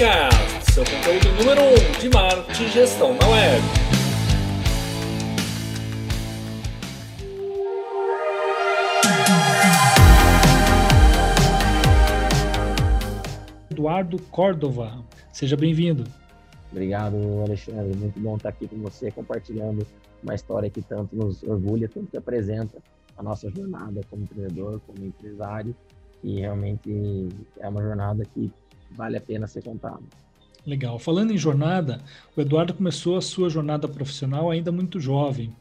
Seu 0.00 0.82
conteúdo 0.82 1.28
número 1.36 1.60
1 1.60 1.64
um 1.66 2.00
de 2.00 2.08
marketing 2.08 2.62
e 2.62 2.68
gestão 2.70 3.14
na 3.18 3.28
web. 3.28 3.62
Eduardo 13.70 14.22
Córdova, 14.30 15.04
seja 15.34 15.54
bem-vindo. 15.54 16.04
Obrigado, 16.72 17.16
Alexandre. 17.44 17.94
Muito 17.94 18.18
bom 18.18 18.36
estar 18.36 18.48
aqui 18.48 18.68
com 18.68 18.78
você, 18.78 19.10
compartilhando 19.10 19.86
uma 20.22 20.34
história 20.34 20.70
que 20.70 20.80
tanto 20.80 21.14
nos 21.14 21.42
orgulha, 21.42 21.90
tanto 21.90 22.10
que 22.10 22.16
apresenta 22.16 22.78
a 23.18 23.22
nossa 23.22 23.50
jornada 23.50 24.00
como 24.08 24.22
empreendedor, 24.22 24.80
como 24.86 25.04
empresário, 25.04 25.76
e 26.24 26.40
realmente 26.40 27.28
é 27.58 27.68
uma 27.68 27.82
jornada 27.82 28.24
que 28.24 28.50
vale 28.90 29.16
a 29.16 29.20
pena 29.20 29.46
ser 29.46 29.62
contada. 29.62 30.02
Legal. 30.66 30.98
Falando 30.98 31.32
em 31.32 31.38
jornada, 31.38 32.02
o 32.36 32.40
Eduardo 32.40 32.74
começou 32.74 33.16
a 33.16 33.22
sua 33.22 33.48
jornada 33.48 33.88
profissional 33.88 34.50
ainda 34.50 34.70
muito 34.70 35.00
jovem, 35.00 35.54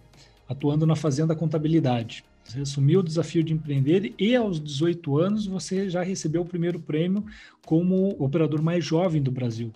atuando 0.47 0.85
na 0.85 0.95
Fazenda 0.95 1.35
Contabilidade. 1.35 2.23
Você 2.43 2.61
assumiu 2.61 2.99
o 2.99 3.03
desafio 3.03 3.43
de 3.43 3.53
empreender 3.53 4.13
e 4.17 4.35
aos 4.35 4.59
18 4.59 5.17
anos 5.17 5.45
você 5.45 5.89
já 5.89 6.01
recebeu 6.01 6.41
o 6.41 6.45
primeiro 6.45 6.79
prêmio 6.79 7.23
como 7.65 8.15
operador 8.19 8.61
mais 8.61 8.83
jovem 8.83 9.21
do 9.21 9.31
Brasil 9.31 9.71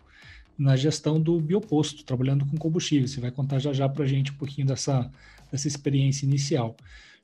na 0.58 0.76
gestão 0.76 1.20
do 1.20 1.40
bioposto, 1.40 2.04
trabalhando 2.04 2.46
com 2.46 2.58
combustível. 2.58 3.08
Você 3.08 3.20
vai 3.20 3.32
contar 3.32 3.60
já 3.60 3.74
já 3.74 3.88
para 3.90 4.04
a 4.04 4.08
gente 4.08 4.32
um 4.32 4.36
pouquinho 4.36 4.68
dessa, 4.68 5.10
dessa 5.52 5.68
experiência 5.68 6.26
inicial. 6.26 6.76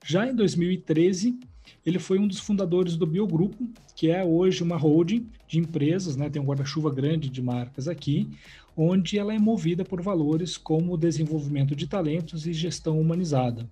Já 0.06 0.28
em 0.28 0.36
2013, 0.36 1.40
ele 1.86 2.00
foi 2.00 2.20
um 2.20 2.28
dos 2.28 2.40
fundadores 2.40 2.96
do 2.96 3.06
Biogrupo, 3.06 3.68
que 3.96 4.10
é 4.10 4.24
hoje 4.24 4.64
uma 4.64 4.78
holding 4.78 5.28
de 5.48 5.60
empresas, 5.60 6.16
né? 6.16 6.30
tem 6.30 6.42
um 6.42 6.46
guarda-chuva 6.46 6.92
grande 6.92 7.30
de 7.30 7.42
marcas 7.42 7.88
aqui, 7.88 8.30
onde 8.76 9.18
ela 9.18 9.34
é 9.34 9.40
movida 9.40 9.84
por 9.84 10.02
valores 10.02 10.58
como 10.58 10.98
desenvolvimento 10.98 11.76
de 11.76 11.88
talentos 11.88 12.48
e 12.48 12.54
gestão 12.54 13.00
humanizada. 13.00 13.70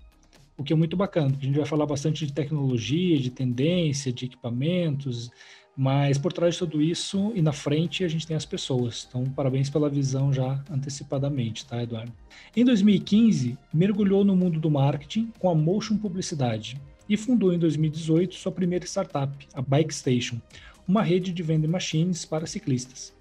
O 0.58 0.64
que 0.64 0.74
é 0.74 0.76
muito 0.76 0.98
bacana, 0.98 1.30
porque 1.30 1.46
a 1.46 1.48
gente 1.48 1.58
vai 1.58 1.68
falar 1.68 1.86
bastante 1.86 2.26
de 2.26 2.34
tecnologia, 2.34 3.18
de 3.20 3.30
tendência, 3.30 4.12
de 4.12 4.26
equipamentos, 4.26 5.30
mas 5.78 6.18
por 6.18 6.34
trás 6.34 6.56
de 6.56 6.60
tudo 6.60 6.82
isso 6.82 7.32
e 7.36 7.42
na 7.42 7.54
frente 7.54 8.04
a 8.04 8.08
gente 8.08 8.26
tem 8.26 8.36
as 8.36 8.46
pessoas. 8.46 9.06
Então, 9.08 9.24
parabéns 9.26 9.70
pela 9.70 9.88
visão 9.88 10.34
já 10.34 10.64
antecipadamente, 10.72 11.66
tá, 11.68 11.84
Eduardo? 11.84 12.12
Em 12.56 12.66
2015, 12.66 13.56
mergulhou 13.72 14.26
no 14.26 14.36
mundo 14.36 14.60
do 14.60 14.72
marketing 14.72 15.32
com 15.38 15.50
a 15.50 15.56
Motion 15.56 15.96
Publicidade 15.98 16.82
e 17.10 17.16
fundou 17.18 17.54
em 17.54 17.60
2018 17.60 18.36
sua 18.36 18.52
primeira 18.52 18.86
startup, 18.86 19.48
a 19.54 19.62
Bike 19.62 19.94
Station, 19.94 20.42
uma 20.88 21.04
rede 21.04 21.32
de 21.32 21.44
vending 21.44 21.68
machines 21.68 22.26
para 22.26 22.48
ciclistas. 22.48 23.14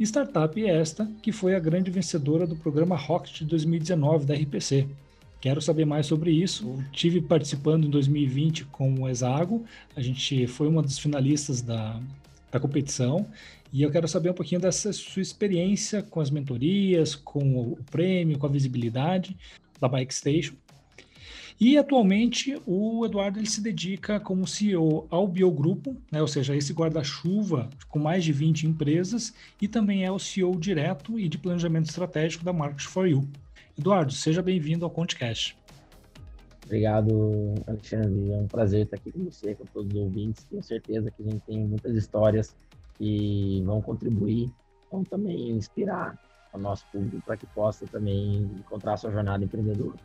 Startup 0.00 0.66
esta 0.66 1.10
que 1.22 1.32
foi 1.32 1.54
a 1.54 1.60
grande 1.60 1.90
vencedora 1.90 2.46
do 2.46 2.56
programa 2.56 2.96
Rocket 2.96 3.42
2019 3.42 4.26
da 4.26 4.34
RPC, 4.34 4.88
Quero 5.44 5.60
saber 5.60 5.84
mais 5.84 6.06
sobre 6.06 6.30
isso. 6.30 6.82
tive 6.90 7.20
participando 7.20 7.86
em 7.86 7.90
2020 7.90 8.64
com 8.64 8.94
o 8.94 9.06
Exago. 9.06 9.62
A 9.94 10.00
gente 10.00 10.46
foi 10.46 10.66
uma 10.66 10.80
dos 10.80 10.98
finalistas 10.98 11.60
da, 11.60 12.00
da 12.50 12.58
competição. 12.58 13.26
E 13.70 13.82
eu 13.82 13.90
quero 13.90 14.08
saber 14.08 14.30
um 14.30 14.32
pouquinho 14.32 14.58
dessa 14.58 14.90
sua 14.90 15.20
experiência 15.20 16.02
com 16.02 16.18
as 16.18 16.30
mentorias, 16.30 17.14
com 17.14 17.58
o 17.58 17.78
prêmio, 17.90 18.38
com 18.38 18.46
a 18.46 18.48
visibilidade 18.48 19.36
da 19.78 19.86
Bike 19.86 20.14
Station. 20.14 20.54
E 21.60 21.78
atualmente 21.78 22.60
o 22.66 23.06
Eduardo 23.06 23.38
ele 23.38 23.48
se 23.48 23.60
dedica 23.60 24.18
como 24.18 24.46
CEO 24.46 25.06
ao 25.08 25.26
Biogrupo, 25.28 25.96
né, 26.10 26.20
ou 26.20 26.26
seja, 26.26 26.56
esse 26.56 26.72
guarda-chuva 26.72 27.70
com 27.88 27.98
mais 27.98 28.24
de 28.24 28.32
20 28.32 28.66
empresas, 28.66 29.32
e 29.62 29.68
também 29.68 30.04
é 30.04 30.10
o 30.10 30.18
CEO 30.18 30.58
direto 30.58 31.18
e 31.18 31.28
de 31.28 31.38
planejamento 31.38 31.88
estratégico 31.88 32.44
da 32.44 32.52
Market 32.52 32.86
for 32.86 33.06
You. 33.06 33.28
Eduardo, 33.78 34.12
seja 34.12 34.42
bem-vindo 34.42 34.84
ao 34.84 34.90
ConteCast. 34.90 35.56
Obrigado, 36.64 37.54
Alexandre. 37.66 38.32
É 38.32 38.36
um 38.36 38.46
prazer 38.46 38.84
estar 38.84 38.96
aqui 38.96 39.12
com 39.12 39.24
você, 39.24 39.54
com 39.54 39.64
todos 39.66 39.92
os 39.92 40.00
ouvintes. 40.00 40.44
Tenho 40.44 40.62
certeza 40.62 41.10
que 41.10 41.22
a 41.22 41.26
gente 41.26 41.40
tem 41.40 41.58
muitas 41.58 41.94
histórias 41.94 42.56
que 42.96 43.62
vão 43.64 43.82
contribuir, 43.82 44.50
vão 44.90 45.04
também 45.04 45.50
inspirar 45.50 46.18
o 46.52 46.58
nosso 46.58 46.86
público 46.90 47.22
para 47.26 47.36
que 47.36 47.46
possa 47.46 47.86
também 47.86 48.42
encontrar 48.58 48.94
a 48.94 48.96
sua 48.96 49.10
jornada 49.10 49.44
empreendedora. 49.44 49.98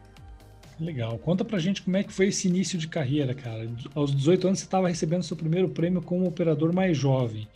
Legal. 0.80 1.18
Conta 1.20 1.44
pra 1.44 1.60
gente 1.60 1.82
como 1.82 1.98
é 1.98 2.04
que 2.04 2.14
foi 2.14 2.28
esse 2.28 2.48
início 2.48 2.80
de 2.80 2.88
carreira, 2.88 3.34
cara. 3.34 3.70
Aos 3.94 4.16
18 4.16 4.48
anos 4.48 4.60
você 4.60 4.66
estava 4.66 4.88
recebendo 4.88 5.24
seu 5.24 5.36
primeiro 5.36 5.70
prêmio 5.70 6.02
como 6.02 6.26
operador 6.26 6.74
mais 6.74 6.98
jovem. 6.98 7.48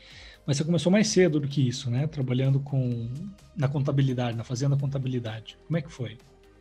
Mas 0.45 0.57
você 0.57 0.65
começou 0.65 0.91
mais 0.91 1.07
cedo 1.07 1.39
do 1.39 1.47
que 1.47 1.65
isso, 1.65 1.89
né? 1.89 2.05
Trabalhando 2.05 2.59
com 2.59 3.09
na 3.55 3.69
contabilidade, 3.69 4.35
na 4.35 4.43
fazenda 4.43 4.75
contabilidade. 4.75 5.57
Como 5.65 5.77
é 5.77 5.81
que 5.81 5.91
foi? 5.91 6.17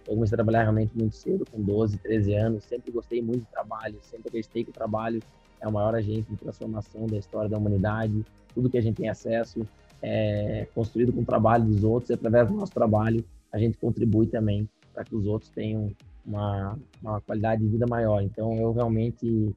Eu 0.07 0.15
comecei 0.15 0.35
a 0.35 0.37
trabalhar 0.37 0.63
realmente 0.63 0.97
muito 0.97 1.17
cedo, 1.17 1.45
com 1.51 1.61
12, 1.61 1.99
13 1.99 2.35
anos. 2.35 2.65
Sempre 2.65 2.93
gostei 2.93 3.21
muito 3.21 3.41
de 3.41 3.51
trabalho, 3.51 3.99
sempre 4.03 4.29
acreditei 4.29 4.63
que 4.63 4.71
o 4.71 4.73
trabalho 4.73 5.21
é 5.61 5.67
o 5.67 5.73
maior 5.73 5.97
agente 5.97 6.31
de 6.31 6.37
transformação 6.37 7.07
da 7.07 7.17
história 7.17 7.49
da 7.49 7.59
humanidade. 7.59 8.25
Tudo 8.55 8.71
que 8.71 8.79
a 8.79 8.83
gente 8.83 8.97
tem 8.97 9.09
acesso 9.09 9.67
é 10.01 10.67
construído 10.75 11.13
com 11.13 11.23
o 11.23 11.25
trabalho 11.25 11.65
dos 11.65 11.83
outros 11.83 12.11
e 12.11 12.13
através 12.13 12.49
do 12.49 12.55
nosso 12.55 12.73
trabalho 12.73 13.25
a 13.53 13.59
gente 13.59 13.77
contribui 13.79 14.27
também 14.27 14.69
para 14.93 15.05
que 15.05 15.15
os 15.15 15.27
outros 15.27 15.51
tenham 15.51 15.93
uma, 16.27 16.79
uma 17.03 17.21
qualidade 17.21 17.63
de 17.63 17.69
vida 17.69 17.87
maior. 17.87 18.23
Então, 18.23 18.55
eu 18.55 18.73
realmente 18.73 19.55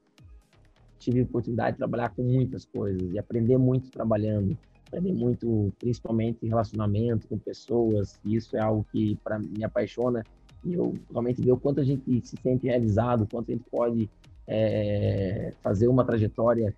tive 1.00 1.22
a 1.22 1.24
oportunidade 1.24 1.74
de 1.74 1.78
trabalhar 1.78 2.09
com 2.09 2.24
muitas 2.24 2.66
coisas 2.66 3.14
e 3.14 3.20
aprender 3.20 3.58
muito 3.58 3.92
trabalhando, 3.92 4.58
aprender 4.88 5.14
muito, 5.14 5.72
principalmente 5.80 6.46
em 6.46 6.50
relacionamento 6.50 7.28
com 7.28 7.38
pessoas. 7.38 8.20
E 8.25 8.36
isso 8.36 8.56
é 8.58 8.59
algo 8.59 8.86
que 8.92 9.18
me 9.56 9.64
apaixona 9.64 10.24
e 10.64 10.74
eu 10.74 10.96
realmente 11.12 11.42
ver 11.42 11.52
o 11.52 11.58
quanto 11.58 11.80
a 11.80 11.84
gente 11.84 12.25
se 12.25 12.36
sente 12.42 12.66
realizado, 12.66 13.28
quanto 13.30 13.52
a 13.52 13.54
gente 13.54 13.70
pode 13.70 14.09
é, 14.48 15.54
fazer 15.62 15.88
uma 15.88 16.04
trajetória 16.04 16.74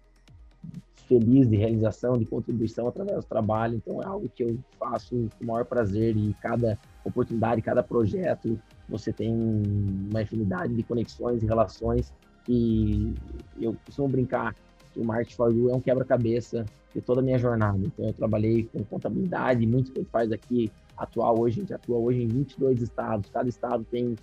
feliz 1.08 1.48
de 1.48 1.56
realização, 1.56 2.18
de 2.18 2.26
contribuição 2.26 2.88
através 2.88 3.20
do 3.20 3.28
trabalho. 3.28 3.76
Então 3.76 4.02
é 4.02 4.06
algo 4.06 4.28
que 4.28 4.44
eu 4.44 4.60
faço 4.78 5.30
com 5.38 5.44
o 5.44 5.48
maior 5.48 5.64
prazer 5.64 6.18
e 6.18 6.36
cada 6.42 6.78
oportunidade, 7.06 7.62
cada 7.62 7.82
projeto, 7.82 8.60
você 8.88 9.12
tem 9.12 9.34
uma 9.34 10.22
infinidade 10.22 10.74
de 10.74 10.84
conexões 10.84 11.44
e 11.44 11.46
relações 11.46 12.14
que 12.46 13.14
eu 13.60 13.76
costumo 13.86 14.08
brincar 14.08 14.56
que 14.94 15.00
o 15.00 15.06
Market 15.06 15.36
for 15.36 15.54
You 15.54 15.70
é 15.70 15.76
um 15.76 15.82
quebra-cabeça 15.82 16.66
de 16.94 17.02
toda 17.02 17.22
a 17.22 17.24
minha 17.24 17.38
jornada. 17.38 17.78
Então, 17.78 18.06
eu 18.06 18.14
trabalhei 18.14 18.64
com 18.64 18.84
contabilidade, 18.84 19.66
muito 19.68 19.92
que 19.92 20.00
a 20.00 20.02
gente 20.02 20.12
faz 20.12 20.32
aqui 20.32 20.72
atual 20.98 21.40
hoje, 21.40 21.60
a 21.60 21.62
gente 21.62 21.74
atua 21.74 21.98
hoje 21.98 22.24
em 22.24 22.28
22 22.28 22.82
estados. 22.82 23.30
Cada 23.30 23.48
estado 23.48 23.86
tem 23.92 24.16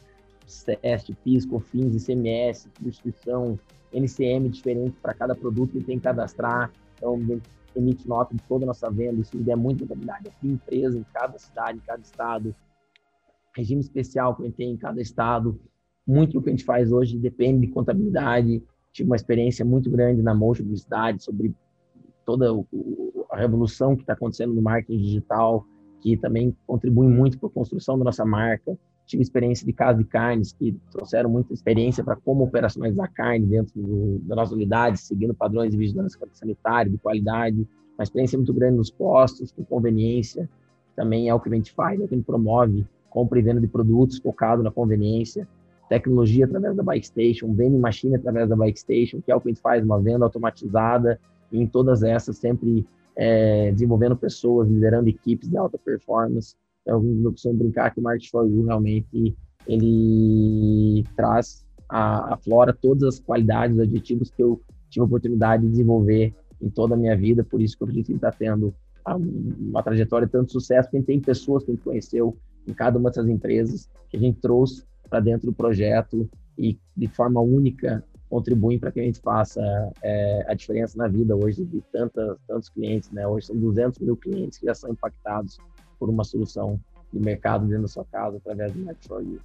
SEST, 0.46 1.14
PIS, 1.22 1.46
COFINS, 1.46 2.02
ICMS, 2.02 2.68
substituição, 2.76 3.58
NCM 3.92 4.48
diferente 4.48 4.96
para 5.00 5.14
cada 5.14 5.34
produto 5.34 5.72
que 5.72 5.84
tem 5.84 5.98
que 5.98 6.04
cadastrar. 6.04 6.72
Então, 6.96 7.20
emite 7.76 8.08
nota 8.08 8.34
de 8.34 8.42
toda 8.42 8.64
a 8.64 8.66
nossa 8.66 8.90
venda, 8.90 9.20
isso 9.20 9.32
é 9.48 9.56
muito 9.56 9.80
contabilidade. 9.80 10.28
Aqui, 10.28 10.48
empresa 10.48 10.98
em 10.98 11.04
cada 11.12 11.38
cidade, 11.38 11.78
em 11.78 11.82
cada 11.86 12.02
estado, 12.02 12.54
regime 13.56 13.80
especial 13.80 14.34
que 14.34 14.50
tem 14.50 14.72
em 14.72 14.76
cada 14.76 15.00
estado 15.00 15.58
muito 16.06 16.34
do 16.34 16.42
que 16.42 16.50
a 16.50 16.52
gente 16.52 16.64
faz 16.64 16.92
hoje 16.92 17.18
depende 17.18 17.66
de 17.66 17.72
contabilidade. 17.72 18.62
Tive 18.92 19.08
uma 19.08 19.16
experiência 19.16 19.64
muito 19.64 19.90
grande 19.90 20.22
na 20.22 20.34
Motion 20.34 20.64
Publicidade 20.64 21.22
sobre 21.22 21.54
toda 22.24 22.50
a 23.30 23.36
revolução 23.36 23.96
que 23.96 24.02
está 24.02 24.12
acontecendo 24.12 24.54
no 24.54 24.62
marketing 24.62 24.98
digital, 24.98 25.66
que 26.00 26.16
também 26.16 26.54
contribui 26.66 27.08
muito 27.08 27.38
para 27.38 27.48
a 27.48 27.52
construção 27.52 27.98
da 27.98 28.04
nossa 28.04 28.24
marca. 28.24 28.78
Tive 29.06 29.22
experiência 29.22 29.66
de 29.66 29.72
casa 29.72 29.98
de 29.98 30.04
carnes, 30.04 30.52
que 30.52 30.78
trouxeram 30.90 31.28
muita 31.28 31.52
experiência 31.52 32.02
para 32.02 32.16
como 32.16 32.44
operacionalizar 32.44 33.12
carne 33.12 33.46
dentro 33.46 33.74
do, 33.80 34.18
da 34.20 34.36
nossa 34.36 34.54
unidade, 34.54 34.98
seguindo 34.98 35.34
padrões 35.34 35.70
de 35.70 35.76
vigilância 35.76 36.18
sanitária, 36.32 36.90
de 36.90 36.98
qualidade. 36.98 37.66
Uma 37.98 38.02
experiência 38.02 38.38
muito 38.38 38.52
grande 38.52 38.76
nos 38.76 38.90
postos, 38.90 39.52
com 39.52 39.64
conveniência, 39.64 40.48
também 40.96 41.28
é 41.28 41.34
o 41.34 41.40
que 41.40 41.48
a 41.48 41.54
gente 41.54 41.72
faz, 41.72 42.00
é 42.00 42.04
o 42.04 42.08
que 42.08 42.14
a 42.14 42.16
gente 42.16 42.26
promove, 42.26 42.86
compra 43.14 43.38
e 43.38 43.42
venda 43.42 43.60
de 43.60 43.68
produtos 43.68 44.18
focado 44.18 44.60
na 44.60 44.72
conveniência 44.72 45.48
tecnologia 45.88 46.46
através 46.46 46.74
da 46.74 46.82
Bike 46.82 47.06
Station, 47.06 47.54
vending 47.54 47.78
machine 47.78 48.16
através 48.16 48.48
da 48.48 48.56
Bike 48.56 48.78
Station, 48.78 49.20
que 49.20 49.30
é 49.30 49.36
o 49.36 49.40
que 49.40 49.48
a 49.48 49.52
gente 49.52 49.60
faz, 49.60 49.84
uma 49.84 50.00
venda 50.00 50.24
automatizada, 50.24 51.20
e 51.52 51.60
em 51.60 51.66
todas 51.66 52.02
essas 52.02 52.38
sempre 52.38 52.86
é, 53.14 53.70
desenvolvendo 53.70 54.16
pessoas, 54.16 54.68
liderando 54.68 55.08
equipes 55.08 55.48
de 55.48 55.56
alta 55.56 55.78
performance. 55.78 56.56
Então, 56.82 57.04
eu 57.22 57.30
costumo 57.30 57.54
brincar 57.54 57.92
que 57.92 58.00
o 58.00 58.02
Market 58.02 58.30
for 58.30 58.46
You 58.46 58.64
realmente 58.64 59.36
ele 59.66 61.04
traz 61.16 61.64
a 61.88 62.36
flora 62.42 62.72
todas 62.72 63.02
as 63.04 63.20
qualidades, 63.20 63.76
os 63.76 63.82
adjetivos 63.82 64.30
que 64.30 64.42
eu 64.42 64.60
tive 64.90 65.02
a 65.02 65.06
oportunidade 65.06 65.62
de 65.62 65.70
desenvolver 65.70 66.34
em 66.60 66.68
toda 66.68 66.94
a 66.94 66.98
minha 66.98 67.16
vida, 67.16 67.44
por 67.44 67.60
isso 67.60 67.76
que 67.76 67.82
eu 67.82 67.86
acredito 67.86 68.06
que 68.06 68.14
está 68.14 68.32
tendo 68.32 68.74
uma 69.06 69.82
trajetória 69.82 70.26
de 70.26 70.32
tanto 70.32 70.50
sucesso, 70.50 70.90
porque 70.90 71.04
tem 71.04 71.20
pessoas 71.20 71.62
que 71.62 71.70
a 71.70 71.74
gente 71.74 71.84
conheceu 71.84 72.36
em 72.66 72.72
cada 72.72 72.98
uma 72.98 73.10
dessas 73.10 73.28
empresas, 73.28 73.88
que 74.08 74.16
a 74.16 74.20
gente 74.20 74.40
trouxe 74.40 74.84
para 75.08 75.20
dentro 75.20 75.46
do 75.46 75.52
projeto 75.52 76.28
e 76.58 76.78
de 76.96 77.08
forma 77.08 77.40
única 77.40 78.04
contribuem 78.28 78.78
para 78.78 78.90
que 78.90 79.00
a 79.00 79.02
gente 79.04 79.20
faça 79.20 79.60
é, 80.02 80.44
a 80.48 80.54
diferença 80.54 80.98
na 80.98 81.06
vida 81.06 81.36
hoje 81.36 81.64
de 81.64 81.82
tantos 81.92 82.68
clientes, 82.68 83.10
né? 83.12 83.26
Hoje 83.26 83.46
são 83.46 83.56
200 83.56 84.00
mil 84.00 84.16
clientes 84.16 84.58
que 84.58 84.66
já 84.66 84.74
são 84.74 84.90
impactados 84.90 85.58
por 85.98 86.08
uma 86.08 86.24
solução 86.24 86.80
de 87.12 87.20
mercado 87.20 87.66
dentro 87.66 87.82
da 87.82 87.88
sua 87.88 88.04
casa 88.04 88.38
através 88.38 88.72
do 88.72 88.80
You. 88.80 89.38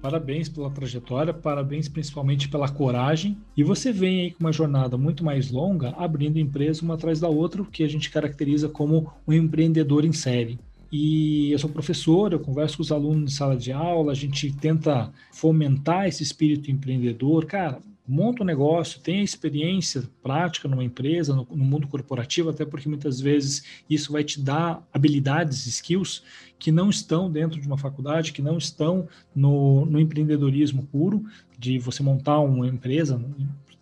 Parabéns 0.00 0.48
pela 0.50 0.70
trajetória, 0.70 1.32
parabéns 1.32 1.88
principalmente 1.88 2.48
pela 2.48 2.68
coragem. 2.68 3.38
E 3.56 3.64
você 3.64 3.90
vem 3.90 4.20
aí 4.20 4.30
com 4.30 4.40
uma 4.44 4.52
jornada 4.52 4.98
muito 4.98 5.24
mais 5.24 5.50
longa, 5.50 5.90
abrindo 5.96 6.38
empresa 6.38 6.82
uma 6.82 6.94
atrás 6.94 7.20
da 7.20 7.28
outra, 7.28 7.62
o 7.62 7.66
que 7.66 7.82
a 7.82 7.88
gente 7.88 8.10
caracteriza 8.10 8.68
como 8.68 9.10
um 9.26 9.32
empreendedor 9.32 10.04
em 10.04 10.12
série. 10.12 10.58
E 10.96 11.50
eu 11.50 11.58
sou 11.58 11.68
professor, 11.68 12.32
eu 12.32 12.38
converso 12.38 12.76
com 12.76 12.82
os 12.84 12.92
alunos 12.92 13.32
em 13.32 13.34
sala 13.34 13.56
de 13.56 13.72
aula, 13.72 14.12
a 14.12 14.14
gente 14.14 14.52
tenta 14.52 15.12
fomentar 15.32 16.06
esse 16.06 16.22
espírito 16.22 16.70
empreendedor. 16.70 17.46
Cara, 17.46 17.80
monta 18.06 18.44
um 18.44 18.46
negócio, 18.46 19.00
tenha 19.00 19.20
experiência 19.20 20.04
prática 20.22 20.68
numa 20.68 20.84
empresa, 20.84 21.34
no, 21.34 21.44
no, 21.50 21.64
mundo 21.64 21.88
corporativo, 21.88 22.48
até 22.48 22.64
porque 22.64 22.88
muitas 22.88 23.20
vezes 23.20 23.64
isso 23.90 24.12
vai 24.12 24.22
te 24.22 24.40
dar 24.40 24.86
habilidades, 24.92 25.66
skills 25.66 26.22
que 26.60 26.70
não 26.70 26.90
estão 26.90 27.28
dentro 27.28 27.60
de 27.60 27.66
uma 27.66 27.76
faculdade, 27.76 28.32
que 28.32 28.40
não 28.40 28.56
estão 28.56 29.08
no, 29.34 29.84
no 29.86 29.98
empreendedorismo 29.98 30.86
puro, 30.92 31.24
de 31.58 31.76
você 31.76 32.04
montar 32.04 32.38
uma 32.38 32.68
empresa. 32.68 33.20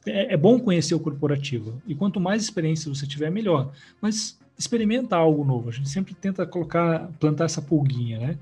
É, 0.07 0.33
é 0.33 0.37
bom 0.39 0.59
conhecer 0.59 0.95
o 0.95 1.01
corporativo. 1.01 1.83
E 1.87 1.95
quanto 1.95 2.19
mais 2.19 2.43
experiência 2.43 2.89
você 2.89 3.07
tiver, 3.07 3.31
melhor. 3.31 3.71
Mas 4.01 4.41
experimenta 4.59 5.17
algo 5.17 5.45
novo. 5.45 5.69
A 5.69 5.73
gente 5.73 5.89
sempre 5.89 6.15
tenta 6.15 6.47
colocar, 6.47 7.09
plantar 7.19 7.45
essa 7.45 7.63
pulguinha, 7.63 8.19
né? 8.19 8.39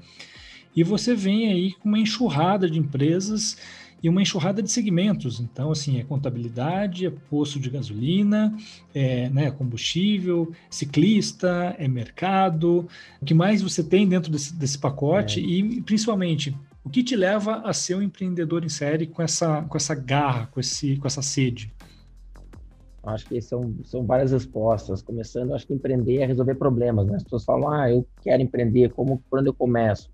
E 0.75 0.85
você 0.85 1.15
vem 1.15 1.51
aí 1.51 1.73
com 1.73 1.89
uma 1.89 1.99
enxurrada 1.99 2.71
de 2.71 2.79
empresas 2.79 3.57
e 4.03 4.09
uma 4.09 4.23
enxurrada 4.23 4.63
de 4.63 4.71
segmentos. 4.71 5.41
Então, 5.41 5.71
assim, 5.71 5.99
é 5.99 6.05
contabilidade, 6.05 7.07
é 7.07 7.11
posto 7.11 7.59
de 7.59 7.69
gasolina, 7.69 8.57
é 8.95 9.29
né, 9.31 9.51
combustível, 9.51 10.53
ciclista, 10.71 11.75
é 11.79 11.87
mercado. 11.87 12.89
O 13.21 13.25
que 13.25 13.35
mais 13.35 13.63
você 13.63 13.83
tem 13.83 14.09
dentro 14.09 14.31
desse, 14.31 14.55
desse 14.55 14.79
pacote? 14.79 15.41
É. 15.41 15.43
E, 15.43 15.83
principalmente, 15.83 16.57
o 16.83 16.89
que 16.89 17.03
te 17.03 17.15
leva 17.15 17.57
a 17.65 17.73
ser 17.73 17.97
um 17.97 18.03
empreendedor 18.03 18.65
em 18.65 18.69
série 18.69 19.07
com 19.07 19.23
essa, 19.23 19.63
com 19.63 19.77
essa 19.77 19.95
garra, 19.95 20.47
com, 20.47 20.61
esse, 20.61 20.97
com 20.97 21.07
essa 21.07 21.23
sede? 21.23 21.71
Acho 23.03 23.27
que 23.27 23.41
são, 23.41 23.75
são 23.83 24.05
várias 24.05 24.33
respostas. 24.33 25.03
Começando, 25.03 25.55
acho 25.55 25.67
que 25.67 25.75
empreender 25.75 26.19
é 26.19 26.27
resolver 26.27 26.55
problemas. 26.55 27.07
Né? 27.07 27.17
As 27.17 27.23
pessoas 27.23 27.45
falam, 27.45 27.71
ah, 27.71 27.91
eu 27.91 28.07
quero 28.23 28.43
empreender, 28.43 28.91
como, 28.91 29.23
onde 29.33 29.49
eu 29.49 29.55
começo? 29.55 30.11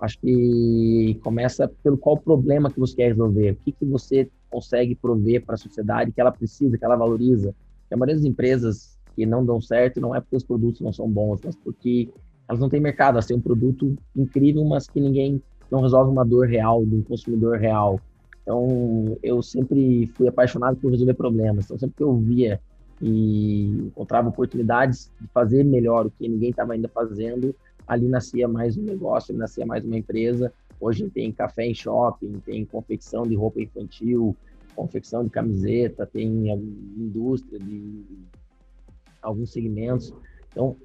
Acho 0.00 0.18
que 0.20 1.18
começa 1.22 1.68
pelo 1.82 1.96
qual 1.96 2.18
problema 2.18 2.70
que 2.70 2.78
você 2.78 2.96
quer 2.96 3.08
resolver, 3.08 3.52
o 3.52 3.56
que, 3.56 3.72
que 3.72 3.84
você 3.84 4.28
consegue 4.50 4.94
prover 4.94 5.44
para 5.44 5.54
a 5.54 5.58
sociedade 5.58 6.12
que 6.12 6.20
ela 6.20 6.30
precisa, 6.30 6.76
que 6.76 6.84
ela 6.84 6.96
valoriza. 6.96 7.54
E 7.90 7.94
a 7.94 7.96
maioria 7.96 8.16
das 8.16 8.24
empresas 8.24 8.98
que 9.14 9.24
não 9.24 9.44
dão 9.44 9.60
certo 9.60 10.00
não 10.00 10.14
é 10.14 10.20
porque 10.20 10.36
os 10.36 10.44
produtos 10.44 10.82
não 10.82 10.92
são 10.92 11.08
bons, 11.08 11.40
mas 11.42 11.56
porque 11.56 12.10
elas 12.48 12.60
não 12.60 12.68
têm 12.68 12.80
mercado, 12.80 13.14
elas 13.14 13.26
têm 13.26 13.36
um 13.36 13.40
produto 13.40 13.96
incrível, 14.14 14.64
mas 14.64 14.86
que 14.88 15.00
ninguém 15.00 15.42
não 15.70 15.80
resolve 15.80 16.10
uma 16.10 16.24
dor 16.24 16.46
real 16.46 16.82
um 16.82 17.02
consumidor 17.02 17.58
real. 17.58 17.98
Então, 18.46 19.18
eu 19.24 19.42
sempre 19.42 20.06
fui 20.14 20.28
apaixonado 20.28 20.76
por 20.76 20.92
resolver 20.92 21.14
problemas. 21.14 21.64
Então, 21.64 21.76
sempre 21.76 21.96
que 21.96 22.02
eu 22.04 22.16
via 22.16 22.60
e 23.02 23.64
encontrava 23.88 24.28
oportunidades 24.28 25.10
de 25.20 25.26
fazer 25.34 25.64
melhor 25.64 26.06
o 26.06 26.10
que 26.12 26.28
ninguém 26.28 26.50
estava 26.50 26.72
ainda 26.72 26.88
fazendo, 26.88 27.52
ali 27.88 28.06
nascia 28.06 28.46
mais 28.46 28.76
um 28.78 28.82
negócio, 28.82 29.32
ali 29.32 29.40
nascia 29.40 29.66
mais 29.66 29.84
uma 29.84 29.98
empresa. 29.98 30.52
Hoje 30.80 31.10
tem 31.10 31.32
café 31.32 31.66
em 31.66 31.74
shopping, 31.74 32.40
tem 32.46 32.64
confecção 32.64 33.26
de 33.26 33.34
roupa 33.34 33.60
infantil, 33.60 34.36
confecção 34.76 35.24
de 35.24 35.30
camiseta, 35.30 36.06
tem 36.06 36.48
indústria 36.96 37.58
de 37.58 38.04
alguns 39.20 39.50
segmentos. 39.50 40.14
Então, 40.52 40.76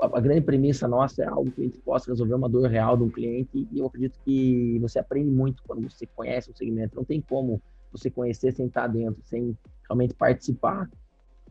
a 0.00 0.20
grande 0.20 0.40
premissa 0.40 0.88
nossa 0.88 1.22
é 1.22 1.26
algo 1.26 1.50
que 1.50 1.60
a 1.60 1.64
gente 1.64 1.78
possa 1.78 2.10
resolver 2.10 2.34
uma 2.34 2.48
dor 2.48 2.68
real 2.68 2.96
de 2.96 3.04
um 3.04 3.10
cliente 3.10 3.68
e 3.70 3.78
eu 3.78 3.86
acredito 3.86 4.18
que 4.24 4.78
você 4.80 4.98
aprende 4.98 5.30
muito 5.30 5.62
quando 5.66 5.88
você 5.88 6.06
conhece 6.06 6.50
o 6.50 6.56
segmento. 6.56 6.96
Não 6.96 7.04
tem 7.04 7.20
como 7.20 7.60
você 7.92 8.10
conhecer 8.10 8.52
sem 8.52 8.66
estar 8.66 8.86
dentro, 8.86 9.22
sem 9.24 9.56
realmente 9.88 10.14
participar. 10.14 10.88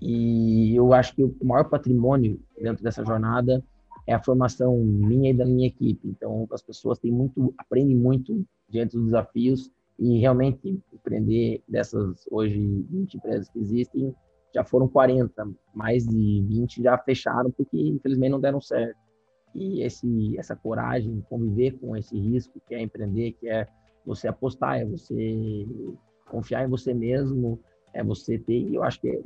E 0.02 0.76
eu 0.76 0.94
acho 0.94 1.16
que 1.16 1.24
o 1.24 1.36
maior 1.44 1.66
patrimônio 1.66 2.40
dentro 2.60 2.84
dessa 2.84 3.04
jornada 3.04 3.64
é 4.08 4.14
a 4.14 4.24
formação 4.24 4.78
minha 4.78 5.32
e 5.32 5.34
da 5.34 5.46
minha 5.46 5.68
equipe. 5.68 6.08
Então, 6.08 6.48
as 6.52 6.62
pessoas 6.62 6.98
têm 6.98 7.12
muito, 7.12 7.54
aprendem 7.58 7.96
muito 7.96 8.46
diante 8.70 8.96
dos 8.96 9.06
desafios 9.06 9.70
e 10.00 10.18
realmente 10.20 10.82
empreender 10.94 11.62
dessas 11.68 12.26
hoje 12.32 12.58
20 12.90 13.18
empresas 13.18 13.50
que 13.50 13.60
existem, 13.60 14.16
já 14.54 14.64
foram 14.64 14.88
40, 14.88 15.50
mais 15.74 16.06
de 16.06 16.44
20 16.48 16.84
já 16.84 16.98
fecharam 16.98 17.52
porque 17.52 17.78
infelizmente 17.78 18.32
não 18.32 18.40
deram 18.40 18.62
certo. 18.62 18.98
E 19.56 19.82
esse 19.82 20.38
essa 20.38 20.56
coragem, 20.56 21.24
conviver 21.30 21.72
com 21.80 21.96
esse 21.96 22.18
risco 22.18 22.62
que 22.68 22.76
é 22.76 22.82
empreender, 22.82 23.34
que 23.34 23.50
é 23.50 23.68
você 24.06 24.28
apostar, 24.28 24.80
é 24.80 24.86
você 24.86 25.68
confiar 26.30 26.66
em 26.66 26.70
você 26.70 26.94
mesmo, 26.94 27.60
é 27.94 28.04
você 28.04 28.38
ter, 28.38 28.60
e 28.60 28.76
eu 28.76 28.84
acho 28.84 29.02
que 29.02 29.10
é 29.10 29.22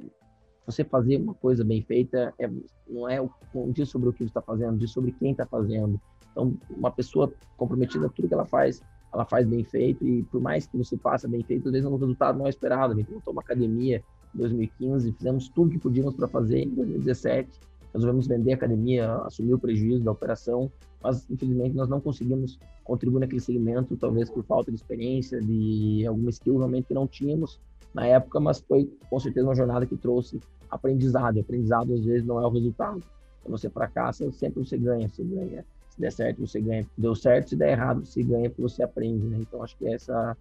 você 0.66 0.84
fazer 0.84 1.18
uma 1.18 1.34
coisa 1.34 1.64
bem 1.64 1.82
feita 1.82 2.34
é, 2.40 2.50
não 2.88 3.10
é 3.10 3.18
não 3.54 3.72
diz 3.72 3.90
sobre 3.90 4.10
o 4.10 4.14
que 4.14 4.20
você 4.20 4.26
está 4.26 4.42
fazendo, 4.42 4.78
diz 4.78 4.92
sobre 4.92 5.12
quem 5.12 5.32
está 5.32 5.46
fazendo. 5.46 6.00
Então, 6.32 6.58
uma 6.70 6.92
pessoa 6.92 7.32
comprometida, 7.58 8.10
tudo 8.10 8.28
que 8.28 8.34
ela 8.34 8.46
faz, 8.46 8.82
ela 9.14 9.26
faz 9.26 9.46
bem 9.46 9.64
feito 9.64 10.06
e 10.08 10.24
por 10.24 10.42
mais 10.42 10.66
que 10.66 10.78
você 10.78 10.98
faça 10.98 11.28
bem 11.28 11.44
feito, 11.44 11.68
às 11.68 11.72
vezes 11.72 11.86
é 11.86 11.90
um 11.90 11.98
resultado 11.98 12.40
não 12.40 12.48
esperado. 12.48 12.94
A 12.94 12.96
gente 12.96 13.12
montou 13.12 13.34
uma 13.34 13.42
academia 13.42 13.98
em 13.98 14.04
2015, 14.34 15.12
fizemos 15.14 15.50
tudo 15.50 15.72
que 15.72 15.80
podíamos 15.80 16.16
para 16.16 16.28
fazer 16.28 16.60
em 16.64 16.70
2017. 16.70 17.50
Resolvemos 17.94 18.28
vender 18.28 18.54
a 18.54 18.56
academia, 18.56 19.16
assumir 19.18 19.54
o 19.54 19.60
prejuízo 19.60 20.04
da 20.04 20.12
operação, 20.12 20.72
mas 21.02 21.30
infelizmente 21.30 21.76
nós 21.76 21.88
não 21.88 22.02
conseguimos 22.02 22.60
contribuir 22.84 23.22
naquele 23.22 23.40
segmento, 23.40 23.96
talvez 23.96 24.30
por 24.30 24.44
falta 24.44 24.72
de 24.72 24.78
experiência, 24.78 25.40
de 25.40 26.06
alguma 26.08 26.30
skill 26.32 26.58
realmente 26.58 26.88
que 26.88 26.94
não 26.94 27.08
tínhamos 27.08 27.60
na 27.94 28.08
época, 28.08 28.40
mas 28.40 28.60
foi 28.60 28.92
com 29.10 29.20
certeza 29.20 29.46
uma 29.46 29.56
jornada 29.56 29.86
que 29.86 29.96
trouxe 29.96 30.40
aprendizado. 30.70 31.38
E 31.38 31.42
aprendizado 31.42 31.94
às 31.94 32.04
vezes 32.04 32.26
não 32.26 32.40
é 32.42 32.46
o 32.46 32.50
resultado. 32.50 33.02
Quando 33.44 33.58
você 33.58 33.70
fracassa, 33.70 34.32
sempre 34.32 34.66
você 34.66 34.78
ganha, 34.78 35.08
você 35.08 35.24
ganha. 35.24 35.66
Se 35.90 36.02
der 36.02 36.12
certo, 36.12 36.48
você 36.48 36.60
ganha. 36.60 36.88
Deu 36.98 37.14
certo, 37.14 37.50
se 37.50 37.56
der 37.56 37.74
errado, 37.74 38.04
você 38.04 38.24
ganha 38.24 38.50
porque 38.50 38.64
você 38.64 38.82
aprende, 38.82 39.28
né? 39.28 39.38
Então 39.42 39.62
acho 39.62 39.78
que 39.78 39.86
essa 39.88 40.36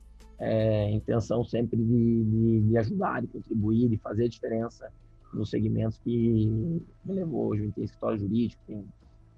é 0.44 0.90
intenção 0.90 1.44
sempre 1.44 1.76
de, 1.76 2.24
de, 2.24 2.60
de 2.62 2.78
ajudar, 2.78 3.22
de 3.22 3.28
contribuir, 3.28 3.88
de 3.88 3.96
fazer 3.96 4.24
a 4.24 4.28
diferença 4.28 4.92
nos 5.32 5.50
segmentos 5.50 5.98
que 5.98 6.46
me 7.04 7.14
levou 7.14 7.48
hoje. 7.48 7.62
A 7.62 7.64
gente 7.66 7.74
tem 7.74 7.84
escritório 7.84 8.18
jurídico, 8.18 8.84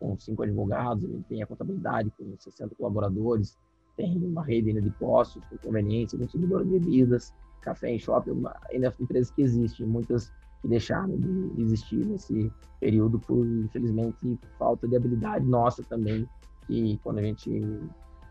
com 0.00 0.18
cinco 0.18 0.42
advogados, 0.42 1.04
a 1.04 1.08
gente 1.08 1.24
tem 1.24 1.42
a 1.42 1.46
contabilidade 1.46 2.10
com 2.18 2.34
60 2.38 2.74
colaboradores, 2.74 3.58
tem 3.96 4.16
uma 4.16 4.42
rede 4.42 4.70
ainda 4.70 4.80
de 4.80 4.90
postos 4.90 5.44
com 5.44 5.58
conveniência, 5.58 6.18
distribuidor 6.18 6.64
de 6.64 6.70
bebidas, 6.70 7.34
café 7.60 7.90
em 7.90 7.98
shopping, 7.98 8.42
ainda 8.72 8.92
empresas 8.98 9.30
que 9.30 9.42
existem, 9.42 9.86
muitas 9.86 10.32
que 10.62 10.68
deixaram 10.68 11.18
de 11.18 11.62
existir 11.62 12.04
nesse 12.06 12.50
período 12.80 13.18
por, 13.20 13.46
infelizmente, 13.46 14.38
falta 14.58 14.88
de 14.88 14.96
habilidade 14.96 15.44
nossa 15.44 15.82
também, 15.84 16.26
que 16.66 16.98
quando 17.02 17.18
a 17.18 17.22
gente 17.22 17.62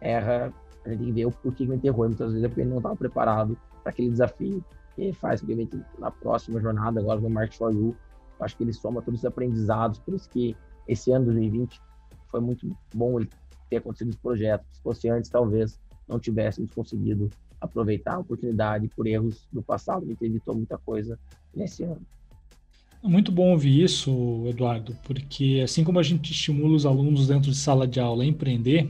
erra, 0.01 0.51
a 0.85 0.89
gente 0.89 0.99
tem 0.99 1.07
que 1.07 1.11
ver 1.13 1.25
o 1.25 1.31
porquê 1.31 1.65
que 1.65 1.71
a 1.71 1.75
gente 1.75 1.87
errou, 1.87 2.05
e 2.05 2.07
muitas 2.09 2.31
vezes 2.31 2.43
é 2.43 2.47
porque 2.47 2.61
gente 2.61 2.71
não 2.71 2.77
estava 2.77 2.95
preparado 2.95 3.57
para 3.81 3.91
aquele 3.91 4.09
desafio, 4.09 4.63
e 4.97 5.13
faz 5.13 5.41
com 5.41 5.47
que 5.47 5.81
na 5.97 6.11
próxima 6.11 6.59
jornada, 6.59 6.99
agora 6.99 7.19
no 7.19 7.29
Market 7.29 7.57
for 7.57 7.73
You, 7.73 7.95
acho 8.39 8.57
que 8.57 8.63
ele 8.63 8.73
soma 8.73 9.01
todos 9.01 9.21
os 9.21 9.25
aprendizados, 9.25 9.99
por 9.99 10.13
isso 10.13 10.29
que 10.29 10.55
esse 10.87 11.11
ano 11.11 11.25
2020 11.25 11.81
foi 12.27 12.39
muito 12.39 12.75
bom 12.93 13.19
ele 13.19 13.29
ter 13.69 13.77
acontecido 13.77 14.09
esse 14.09 14.19
projeto, 14.19 14.65
se 14.71 14.81
fosse 14.81 15.09
antes, 15.09 15.29
talvez 15.29 15.79
não 16.07 16.19
tivéssemos 16.19 16.71
conseguido 16.71 17.29
aproveitar 17.61 18.15
a 18.15 18.19
oportunidade 18.19 18.89
por 18.89 19.07
erros 19.07 19.47
do 19.51 19.63
passado. 19.63 20.03
A 20.03 20.07
gente 20.07 20.25
evitou 20.25 20.53
muita 20.53 20.77
coisa 20.77 21.17
nesse 21.55 21.83
ano. 21.83 22.01
Muito 23.01 23.31
bom 23.31 23.51
ouvir 23.51 23.83
isso, 23.83 24.45
Eduardo, 24.47 24.97
porque 25.03 25.61
assim 25.63 25.83
como 25.83 25.99
a 25.99 26.03
gente 26.03 26.31
estimula 26.31 26.75
os 26.75 26.85
alunos 26.85 27.27
dentro 27.27 27.51
de 27.51 27.57
sala 27.57 27.87
de 27.87 27.99
aula 27.99 28.23
a 28.23 28.25
empreender, 28.25 28.89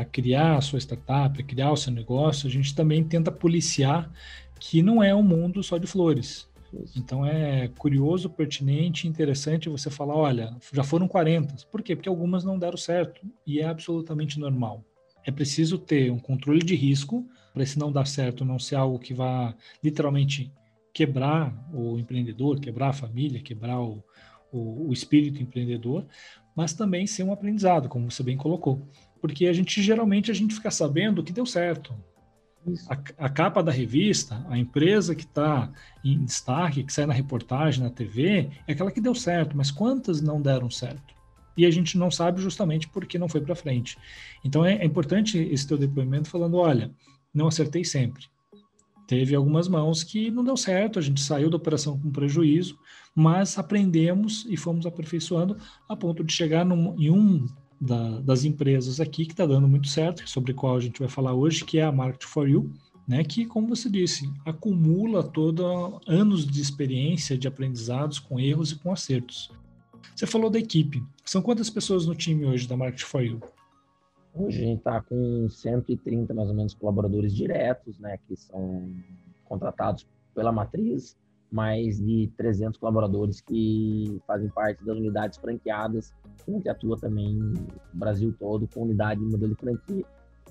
a 0.00 0.04
criar 0.04 0.56
a 0.56 0.60
sua 0.60 0.78
startup, 0.78 1.40
a 1.40 1.44
criar 1.44 1.72
o 1.72 1.76
seu 1.76 1.92
negócio, 1.92 2.48
a 2.48 2.50
gente 2.50 2.74
também 2.74 3.04
tenta 3.04 3.30
policiar 3.30 4.10
que 4.58 4.82
não 4.82 5.02
é 5.02 5.14
um 5.14 5.22
mundo 5.22 5.62
só 5.62 5.78
de 5.78 5.86
flores. 5.86 6.48
Então 6.96 7.24
é 7.24 7.68
curioso, 7.68 8.28
pertinente, 8.28 9.08
interessante 9.08 9.68
você 9.68 9.88
falar, 9.90 10.14
olha, 10.14 10.56
já 10.72 10.82
foram 10.82 11.08
40. 11.08 11.54
Por 11.70 11.82
quê? 11.82 11.96
Porque 11.96 12.08
algumas 12.08 12.44
não 12.44 12.58
deram 12.58 12.76
certo 12.76 13.26
e 13.46 13.60
é 13.60 13.64
absolutamente 13.64 14.38
normal. 14.38 14.84
É 15.24 15.30
preciso 15.30 15.78
ter 15.78 16.10
um 16.10 16.18
controle 16.18 16.60
de 16.60 16.74
risco 16.74 17.26
para 17.54 17.64
se 17.64 17.78
não 17.78 17.90
dar 17.90 18.06
certo, 18.06 18.44
não 18.44 18.58
ser 18.58 18.76
algo 18.76 18.98
que 18.98 19.14
vá 19.14 19.54
literalmente 19.82 20.52
quebrar 20.92 21.54
o 21.72 21.98
empreendedor, 21.98 22.60
quebrar 22.60 22.88
a 22.88 22.92
família, 22.92 23.42
quebrar 23.42 23.80
o, 23.80 24.02
o, 24.52 24.88
o 24.88 24.92
espírito 24.92 25.42
empreendedor, 25.42 26.06
mas 26.54 26.72
também 26.72 27.06
ser 27.06 27.22
um 27.22 27.32
aprendizado, 27.32 27.88
como 27.88 28.10
você 28.10 28.22
bem 28.22 28.36
colocou. 28.36 28.88
Porque 29.20 29.46
a 29.46 29.52
gente 29.52 29.82
geralmente 29.82 30.30
a 30.30 30.34
gente 30.34 30.54
fica 30.54 30.70
sabendo 30.70 31.22
que 31.22 31.32
deu 31.32 31.46
certo. 31.46 31.94
A, 32.88 33.24
a, 33.26 33.28
capa 33.28 33.62
da 33.62 33.72
revista, 33.72 34.44
a 34.48 34.58
empresa 34.58 35.14
que 35.14 35.24
está 35.24 35.72
em 36.04 36.24
destaque, 36.24 36.82
que 36.82 36.92
sai 36.92 37.06
na 37.06 37.14
reportagem, 37.14 37.82
na 37.82 37.90
TV, 37.90 38.50
é 38.66 38.72
aquela 38.72 38.90
que 38.90 39.00
deu 39.00 39.14
certo, 39.14 39.56
mas 39.56 39.70
quantas 39.70 40.20
não 40.20 40.42
deram 40.42 40.68
certo? 40.68 41.14
E 41.56 41.64
a 41.64 41.70
gente 41.70 41.96
não 41.96 42.10
sabe 42.10 42.42
justamente 42.42 42.88
porque 42.88 43.18
não 43.18 43.28
foi 43.28 43.40
para 43.40 43.54
frente. 43.54 43.96
Então 44.44 44.64
é, 44.64 44.74
é 44.74 44.84
importante 44.84 45.38
esse 45.38 45.66
teu 45.66 45.78
depoimento 45.78 46.28
falando, 46.28 46.56
olha, 46.56 46.90
não 47.32 47.48
acertei 47.48 47.84
sempre. 47.84 48.26
Teve 49.08 49.34
algumas 49.34 49.68
mãos 49.68 50.04
que 50.04 50.30
não 50.30 50.44
deu 50.44 50.56
certo, 50.56 50.98
a 50.98 51.02
gente 51.02 51.22
saiu 51.22 51.48
da 51.48 51.56
operação 51.56 51.98
com 51.98 52.10
prejuízo, 52.10 52.78
mas 53.14 53.58
aprendemos 53.58 54.44
e 54.48 54.56
fomos 54.56 54.84
aperfeiçoando 54.84 55.56
a 55.88 55.96
ponto 55.96 56.22
de 56.22 56.32
chegar 56.32 56.64
num, 56.64 56.94
em 57.00 57.10
um 57.10 57.46
da, 57.80 58.20
das 58.20 58.44
empresas 58.44 59.00
aqui 59.00 59.24
que 59.24 59.32
está 59.32 59.46
dando 59.46 59.68
muito 59.68 59.88
certo, 59.88 60.28
sobre 60.28 60.52
qual 60.52 60.76
a 60.76 60.80
gente 60.80 61.00
vai 61.00 61.08
falar 61.08 61.34
hoje, 61.34 61.64
que 61.64 61.78
é 61.78 61.84
a 61.84 61.92
Market 61.92 62.24
for 62.24 62.48
You, 62.48 62.70
né, 63.06 63.24
que, 63.24 63.46
como 63.46 63.68
você 63.68 63.88
disse, 63.88 64.30
acumula 64.44 65.22
toda 65.22 65.64
anos 66.06 66.46
de 66.46 66.60
experiência, 66.60 67.38
de 67.38 67.48
aprendizados 67.48 68.18
com 68.18 68.38
erros 68.38 68.72
e 68.72 68.78
com 68.78 68.92
acertos. 68.92 69.50
Você 70.14 70.26
falou 70.26 70.50
da 70.50 70.58
equipe. 70.58 71.02
São 71.24 71.40
quantas 71.40 71.70
pessoas 71.70 72.06
no 72.06 72.14
time 72.14 72.44
hoje 72.44 72.68
da 72.68 72.76
Market 72.76 73.02
for 73.02 73.22
You? 73.22 73.40
Hoje 74.34 74.58
a 74.58 74.66
gente 74.66 74.78
está 74.78 75.00
com 75.00 75.48
130 75.48 76.34
mais 76.34 76.48
ou 76.48 76.54
menos 76.54 76.74
colaboradores 76.74 77.34
diretos, 77.34 77.98
né, 77.98 78.18
que 78.28 78.36
são 78.36 78.92
contratados 79.44 80.06
pela 80.34 80.52
matriz, 80.52 81.16
mais 81.50 81.98
de 81.98 82.30
300 82.36 82.78
colaboradores 82.78 83.40
que 83.40 84.20
fazem 84.26 84.48
parte 84.48 84.84
das 84.84 84.96
unidades 84.96 85.38
franqueadas, 85.38 86.12
que 86.44 86.50
a 86.50 86.54
gente 86.54 86.68
atua 86.68 86.96
também 86.98 87.34
no 87.34 87.66
Brasil 87.94 88.34
todo 88.38 88.68
com 88.68 88.82
unidade 88.82 89.20
de 89.20 89.26
modelo 89.26 89.54
de 89.54 89.60
franquia. 89.60 90.04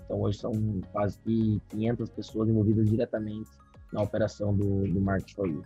Então 0.04 0.22
hoje 0.22 0.40
são 0.40 0.52
quase 0.92 1.20
que 1.20 1.62
500 1.70 2.10
pessoas 2.10 2.50
envolvidas 2.50 2.90
diretamente 2.90 3.50
na 3.92 4.02
operação 4.02 4.56
do, 4.56 4.88
do 4.88 5.02
Market 5.02 5.34
for 5.34 5.48
You. 5.48 5.64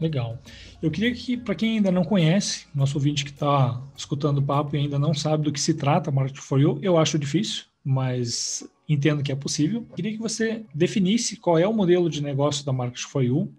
Legal. 0.00 0.38
Eu 0.80 0.90
queria 0.90 1.12
que, 1.12 1.36
para 1.36 1.54
quem 1.56 1.76
ainda 1.76 1.90
não 1.90 2.04
conhece, 2.04 2.66
nosso 2.72 2.96
ouvinte 2.96 3.24
que 3.24 3.32
está 3.32 3.82
escutando 3.96 4.38
o 4.38 4.42
papo 4.42 4.76
e 4.76 4.78
ainda 4.78 4.98
não 4.98 5.12
sabe 5.12 5.44
do 5.44 5.52
que 5.52 5.60
se 5.60 5.74
trata 5.74 6.12
Market 6.12 6.38
for 6.38 6.60
You, 6.60 6.78
eu 6.80 6.96
acho 6.96 7.18
difícil, 7.18 7.64
mas 7.84 8.68
entendo 8.88 9.22
que 9.22 9.32
é 9.32 9.36
possível. 9.36 9.84
Queria 9.96 10.12
que 10.12 10.18
você 10.18 10.64
definisse 10.72 11.36
qual 11.36 11.58
é 11.58 11.66
o 11.66 11.74
modelo 11.74 12.08
de 12.08 12.22
negócio 12.22 12.64
da 12.64 12.72
Market 12.72 13.02
for 13.02 13.22
You, 13.22 13.52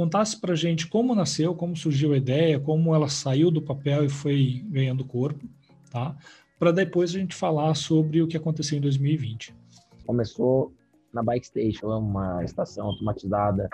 contasse 0.00 0.40
para 0.40 0.54
gente 0.54 0.86
como 0.86 1.14
nasceu, 1.14 1.54
como 1.54 1.76
surgiu 1.76 2.14
a 2.14 2.16
ideia, 2.16 2.58
como 2.58 2.94
ela 2.94 3.06
saiu 3.06 3.50
do 3.50 3.60
papel 3.60 4.02
e 4.02 4.08
foi 4.08 4.64
ganhando 4.66 5.04
corpo, 5.04 5.46
tá? 5.90 6.16
Para 6.58 6.72
depois 6.72 7.10
a 7.10 7.18
gente 7.18 7.34
falar 7.34 7.74
sobre 7.74 8.22
o 8.22 8.26
que 8.26 8.34
aconteceu 8.34 8.78
em 8.78 8.80
2020. 8.80 9.54
Começou 10.06 10.72
na 11.12 11.22
Bike 11.22 11.46
Station, 11.46 11.92
é 11.92 11.96
uma 11.96 12.42
estação 12.42 12.86
automatizada 12.86 13.68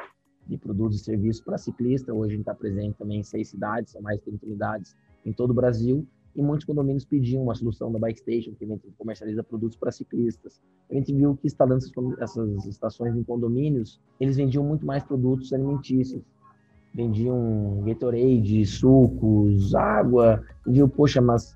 de 0.48 0.56
produtos 0.56 1.00
e 1.00 1.04
serviços 1.04 1.44
para 1.44 1.58
ciclista. 1.58 2.12
Hoje 2.12 2.32
a 2.32 2.36
gente 2.36 2.40
está 2.40 2.54
presente 2.56 2.98
também 2.98 3.20
em 3.20 3.22
seis 3.22 3.50
cidades, 3.50 3.92
são 3.92 4.02
mais 4.02 4.18
de 4.18 4.24
30 4.24 4.46
unidades 4.46 4.96
em 5.24 5.32
todo 5.32 5.52
o 5.52 5.54
Brasil 5.54 6.04
e 6.36 6.42
muitos 6.42 6.66
condomínios 6.66 7.04
pediam 7.04 7.42
uma 7.42 7.54
solução 7.54 7.90
da 7.90 7.98
Bike 7.98 8.20
Station, 8.20 8.52
que 8.52 8.66
comercializa 8.98 9.42
produtos 9.42 9.76
para 9.78 9.90
ciclistas. 9.90 10.60
A 10.90 10.94
gente 10.94 11.12
viu 11.12 11.36
que 11.36 11.46
instalando 11.46 11.82
essas 12.20 12.66
estações 12.66 13.16
em 13.16 13.24
condomínios, 13.24 13.98
eles 14.20 14.36
vendiam 14.36 14.62
muito 14.62 14.84
mais 14.84 15.02
produtos 15.02 15.52
alimentícios. 15.52 16.22
Vendiam 16.94 17.82
Gatorade, 17.84 18.64
sucos, 18.66 19.74
água. 19.74 20.42
Viu, 20.66 20.88
poxa, 20.88 21.20
mas 21.20 21.55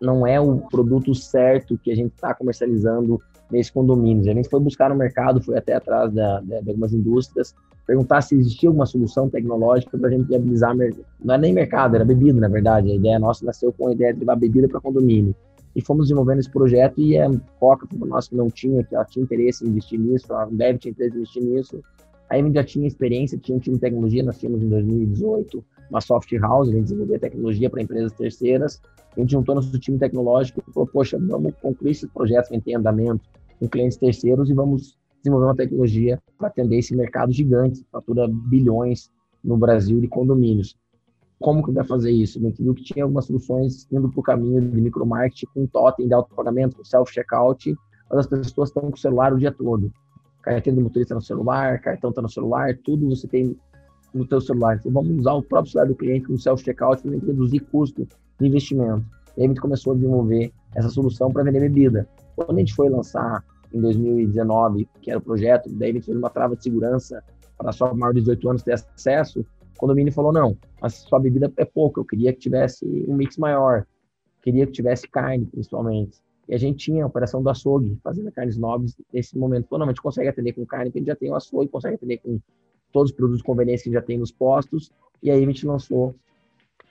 não 0.00 0.26
é 0.26 0.40
o 0.40 0.58
produto 0.58 1.14
certo 1.14 1.78
que 1.78 1.90
a 1.90 1.94
gente 1.94 2.12
está 2.14 2.34
comercializando 2.34 3.20
nesses 3.50 3.70
condomínios. 3.70 4.28
A 4.28 4.32
gente 4.32 4.48
foi 4.48 4.60
buscar 4.60 4.90
no 4.90 4.96
mercado, 4.96 5.42
foi 5.42 5.56
até 5.56 5.74
atrás 5.74 6.12
da, 6.12 6.40
da, 6.40 6.60
de 6.60 6.70
algumas 6.70 6.92
indústrias 6.92 7.54
perguntar 7.86 8.20
se 8.20 8.34
existia 8.34 8.68
alguma 8.68 8.84
solução 8.84 9.30
tecnológica 9.30 9.96
para 9.96 10.08
a 10.08 10.10
gente 10.10 10.26
viabilizar, 10.26 10.74
não 11.22 11.34
é 11.34 11.38
nem 11.38 11.52
mercado, 11.52 11.94
era 11.94 12.04
bebida, 12.04 12.40
na 12.40 12.48
verdade. 12.48 12.90
A 12.90 12.94
ideia 12.94 13.18
nossa 13.18 13.46
nasceu 13.46 13.72
com 13.72 13.88
a 13.88 13.92
ideia 13.92 14.12
de 14.12 14.20
levar 14.20 14.36
bebida 14.36 14.68
para 14.68 14.80
condomínio. 14.80 15.34
E 15.74 15.80
fomos 15.80 16.06
desenvolvendo 16.06 16.40
esse 16.40 16.50
projeto 16.50 17.00
e 17.00 17.16
a 17.16 17.30
Coca 17.60 17.86
para 17.86 18.08
nós 18.08 18.28
que 18.28 18.34
não 18.34 18.50
tinha, 18.50 18.82
que 18.82 18.94
ela 18.94 19.04
tinha 19.04 19.22
interesse 19.22 19.64
em 19.64 19.68
investir 19.68 20.00
nisso, 20.00 20.32
a 20.34 20.44
Ambev 20.44 20.78
tinha 20.78 20.90
interesse 20.90 21.14
em 21.14 21.18
investir 21.18 21.42
nisso. 21.42 21.82
A 22.28 22.36
gente 22.36 22.54
já 22.54 22.64
tinha 22.64 22.88
experiência, 22.88 23.38
tinha 23.38 23.56
um 23.56 23.60
time 23.60 23.76
de 23.76 23.82
tecnologia, 23.82 24.22
nós 24.22 24.38
tínhamos 24.38 24.62
em 24.62 24.68
2018 24.68 25.64
uma 25.90 26.00
soft 26.00 26.32
house, 26.34 26.68
a 26.68 26.72
gente 26.72 26.84
desenvolvia 26.84 27.18
tecnologia 27.18 27.70
para 27.70 27.82
empresas 27.82 28.12
terceiras. 28.12 28.80
A 29.16 29.20
gente 29.20 29.32
juntou 29.32 29.54
nosso 29.54 29.78
time 29.78 29.98
tecnológico 29.98 30.62
e 30.66 30.72
falou, 30.72 30.88
poxa, 30.88 31.18
vamos 31.18 31.54
concluir 31.60 31.92
esses 31.92 32.10
projetos 32.10 32.48
que 32.48 32.54
a 32.54 32.56
gente 32.56 32.64
tem 32.64 32.74
em 32.74 32.76
andamento 32.76 33.24
com 33.58 33.68
clientes 33.68 33.96
terceiros 33.96 34.50
e 34.50 34.54
vamos 34.54 34.98
desenvolver 35.22 35.46
uma 35.46 35.56
tecnologia 35.56 36.20
para 36.38 36.48
atender 36.48 36.78
esse 36.78 36.94
mercado 36.94 37.32
gigante, 37.32 37.84
fatura 37.90 38.28
bilhões 38.28 39.10
no 39.42 39.56
Brasil 39.56 40.00
de 40.00 40.08
condomínios. 40.08 40.76
Como 41.40 41.62
que 41.62 41.70
vai 41.70 41.84
fazer 41.84 42.10
isso? 42.10 42.38
A 42.38 42.42
gente 42.42 42.62
viu 42.62 42.74
que 42.74 42.82
tinha 42.82 43.04
algumas 43.04 43.26
soluções 43.26 43.86
indo 43.92 44.08
para 44.10 44.20
o 44.20 44.22
caminho 44.22 44.60
de 44.60 44.80
micromarketing 44.80 45.46
com 45.52 45.66
totem 45.66 46.06
de 46.06 46.14
autopagamento, 46.14 46.76
com 46.76 46.84
self-checkout, 46.84 47.74
mas 48.08 48.20
as 48.20 48.26
pessoas 48.26 48.68
estão 48.68 48.84
com 48.84 48.96
o 48.96 48.98
celular 48.98 49.32
o 49.32 49.38
dia 49.38 49.52
todo. 49.52 49.92
Carteira 50.42 50.76
do 50.76 50.82
motorista 50.82 51.14
no 51.14 51.20
celular, 51.20 51.80
cartão 51.80 52.10
está 52.10 52.22
no 52.22 52.28
celular, 52.28 52.76
tudo 52.84 53.08
você 53.08 53.26
tem 53.26 53.56
no 54.16 54.26
teu 54.26 54.40
celular. 54.40 54.76
Então 54.76 54.92
vamos 54.92 55.18
usar 55.18 55.34
o 55.34 55.42
próprio 55.42 55.72
celular 55.72 55.88
do 55.88 55.94
cliente 55.94 56.26
com 56.26 56.36
self-checkout 56.36 57.02
para 57.02 57.10
reduzir 57.12 57.60
custo 57.60 58.06
de 58.40 58.46
investimento. 58.46 59.04
E 59.36 59.40
aí 59.40 59.44
a 59.44 59.48
gente 59.48 59.60
começou 59.60 59.92
a 59.92 59.96
desenvolver 59.96 60.52
essa 60.74 60.88
solução 60.88 61.30
para 61.30 61.42
vender 61.42 61.60
bebida. 61.60 62.08
Quando 62.34 62.56
a 62.56 62.60
gente 62.60 62.74
foi 62.74 62.88
lançar 62.88 63.44
em 63.72 63.80
2019, 63.80 64.88
que 65.00 65.10
era 65.10 65.18
o 65.18 65.22
projeto, 65.22 65.68
daí 65.74 65.90
a 65.90 65.92
gente 65.94 66.06
fez 66.06 66.16
uma 66.16 66.30
trava 66.30 66.56
de 66.56 66.62
segurança 66.62 67.22
para 67.58 67.72
só 67.72 67.92
maior 67.94 68.12
de 68.12 68.20
18 68.20 68.50
anos 68.50 68.62
ter 68.62 68.72
acesso, 68.72 69.40
o 69.40 69.78
condomínio 69.78 70.12
falou, 70.12 70.32
não, 70.32 70.56
a 70.80 70.88
sua 70.88 71.18
bebida 71.18 71.52
é 71.56 71.64
pouco, 71.64 72.00
eu 72.00 72.04
queria 72.04 72.32
que 72.32 72.38
tivesse 72.38 72.86
um 73.06 73.14
mix 73.14 73.36
maior, 73.36 73.86
queria 74.42 74.66
que 74.66 74.72
tivesse 74.72 75.08
carne, 75.08 75.46
principalmente. 75.46 76.22
E 76.48 76.54
a 76.54 76.58
gente 76.58 76.78
tinha 76.78 77.04
a 77.04 77.06
operação 77.06 77.42
do 77.42 77.50
açougue, 77.50 77.98
fazendo 78.02 78.30
carnes 78.30 78.56
nobres 78.56 78.96
nesse 79.12 79.36
momento. 79.36 79.68
Falou, 79.68 79.80
não, 79.80 79.86
a 79.88 79.92
gente 79.92 80.02
consegue 80.02 80.28
atender 80.28 80.52
com 80.52 80.64
carne, 80.64 80.86
porque 80.86 80.98
a 80.98 81.00
gente 81.00 81.08
já 81.08 81.16
tem 81.16 81.30
o 81.30 81.34
açougue, 81.34 81.68
consegue 81.68 81.96
atender 81.96 82.18
com 82.18 82.38
todos 82.96 83.10
os 83.10 83.16
produtos 83.16 83.40
de 83.40 83.44
conveniência 83.44 83.84
que 83.84 83.92
já 83.92 84.00
tem 84.00 84.16
nos 84.16 84.32
postos, 84.32 84.90
e 85.22 85.30
aí 85.30 85.44
a 85.44 85.46
gente 85.46 85.66
lançou 85.66 86.14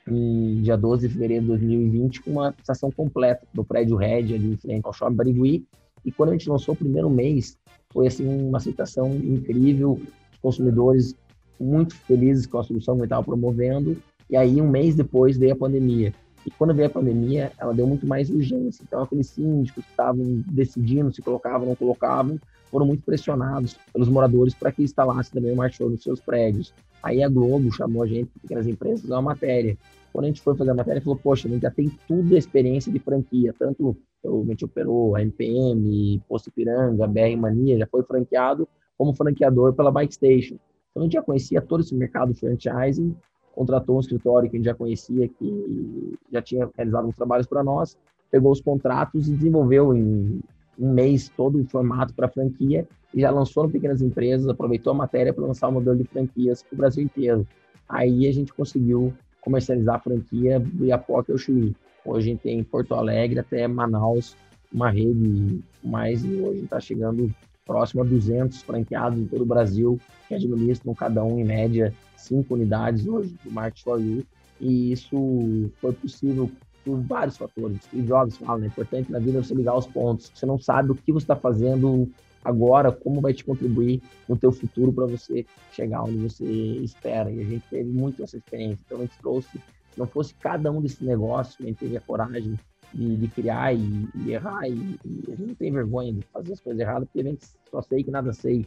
em 0.08 0.62
dia 0.62 0.78
12 0.78 1.08
de 1.08 1.14
fevereiro 1.16 1.42
de 1.42 1.48
2020 1.48 2.22
com 2.22 2.32
uma 2.34 2.54
estação 2.60 2.92
completa 2.92 3.42
do 3.52 3.64
prédio 3.64 3.96
Red 3.96 4.36
ali 4.36 4.52
em 4.52 4.56
frente 4.56 4.86
ao 4.86 4.94
Shopping 4.94 5.16
Barigui, 5.16 5.66
e 6.06 6.12
quando 6.12 6.30
a 6.30 6.32
gente 6.34 6.48
lançou 6.48 6.76
o 6.76 6.78
primeiro 6.78 7.10
mês, 7.10 7.58
foi 7.92 8.06
assim 8.06 8.28
uma 8.28 8.60
aceitação 8.60 9.16
incrível, 9.16 10.00
os 10.32 10.38
consumidores 10.38 11.16
muito 11.60 11.96
felizes 11.96 12.46
com 12.46 12.60
a 12.60 12.64
solução 12.64 12.94
que 12.94 13.02
a 13.02 13.04
gente 13.06 13.08
estava 13.08 13.24
promovendo. 13.24 13.98
E 14.30 14.38
aí, 14.38 14.62
um 14.62 14.70
mês 14.70 14.94
depois, 14.94 15.38
veio 15.38 15.54
a 15.54 15.56
pandemia. 15.56 16.14
E 16.46 16.52
quando 16.52 16.74
veio 16.74 16.88
a 16.88 16.92
pandemia, 16.92 17.52
ela 17.58 17.74
deu 17.74 17.88
muito 17.88 18.06
mais 18.06 18.30
urgência. 18.30 18.84
Então, 18.84 19.02
aqueles 19.02 19.28
síndicos 19.28 19.84
que 19.84 19.90
estavam 19.90 20.44
decidindo 20.52 21.14
se 21.14 21.22
colocavam 21.22 21.62
ou 21.62 21.68
não 21.70 21.76
colocavam, 21.76 22.40
foram 22.70 22.86
muito 22.86 23.04
pressionados 23.04 23.78
pelos 23.92 24.10
moradores 24.10 24.54
para 24.54 24.72
que 24.72 24.84
instalasse 24.84 25.32
também 25.32 25.54
o 25.54 25.56
Marchou 25.56 25.90
nos 25.90 26.04
seus 26.04 26.20
prédios. 26.20 26.74
Aí 27.02 27.24
a 27.24 27.30
Globo 27.30 27.72
chamou 27.72 28.04
a 28.04 28.08
gente, 28.08 28.30
pequenas 28.42 28.68
empresas, 28.68 29.10
uma 29.10 29.22
matéria. 29.22 29.78
Quando 30.12 30.26
a 30.26 30.28
gente 30.28 30.42
foi 30.42 30.56
fazer 30.56 30.72
a 30.72 30.76
matéria, 30.76 31.02
falou, 31.02 31.20
poxa, 31.22 31.48
a 31.48 31.52
gente 31.52 31.62
já 31.62 31.72
tem 31.72 31.90
tudo 32.08 32.36
a 32.36 32.38
experiência 32.38 32.92
de 32.92 33.00
franquia, 33.00 33.54
tanto 33.58 33.98
o 34.24 34.42
a 34.42 34.46
gente 34.48 34.66
operou 34.66 35.16
a 35.16 35.22
MPM, 35.22 36.20
Posto 36.28 36.52
Piranga, 36.52 37.06
BR 37.06 37.38
Mania, 37.38 37.78
já 37.78 37.86
foi 37.86 38.02
franqueado 38.04 38.68
como 38.98 39.14
franqueador 39.14 39.74
pela 39.74 39.92
Bike 39.92 40.14
Station. 40.14 40.56
Então 40.92 41.02
a 41.02 41.04
gente 41.04 41.14
já 41.14 41.22
conhecia 41.22 41.62
todo 41.62 41.82
esse 41.82 41.94
mercado 41.94 42.34
franchising, 42.34 43.16
contratou 43.56 43.98
um 43.98 44.00
escritório 44.00 44.50
que 44.50 44.58
a 44.58 44.60
gente 44.60 44.66
já 44.66 44.76
conhecia, 44.76 45.28
que 45.28 46.14
já 46.32 46.42
tinha 46.42 46.70
realizado 46.76 47.08
uns 47.08 47.16
trabalhos 47.16 47.48
para 47.48 47.64
nós, 47.64 47.98
pegou 48.30 48.52
os 48.52 48.62
contratos 48.62 49.28
e 49.28 49.32
desenvolveu 49.34 49.96
em 49.96 50.42
um 50.78 50.92
mês 50.94 51.30
todo 51.30 51.60
o 51.60 51.66
formato 51.66 52.14
para 52.14 52.28
franquia 52.28 52.86
e 53.14 53.22
já 53.22 53.32
lançou 53.32 53.64
no 53.64 53.72
pequenas 53.72 54.02
empresas, 54.02 54.48
aproveitou 54.48 54.92
a 54.92 54.96
matéria 54.96 55.34
para 55.34 55.46
lançar 55.46 55.70
o 55.70 55.72
modelo 55.72 55.98
de 55.98 56.04
franquias 56.04 56.62
para 56.62 56.74
o 56.74 56.78
Brasil 56.78 57.04
inteiro. 57.04 57.48
Aí 57.88 58.28
a 58.28 58.34
gente 58.34 58.54
conseguiu 58.54 59.14
comercializar 59.40 59.96
a 59.96 60.00
franquia 60.00 60.60
do 60.60 60.86
Iapoca 60.86 61.32
ao 61.32 61.38
Chuí. 61.38 61.74
Hoje 62.04 62.28
a 62.28 62.32
gente 62.34 62.42
tem 62.42 62.64
Porto 62.64 62.94
Alegre 62.94 63.40
até 63.40 63.68
Manaus, 63.68 64.36
uma 64.74 64.90
rede 64.90 65.64
mais, 65.84 66.26
e 66.26 66.36
hoje 66.42 66.64
está 66.64 66.80
chegando 66.80 67.34
próximo 67.66 68.02
a 68.02 68.06
200 68.06 68.62
franqueados 68.62 69.20
em 69.20 69.26
todo 69.26 69.42
o 69.42 69.46
Brasil, 69.46 70.00
que 70.28 70.36
administram 70.36 70.94
cada 70.94 71.24
um, 71.24 71.40
em 71.40 71.44
média, 71.44 71.94
cinco 72.16 72.54
unidades 72.54 73.08
hoje 73.08 73.36
do 73.44 73.52
Market 73.52 73.84
for 73.84 74.00
You. 74.00 74.24
E 74.60 74.92
isso 74.92 75.70
foi 75.82 75.92
possível 75.94 76.50
por 76.84 77.02
vários 77.02 77.38
fatores. 77.38 77.82
Steve 77.84 78.08
Jobs 78.08 78.38
fala, 78.38 78.60
né? 78.60 78.68
É 78.68 78.70
importante 78.70 79.12
na 79.12 79.20
vida 79.20 79.44
você 79.44 79.54
ligar 79.54 79.76
os 79.76 79.88
pontos. 79.88 80.32
Você 80.34 80.46
não 80.46 80.60
sabe 80.60 80.92
o 80.92 80.96
que 80.96 81.12
você 81.12 81.24
está 81.24 81.36
fazendo 81.36 82.10
agora, 82.44 82.92
como 82.92 83.20
vai 83.20 83.34
te 83.34 83.44
contribuir 83.44 84.02
no 84.30 84.38
teu 84.38 84.52
futuro 84.52 84.94
para 84.94 85.08
você 85.08 85.46
chegar 85.72 86.04
onde 86.04 86.18
você 86.18 86.46
espera. 86.46 87.32
E 87.32 87.42
a 87.42 87.44
gente 87.44 87.66
teve 87.70 87.90
muito 87.90 88.24
essa 88.24 88.38
experiência. 88.38 88.84
Então, 88.86 89.00
a 89.00 89.02
gente 89.02 89.18
trouxe 89.18 89.60
se 89.96 90.00
não 90.00 90.08
fosse 90.08 90.34
cada 90.36 90.70
um 90.70 90.82
desses 90.82 91.00
negócios, 91.00 91.56
a 91.60 91.64
gente 91.64 91.78
teve 91.78 91.96
a 91.96 92.02
coragem 92.02 92.60
de, 92.96 93.28
criar 93.28 93.74
e, 93.74 94.08
e 94.16 94.32
errar, 94.32 94.68
e, 94.68 94.98
e, 95.06 95.24
a 95.28 95.36
gente 95.36 95.48
não 95.48 95.56
tem 95.56 95.72
vergonha 95.72 96.14
de 96.14 96.22
fazer 96.28 96.54
as 96.54 96.62
coisas 96.62 96.80
erradas, 96.80 97.08
porque 97.10 97.28
a 97.28 97.32
gente 97.32 97.46
só 97.70 97.82
sei 97.82 98.04
que 98.04 98.12
nada 98.12 98.32
sei. 98.32 98.66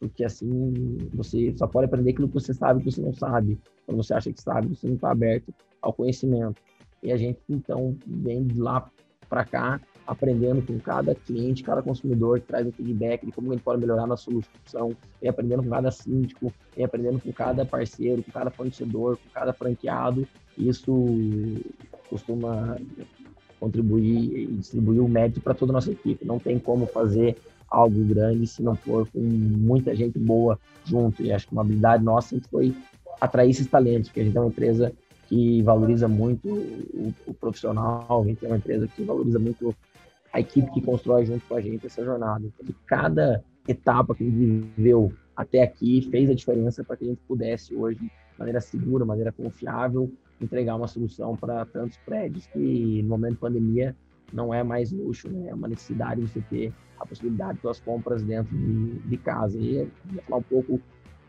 Porque 0.00 0.24
assim, 0.24 0.98
você 1.14 1.54
só 1.56 1.68
pode 1.68 1.86
aprender 1.86 2.10
aquilo 2.10 2.26
que 2.26 2.34
você 2.34 2.52
sabe 2.52 2.82
que 2.82 2.90
você 2.90 3.00
não 3.00 3.12
sabe. 3.12 3.56
Quando 3.86 4.02
você 4.02 4.12
acha 4.14 4.32
que 4.32 4.42
sabe, 4.42 4.74
você 4.74 4.88
não 4.88 4.96
está 4.96 5.12
aberto 5.12 5.54
ao 5.80 5.92
conhecimento. 5.92 6.60
E 7.02 7.12
a 7.12 7.16
gente, 7.16 7.38
então, 7.48 7.96
vem 8.04 8.44
de 8.44 8.60
lá 8.60 8.90
para 9.28 9.44
cá, 9.44 9.80
aprendendo 10.06 10.60
com 10.60 10.78
cada 10.80 11.14
cliente, 11.14 11.62
cada 11.62 11.82
consumidor, 11.82 12.40
que 12.40 12.46
traz 12.46 12.66
um 12.66 12.72
feedback 12.72 13.24
de 13.24 13.32
como 13.32 13.50
a 13.50 13.54
gente 13.54 13.62
pode 13.62 13.80
melhorar 13.80 14.06
na 14.06 14.16
solução, 14.16 14.96
vem 15.20 15.30
aprendendo 15.30 15.62
com 15.62 15.70
cada 15.70 15.90
síndico, 15.90 16.52
vem 16.74 16.84
aprendendo 16.84 17.20
com 17.20 17.32
cada 17.32 17.64
parceiro, 17.64 18.22
com 18.24 18.32
cada 18.32 18.50
fornecedor, 18.50 19.16
com 19.16 19.30
cada 19.32 19.52
franqueado. 19.52 20.26
Isso 20.58 20.92
costuma 22.10 22.76
contribuir 23.62 24.40
e 24.40 24.46
distribuir 24.46 25.00
o 25.00 25.08
mérito 25.08 25.40
para 25.40 25.54
toda 25.54 25.70
a 25.70 25.74
nossa 25.74 25.92
equipe. 25.92 26.24
Não 26.24 26.40
tem 26.40 26.58
como 26.58 26.84
fazer 26.84 27.36
algo 27.70 28.04
grande 28.04 28.44
se 28.48 28.60
não 28.60 28.74
for 28.74 29.08
com 29.08 29.20
muita 29.20 29.94
gente 29.94 30.18
boa 30.18 30.58
junto. 30.84 31.22
E 31.22 31.32
acho 31.32 31.46
que 31.46 31.52
uma 31.52 31.62
habilidade 31.62 32.02
nossa 32.02 32.30
sempre 32.30 32.48
foi 32.48 32.74
atrair 33.20 33.50
esses 33.50 33.68
talentos, 33.68 34.08
porque 34.08 34.20
a 34.20 34.24
gente 34.24 34.36
é 34.36 34.40
uma 34.40 34.48
empresa 34.48 34.92
que 35.28 35.62
valoriza 35.62 36.08
muito 36.08 36.48
o, 36.48 37.14
o 37.24 37.32
profissional, 37.32 38.22
a 38.22 38.26
gente 38.26 38.44
é 38.44 38.48
uma 38.48 38.56
empresa 38.56 38.88
que 38.88 39.04
valoriza 39.04 39.38
muito 39.38 39.72
a 40.32 40.40
equipe 40.40 40.72
que 40.72 40.82
constrói 40.82 41.24
junto 41.24 41.46
com 41.46 41.54
a 41.54 41.60
gente 41.60 41.86
essa 41.86 42.04
jornada. 42.04 42.44
Então, 42.44 42.74
cada 42.84 43.44
etapa 43.68 44.12
que 44.12 44.24
a 44.24 44.26
gente 44.26 44.66
viveu 44.76 45.12
até 45.36 45.62
aqui 45.62 46.08
fez 46.10 46.28
a 46.28 46.34
diferença 46.34 46.82
para 46.82 46.96
que 46.96 47.04
a 47.04 47.08
gente 47.08 47.20
pudesse 47.28 47.76
hoje, 47.76 48.00
de 48.00 48.10
maneira 48.36 48.60
segura, 48.60 49.04
maneira 49.04 49.30
confiável, 49.30 50.10
entregar 50.44 50.76
uma 50.76 50.88
solução 50.88 51.36
para 51.36 51.64
tantos 51.66 51.96
prédios 51.98 52.46
que 52.46 53.02
no 53.02 53.10
momento 53.10 53.34
de 53.34 53.38
pandemia 53.38 53.96
não 54.32 54.52
é 54.52 54.62
mais 54.62 54.90
luxo, 54.90 55.28
né? 55.28 55.48
É 55.50 55.54
uma 55.54 55.68
necessidade 55.68 56.20
de 56.20 56.28
você 56.28 56.40
ter 56.42 56.72
a 56.98 57.06
possibilidade 57.06 57.54
de 57.54 57.60
suas 57.60 57.80
compras 57.80 58.22
dentro 58.22 58.56
de, 58.56 58.98
de 59.00 59.16
casa. 59.18 59.58
E 59.58 59.88
vou 60.06 60.22
falar 60.22 60.38
um 60.38 60.42
pouco 60.42 60.74
o 60.74 60.80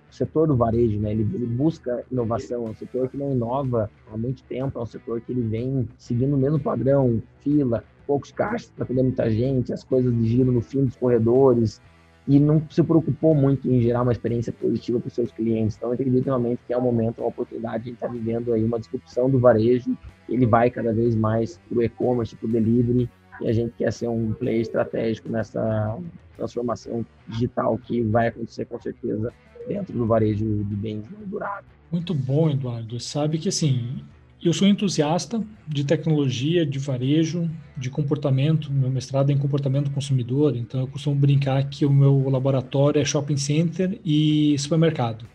setor 0.09 0.47
do 0.47 0.55
varejo, 0.55 0.99
né? 0.99 1.11
Ele, 1.11 1.23
ele, 1.33 1.45
busca 1.45 2.05
inovação, 2.11 2.67
é 2.67 2.69
um 2.69 2.75
setor 2.75 3.09
que 3.09 3.17
não 3.17 3.31
inova 3.31 3.89
há 4.11 4.17
muito 4.17 4.43
tempo, 4.43 4.79
é 4.79 4.81
um 4.81 4.85
setor 4.85 5.19
que 5.21 5.31
ele 5.31 5.41
vem 5.41 5.87
seguindo 5.97 6.35
o 6.35 6.37
mesmo 6.37 6.59
padrão, 6.59 7.21
fila, 7.39 7.83
poucos 8.05 8.31
caixas 8.31 8.69
para 8.69 8.83
atender 8.83 9.03
muita 9.03 9.29
gente, 9.29 9.73
as 9.73 9.83
coisas 9.83 10.13
de 10.13 10.27
giro 10.27 10.51
no 10.51 10.61
fim 10.61 10.85
dos 10.85 10.95
corredores, 10.95 11.81
e 12.27 12.39
não 12.39 12.61
se 12.69 12.81
preocupou 12.81 13.35
muito 13.35 13.69
em 13.69 13.81
gerar 13.81 14.01
uma 14.01 14.11
experiência 14.11 14.53
positiva 14.53 14.99
para 14.99 15.07
os 15.07 15.13
seus 15.13 15.31
clientes. 15.31 15.75
Então, 15.75 15.89
eu 15.89 15.93
acredito 15.93 16.25
realmente 16.25 16.61
que 16.65 16.73
é 16.73 16.77
um 16.77 16.81
momento, 16.81 17.19
uma 17.19 17.27
oportunidade, 17.27 17.75
a 17.75 17.85
gente 17.85 17.93
está 17.95 18.07
vivendo 18.07 18.53
aí 18.53 18.63
uma 18.63 18.79
disrupção 18.79 19.29
do 19.29 19.39
varejo, 19.39 19.97
ele 20.29 20.45
vai 20.45 20.69
cada 20.69 20.93
vez 20.93 21.15
mais 21.15 21.59
para 21.69 21.77
o 21.77 21.83
e-commerce, 21.83 22.35
para 22.35 22.47
o 22.47 22.51
delivery, 22.51 23.09
e 23.41 23.49
a 23.49 23.53
gente 23.53 23.73
quer 23.77 23.91
ser 23.91 24.07
um 24.07 24.31
player 24.33 24.61
estratégico 24.61 25.27
nessa 25.29 25.97
transformação 26.37 27.05
digital 27.27 27.77
que 27.77 28.01
vai 28.01 28.27
acontecer 28.27 28.65
com 28.65 28.79
certeza 28.79 29.33
dentro 29.67 29.93
do 29.93 30.05
varejo 30.05 30.45
de 30.45 30.75
bens 30.75 31.03
duráveis. 31.25 31.65
Muito 31.91 32.13
bom, 32.13 32.49
Eduardo. 32.49 32.99
Sabe 32.99 33.37
que 33.37 33.49
assim, 33.49 34.03
eu 34.47 34.53
sou 34.53 34.67
entusiasta 34.67 35.43
de 35.67 35.83
tecnologia, 35.83 36.65
de 36.65 36.79
varejo, 36.79 37.49
de 37.77 37.89
comportamento. 37.89 38.71
Meu 38.71 38.89
mestrado 38.89 39.29
é 39.29 39.33
em 39.33 39.37
comportamento 39.37 39.85
do 39.85 39.91
consumidor, 39.91 40.55
então 40.55 40.81
eu 40.81 40.87
costumo 40.87 41.15
brincar 41.15 41.63
que 41.69 41.85
o 41.85 41.91
meu 41.91 42.29
laboratório 42.29 43.01
é 43.01 43.05
shopping 43.05 43.37
center 43.37 43.99
e 44.03 44.57
supermercado. 44.57 45.25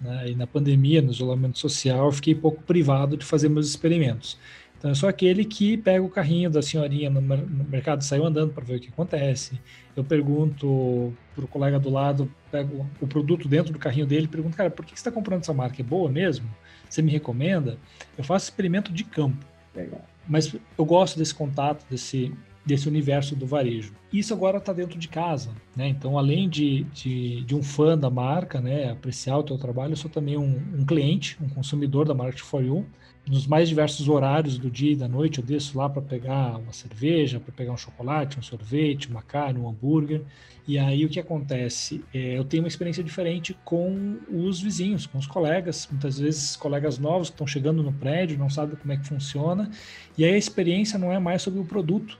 Né? 0.00 0.30
E 0.30 0.34
na 0.34 0.46
pandemia, 0.46 1.02
no 1.02 1.10
isolamento 1.10 1.58
social, 1.58 2.06
eu 2.06 2.12
fiquei 2.12 2.34
pouco 2.34 2.62
privado 2.62 3.16
de 3.16 3.24
fazer 3.24 3.48
meus 3.48 3.68
experimentos. 3.68 4.38
Então, 4.80 4.90
eu 4.90 4.94
sou 4.94 5.10
aquele 5.10 5.44
que 5.44 5.76
pega 5.76 6.02
o 6.02 6.08
carrinho 6.08 6.48
da 6.48 6.62
senhorinha 6.62 7.10
no, 7.10 7.20
mercado 7.20 8.02
saiu 8.02 8.24
andando 8.24 8.54
para 8.54 8.64
ver 8.64 8.76
o 8.76 8.80
que 8.80 8.88
acontece. 8.88 9.60
Eu 9.94 10.02
pergunto 10.02 11.12
para 11.34 11.44
o 11.44 11.48
colega 11.48 11.78
do 11.78 11.90
lado, 11.90 12.32
pego 12.50 12.86
o 12.98 13.06
produto 13.06 13.46
dentro 13.46 13.74
do 13.74 13.78
carrinho 13.78 14.06
dele 14.06 14.26
pergunto, 14.26 14.56
cara, 14.56 14.70
por 14.70 14.86
que 14.86 14.92
você 14.92 14.96
está 14.96 15.12
comprando 15.12 15.42
essa 15.42 15.52
marca? 15.52 15.82
É 15.82 15.84
boa 15.84 16.10
mesmo? 16.10 16.48
Você 16.90 17.00
me 17.00 17.10
recomenda? 17.10 17.78
Eu 18.18 18.24
faço 18.24 18.46
experimento 18.46 18.92
de 18.92 19.04
campo. 19.04 19.46
Legal. 19.74 20.04
Mas 20.28 20.54
eu 20.76 20.84
gosto 20.84 21.16
desse 21.16 21.34
contato, 21.34 21.86
desse, 21.88 22.34
desse 22.66 22.88
universo 22.88 23.34
do 23.34 23.46
varejo. 23.46 23.94
Isso 24.12 24.34
agora 24.34 24.58
está 24.58 24.72
dentro 24.72 24.98
de 24.98 25.08
casa, 25.08 25.50
né? 25.74 25.88
Então, 25.88 26.18
além 26.18 26.48
de, 26.48 26.84
de, 26.92 27.44
de, 27.44 27.54
um 27.54 27.62
fã 27.62 27.96
da 27.96 28.10
marca, 28.10 28.60
né, 28.60 28.90
apreciar 28.90 29.38
o 29.38 29.42
teu 29.42 29.56
trabalho, 29.56 29.92
eu 29.92 29.96
sou 29.96 30.10
também 30.10 30.36
um, 30.36 30.60
um 30.74 30.84
cliente, 30.84 31.38
um 31.40 31.48
consumidor 31.48 32.06
da 32.06 32.14
Market 32.14 32.40
for 32.40 32.62
You 32.62 32.84
nos 33.30 33.46
mais 33.46 33.68
diversos 33.68 34.08
horários 34.08 34.58
do 34.58 34.68
dia 34.68 34.90
e 34.90 34.96
da 34.96 35.06
noite, 35.06 35.38
eu 35.38 35.44
desço 35.44 35.78
lá 35.78 35.88
para 35.88 36.02
pegar 36.02 36.58
uma 36.58 36.72
cerveja, 36.72 37.38
para 37.38 37.52
pegar 37.52 37.72
um 37.72 37.76
chocolate, 37.76 38.36
um 38.36 38.42
sorvete, 38.42 39.08
uma 39.08 39.22
carne, 39.22 39.60
um 39.60 39.68
hambúrguer. 39.68 40.22
E 40.66 40.76
aí 40.76 41.04
o 41.04 41.08
que 41.08 41.20
acontece? 41.20 42.04
É, 42.12 42.36
eu 42.36 42.42
tenho 42.42 42.64
uma 42.64 42.68
experiência 42.68 43.04
diferente 43.04 43.56
com 43.64 44.18
os 44.28 44.60
vizinhos, 44.60 45.06
com 45.06 45.16
os 45.16 45.28
colegas, 45.28 45.86
muitas 45.88 46.18
vezes 46.18 46.56
colegas 46.56 46.98
novos 46.98 47.28
que 47.28 47.34
estão 47.34 47.46
chegando 47.46 47.84
no 47.84 47.92
prédio, 47.92 48.36
não 48.36 48.50
sabem 48.50 48.74
como 48.74 48.92
é 48.92 48.96
que 48.96 49.06
funciona. 49.06 49.70
E 50.18 50.24
aí 50.24 50.34
a 50.34 50.38
experiência 50.38 50.98
não 50.98 51.12
é 51.12 51.20
mais 51.20 51.40
sobre 51.40 51.60
o 51.60 51.64
produto, 51.64 52.18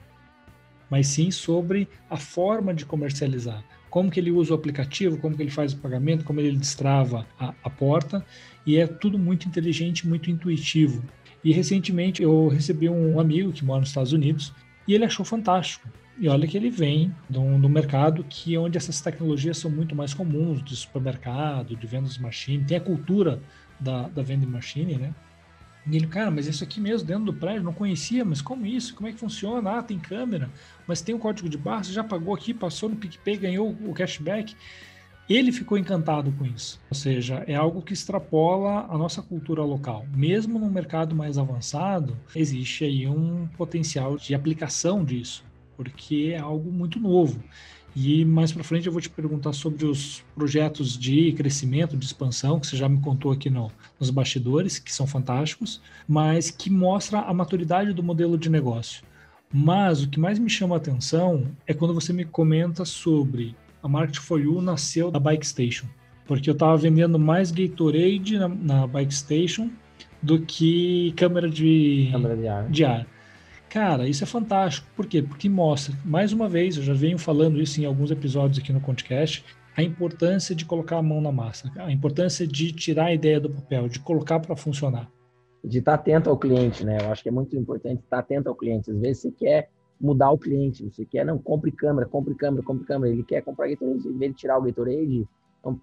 mas 0.89 1.09
sim 1.09 1.33
sobre 1.33 1.89
a 2.09 2.17
forma 2.17 2.73
de 2.73 2.87
comercializar. 2.87 3.65
Como 3.91 4.11
que 4.11 4.19
ele 4.19 4.31
usa 4.31 4.53
o 4.53 4.55
aplicativo, 4.55 5.19
como 5.19 5.37
que 5.37 5.43
ele 5.43 5.51
faz 5.51 5.73
o 5.73 5.79
pagamento, 5.79 6.25
como 6.25 6.41
ele 6.41 6.57
destrava 6.57 7.27
a, 7.39 7.53
a 7.63 7.69
porta 7.69 8.25
e 8.65 8.79
é 8.79 8.87
tudo 8.87 9.19
muito 9.19 9.49
inteligente, 9.49 10.09
muito 10.09 10.31
intuitivo. 10.31 11.03
E 11.43 11.53
recentemente 11.53 12.23
eu 12.23 12.49
recebi 12.49 12.89
um 12.89 13.19
amigo 13.19 13.53
que 13.53 13.65
mora 13.65 13.81
nos 13.81 13.89
Estados 13.89 14.13
Unidos 14.13 14.53
e 14.87 14.95
ele 14.95 15.05
achou 15.05 15.25
fantástico. 15.25 15.89
E 16.19 16.29
olha 16.29 16.47
que 16.47 16.57
ele 16.57 16.71
vem 16.71 17.15
de 17.29 17.39
de 17.39 17.39
um 17.39 17.69
mercado 17.69 18.25
que 18.29 18.57
onde 18.57 18.77
essas 18.77 19.01
tecnologias 19.01 19.57
são 19.57 19.71
muito 19.71 19.97
mais 19.97 20.13
comuns, 20.13 20.63
de 20.63 20.77
supermercado, 20.77 21.75
de 21.75 21.87
vendas 21.87 22.19
machine, 22.19 22.65
tem 22.65 22.77
a 22.77 22.81
cultura 22.81 23.43
da, 23.81 24.09
da 24.09 24.23
vending 24.23 24.47
machine, 24.47 24.97
né? 24.97 25.15
E 25.87 25.97
ele, 25.97 26.07
cara, 26.07 26.31
mas 26.31 26.47
isso 26.47 26.63
aqui 26.63 26.81
mesmo, 26.81 27.07
dentro 27.07 27.25
do 27.25 27.35
prédio, 27.35 27.63
não 27.63 27.73
conhecia, 27.73 28.25
mas 28.25 28.43
como 28.43 28.67
isso? 28.67 28.95
Como 28.95 29.09
é 29.09 29.13
que 29.13 29.19
funciona? 29.19 29.79
Ah, 29.79 29.83
tem 29.83 29.99
câmera, 29.99 30.51
mas 30.87 31.01
tem 31.01 31.15
um 31.15 31.19
código 31.19 31.49
de 31.49 31.57
barra, 31.57 31.85
você 31.85 31.93
já 31.93 32.05
pagou 32.05 32.35
aqui, 32.35 32.53
passou 32.53 32.89
no 32.89 32.97
PicPay, 32.97 33.37
ganhou 33.37 33.71
o 33.71 33.95
cashback. 33.95 34.55
Ele 35.29 35.53
ficou 35.53 35.79
encantado 35.79 36.33
com 36.33 36.45
isso. 36.45 36.81
Ou 36.91 36.97
seja, 36.97 37.45
é 37.47 37.55
algo 37.55 37.83
que 37.83 37.93
extrapola 37.93 38.87
a 38.91 38.99
nossa 38.99 39.23
cultura 39.23 39.63
local. 39.63 40.05
Mesmo 40.13 40.59
no 40.59 40.69
mercado 40.69 41.15
mais 41.15 41.39
avançado, 41.39 42.17
existe 42.35 42.85
aí 42.85 43.07
um 43.07 43.47
potencial 43.57 44.17
de 44.17 44.35
aplicação 44.35 45.05
disso, 45.05 45.45
porque 45.77 46.33
é 46.35 46.39
algo 46.39 46.73
muito 46.73 46.99
novo. 46.99 47.41
E 47.95 48.25
mais 48.25 48.53
para 48.53 48.63
frente 48.63 48.87
eu 48.87 48.93
vou 48.93 49.01
te 49.01 49.11
perguntar 49.11 49.53
sobre 49.53 49.85
os 49.85 50.25
projetos 50.35 50.97
de 50.97 51.33
crescimento, 51.33 51.97
de 51.97 52.05
expansão, 52.05 52.61
que 52.61 52.67
você 52.67 52.77
já 52.77 52.89
me 52.89 53.01
contou 53.01 53.33
aqui 53.33 53.51
no, 53.51 53.71
nos 53.99 54.11
bastidores, 54.11 54.79
que 54.79 54.93
são 54.93 55.07
fantásticos, 55.07 55.81
mas 56.07 56.51
que 56.51 56.71
mostra 56.71 57.21
a 57.21 57.35
maturidade 57.35 57.93
do 57.93 58.03
modelo 58.03 58.39
de 58.39 58.49
negócio. 58.49 59.03
Mas 59.53 60.03
o 60.03 60.09
que 60.09 60.21
mais 60.21 60.39
me 60.39 60.49
chama 60.49 60.77
a 60.77 60.79
atenção 60.79 61.49
é 61.67 61.75
quando 61.75 61.93
você 61.93 62.13
me 62.13 62.25
comenta 62.25 62.85
sobre 62.85 63.57
a 63.83 63.89
Market 63.89 64.19
for 64.19 64.41
You 64.41 64.61
nasceu 64.63 65.11
da 65.11 65.19
Bike 65.19 65.47
Station, 65.47 65.87
porque 66.27 66.49
eu 66.49 66.53
estava 66.53 66.77
vendendo 66.77 67.19
mais 67.19 67.51
Gatorade 67.51 68.39
na, 68.39 68.49
na 68.49 68.87
Bike 68.87 69.13
Station 69.13 69.69
do 70.23 70.41
que 70.41 71.13
câmera 71.17 71.49
de, 71.49 72.09
câmera 72.13 72.37
de 72.37 72.47
ar. 72.47 72.71
de 72.71 72.85
ar. 72.85 73.07
Cara, 73.71 74.09
isso 74.09 74.25
é 74.25 74.27
fantástico. 74.27 74.89
Por 74.97 75.07
quê? 75.07 75.23
Porque 75.23 75.49
mostra, 75.49 75.97
mais 76.05 76.33
uma 76.33 76.49
vez, 76.49 76.77
eu 76.77 76.83
já 76.83 76.93
venho 76.93 77.17
falando 77.17 77.61
isso 77.61 77.81
em 77.81 77.85
alguns 77.85 78.11
episódios 78.11 78.59
aqui 78.59 78.73
no 78.73 78.81
podcast, 78.81 79.45
a 79.77 79.83
importância 79.83 80.57
de 80.57 80.65
colocar 80.65 80.99
a 80.99 81.03
mão 81.03 81.21
na 81.21 81.31
massa, 81.31 81.71
a 81.77 81.93
importância 81.93 82.45
de 82.45 82.73
tirar 82.73 83.07
a 83.07 83.15
ideia 83.15 83.39
do 83.39 83.49
papel, 83.49 83.89
de 83.89 84.01
colocar 84.01 84.41
para 84.41 84.57
funcionar. 84.57 85.09
De 85.65 85.79
estar 85.79 85.95
atento 85.95 86.29
ao 86.29 86.37
cliente, 86.37 86.85
né? 86.85 86.99
Eu 87.01 87.13
acho 87.13 87.23
que 87.23 87.29
é 87.29 87.33
muito 87.33 87.57
importante 87.57 88.03
estar 88.03 88.19
atento 88.19 88.49
ao 88.49 88.57
cliente. 88.57 88.91
Às 88.91 88.99
vezes 88.99 89.23
você 89.23 89.31
quer 89.31 89.71
mudar 90.01 90.31
o 90.31 90.39
cliente. 90.39 90.83
Você 90.91 91.05
quer, 91.05 91.25
não, 91.25 91.39
compre 91.39 91.71
câmera, 91.71 92.09
compre 92.09 92.35
câmera, 92.35 92.65
compre 92.65 92.85
câmera. 92.85 93.13
Ele 93.13 93.23
quer 93.23 93.43
comprar 93.43 93.69
Gatorade, 93.69 94.09
em 94.09 94.19
vez 94.19 94.33
de 94.33 94.39
tirar 94.39 94.59
o 94.59 94.63
Gatorade, 94.63 95.29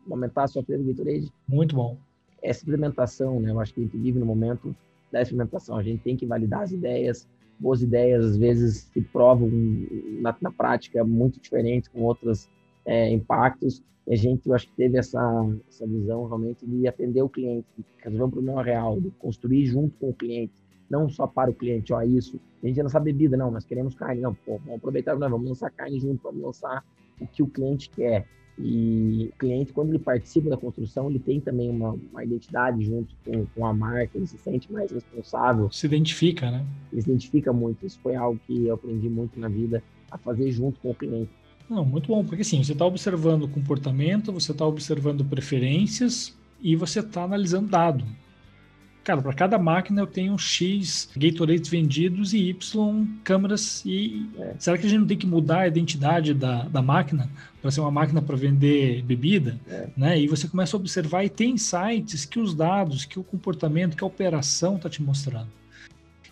aumentar 0.09 0.43
a 0.43 0.47
sua 0.47 0.63
preço 0.63 0.83
do 0.83 0.89
Gatorade. 0.89 1.31
Muito 1.47 1.73
bom. 1.73 1.97
Essa 2.43 2.63
implementação, 2.63 3.39
né? 3.39 3.51
Eu 3.51 3.59
acho 3.61 3.73
que 3.73 3.79
a 3.79 3.83
gente 3.83 3.97
vive 3.97 4.19
no 4.19 4.25
momento 4.25 4.75
da 5.09 5.21
experimentação. 5.21 5.77
A 5.77 5.83
gente 5.83 6.01
tem 6.01 6.17
que 6.17 6.25
validar 6.25 6.63
as 6.63 6.71
ideias. 6.71 7.27
Boas 7.59 7.81
ideias, 7.81 8.23
às 8.23 8.37
vezes, 8.37 8.89
se 8.93 9.01
provam 9.01 9.49
na, 10.21 10.35
na 10.41 10.51
prática 10.51 11.03
muito 11.03 11.39
diferentes, 11.39 11.89
com 11.89 12.03
outros 12.03 12.49
é, 12.85 13.11
impactos. 13.11 13.83
E 14.07 14.13
a 14.13 14.15
gente, 14.15 14.47
eu 14.47 14.55
acho 14.55 14.67
que 14.67 14.75
teve 14.75 14.97
essa, 14.97 15.19
essa 15.67 15.85
visão 15.85 16.25
realmente 16.27 16.65
de 16.65 16.87
atender 16.87 17.21
o 17.21 17.29
cliente, 17.29 17.67
resolver 17.97 18.23
um 18.23 18.29
problema 18.29 18.63
real, 18.63 19.01
de 19.01 19.09
construir 19.11 19.65
junto 19.65 19.97
com 19.97 20.09
o 20.09 20.13
cliente 20.13 20.53
não 20.89 21.09
só 21.09 21.27
para 21.27 21.51
o 21.51 21.53
cliente, 21.53 21.93
ó, 21.93 22.01
isso, 22.01 22.39
a 22.63 22.67
gente 22.67 22.81
lançar 22.81 22.99
bebida, 22.99 23.35
não, 23.35 23.51
nós 23.51 23.65
queremos 23.65 23.93
carne, 23.93 24.21
não, 24.21 24.33
pô, 24.33 24.57
vamos 24.59 24.75
aproveitar, 24.75 25.17
não, 25.17 25.29
vamos 25.29 25.49
lançar 25.49 25.69
carne 25.71 25.99
junto, 25.99 26.23
vamos 26.23 26.41
lançar 26.41 26.83
o 27.19 27.27
que 27.27 27.43
o 27.43 27.47
cliente 27.47 27.89
quer. 27.89 28.25
E 28.59 29.29
o 29.31 29.37
cliente, 29.37 29.71
quando 29.71 29.89
ele 29.89 29.99
participa 29.99 30.49
da 30.49 30.57
construção, 30.57 31.09
ele 31.09 31.19
tem 31.19 31.39
também 31.39 31.69
uma, 31.69 31.95
uma 32.11 32.23
identidade 32.23 32.83
junto 32.83 33.13
com, 33.23 33.45
com, 33.45 33.65
a 33.65 33.73
marca, 33.73 34.17
ele 34.17 34.25
se 34.25 34.37
sente 34.37 34.71
mais 34.71 34.91
responsável. 34.91 35.71
Se 35.71 35.85
identifica, 35.85 36.49
né? 36.49 36.65
Ele 36.91 37.01
se 37.01 37.09
identifica 37.09 37.53
muito. 37.53 37.85
Isso 37.85 37.99
foi 38.01 38.15
algo 38.15 38.39
que 38.47 38.65
eu 38.65 38.73
aprendi 38.73 39.07
muito 39.09 39.39
na 39.39 39.47
vida, 39.47 39.83
a 40.09 40.17
fazer 40.17 40.51
junto 40.51 40.79
com 40.79 40.89
o 40.89 40.95
cliente. 40.95 41.29
Não, 41.69 41.85
muito 41.85 42.07
bom, 42.07 42.23
porque 42.23 42.41
assim, 42.41 42.63
você 42.63 42.71
está 42.71 42.85
observando 42.85 43.43
o 43.43 43.47
comportamento, 43.47 44.31
você 44.31 44.51
está 44.51 44.65
observando 44.65 45.23
preferências 45.23 46.35
e 46.59 46.75
você 46.75 47.01
está 47.01 47.23
analisando 47.23 47.67
dado. 47.67 48.05
Cara, 49.07 49.21
para 49.21 49.31
cada 49.31 49.57
máquina 49.57 50.01
eu 50.01 50.05
tenho 50.05 50.37
X 50.37 51.09
Gatorades 51.15 51.69
vendidos 51.69 52.33
e 52.33 52.49
Y 52.49 53.07
câmeras. 53.23 53.81
E 53.85 54.29
é. 54.37 54.55
será 54.59 54.77
que 54.77 54.85
a 54.85 54.89
gente 54.89 54.99
não 54.99 55.07
tem 55.07 55.17
que 55.17 55.25
mudar 55.25 55.59
a 55.59 55.67
identidade 55.69 56.33
da, 56.33 56.63
da 56.63 56.81
máquina 56.81 57.29
para 57.61 57.71
ser 57.71 57.79
uma 57.79 57.89
máquina 57.89 58.21
para 58.21 58.35
vender 58.35 59.01
bebida? 59.03 59.57
É. 59.65 59.87
Né? 59.95 60.19
E 60.19 60.27
você 60.27 60.45
começa 60.45 60.75
a 60.75 60.79
observar 60.79 61.23
e 61.23 61.29
tem 61.29 61.51
insights 61.51 62.25
que 62.25 62.37
os 62.37 62.53
dados, 62.53 63.05
que 63.05 63.17
o 63.17 63.23
comportamento, 63.23 63.95
que 63.95 64.03
a 64.03 64.07
operação 64.07 64.75
está 64.75 64.89
te 64.89 65.01
mostrando. 65.01 65.47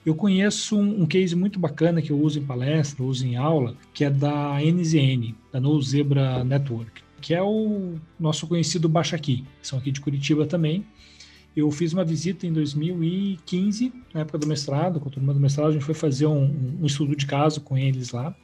Eu 0.05 0.13
conheço 0.13 0.77
um, 0.77 1.03
um, 1.03 1.05
case 1.05 1.33
muito 1.33 1.57
bacana 1.57 2.01
que 2.01 2.11
eu 2.11 2.19
uso 2.19 2.39
em 2.39 2.43
palestra, 2.43 3.01
uso 3.01 3.25
em 3.25 3.37
aula, 3.37 3.73
que 3.93 4.03
é 4.03 4.09
da 4.09 4.59
NZN, 4.59 5.33
da 5.49 5.61
No 5.61 5.81
Zebra 5.81 6.43
Network, 6.43 7.01
que 7.21 7.33
é 7.33 7.41
o 7.41 7.95
nosso 8.19 8.45
conhecido 8.47 8.89
Baixa 8.89 9.15
Aqui, 9.15 9.45
são 9.61 9.79
aqui 9.79 9.93
de 9.93 10.01
Curitiba 10.01 10.45
também. 10.45 10.83
Eu 11.55 11.71
fiz 11.71 11.93
uma 11.93 12.03
visita 12.03 12.45
em 12.45 12.51
2015, 12.51 13.93
na 14.13 14.21
época 14.21 14.37
do 14.37 14.45
mestrado, 14.45 14.99
com 14.99 15.07
a 15.07 15.11
turma 15.11 15.33
do 15.33 15.39
mestrado, 15.39 15.69
a 15.69 15.71
gente 15.71 15.85
foi 15.85 15.93
fazer 15.93 16.25
um, 16.25 16.77
um 16.81 16.85
estudo 16.85 17.15
de 17.15 17.25
caso 17.25 17.61
com 17.61 17.77
eles 17.77 18.11
lá. 18.11 18.35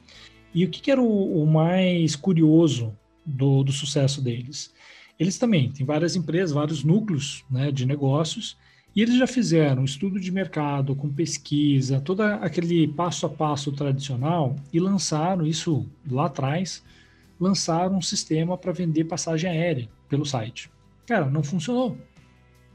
E 0.54 0.64
o 0.64 0.70
que, 0.70 0.80
que 0.80 0.90
era 0.90 1.00
o, 1.00 1.42
o, 1.42 1.46
mais 1.46 2.16
curioso 2.16 2.96
do, 3.24 3.62
do, 3.62 3.72
sucesso 3.72 4.22
deles? 4.22 4.72
Eles 5.18 5.38
também 5.38 5.70
têm 5.70 5.84
várias 5.84 6.16
empresas, 6.16 6.52
vários 6.52 6.82
núcleos 6.82 7.44
né, 7.50 7.70
de 7.70 7.84
negócios, 7.84 8.56
e 8.96 9.02
eles 9.02 9.18
já 9.18 9.26
fizeram 9.26 9.84
estudo 9.84 10.18
de 10.18 10.30
mercado, 10.30 10.96
com 10.96 11.08
pesquisa, 11.10 12.00
todo 12.00 12.22
aquele 12.22 12.88
passo 12.88 13.26
a 13.26 13.28
passo 13.28 13.72
tradicional, 13.72 14.56
e 14.72 14.80
lançaram 14.80 15.46
isso 15.46 15.86
lá 16.10 16.26
atrás, 16.26 16.82
lançaram 17.38 17.96
um 17.96 18.02
sistema 18.02 18.56
para 18.56 18.72
vender 18.72 19.04
passagem 19.04 19.50
aérea 19.50 19.88
pelo 20.08 20.24
site. 20.24 20.70
Cara, 21.06 21.28
não 21.28 21.42
funcionou. 21.42 21.98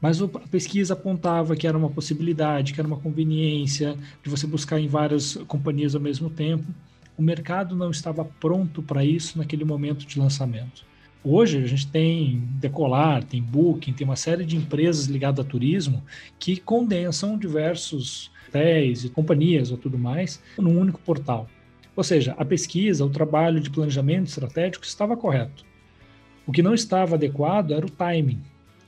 Mas 0.00 0.22
a 0.22 0.28
pesquisa 0.28 0.94
apontava 0.94 1.56
que 1.56 1.66
era 1.66 1.76
uma 1.76 1.90
possibilidade, 1.90 2.72
que 2.72 2.80
era 2.80 2.86
uma 2.86 2.98
conveniência 2.98 3.96
de 4.22 4.30
você 4.30 4.46
buscar 4.46 4.78
em 4.78 4.86
várias 4.86 5.34
companhias 5.48 5.94
ao 5.94 6.00
mesmo 6.00 6.30
tempo. 6.30 6.64
O 7.16 7.22
mercado 7.22 7.74
não 7.74 7.90
estava 7.90 8.24
pronto 8.24 8.80
para 8.80 9.04
isso 9.04 9.38
naquele 9.38 9.64
momento 9.64 10.06
de 10.06 10.18
lançamento. 10.18 10.86
Hoje 11.24 11.58
a 11.58 11.66
gente 11.66 11.88
tem 11.88 12.40
Decolar, 12.60 13.24
tem 13.24 13.42
Booking, 13.42 13.92
tem 13.92 14.04
uma 14.04 14.14
série 14.14 14.44
de 14.44 14.56
empresas 14.56 15.06
ligadas 15.06 15.44
a 15.44 15.48
turismo 15.48 16.04
que 16.38 16.58
condensam 16.58 17.36
diversos 17.36 18.30
hotéis 18.46 19.04
e 19.04 19.10
companhias 19.10 19.72
ou 19.72 19.76
tudo 19.76 19.98
mais 19.98 20.40
num 20.56 20.78
único 20.78 21.00
portal. 21.00 21.48
Ou 21.96 22.04
seja, 22.04 22.36
a 22.38 22.44
pesquisa, 22.44 23.04
o 23.04 23.10
trabalho 23.10 23.60
de 23.60 23.68
planejamento 23.68 24.28
estratégico 24.28 24.84
estava 24.84 25.16
correto. 25.16 25.64
O 26.46 26.52
que 26.52 26.62
não 26.62 26.72
estava 26.72 27.16
adequado 27.16 27.72
era 27.72 27.84
o 27.84 27.90
timing 27.90 28.40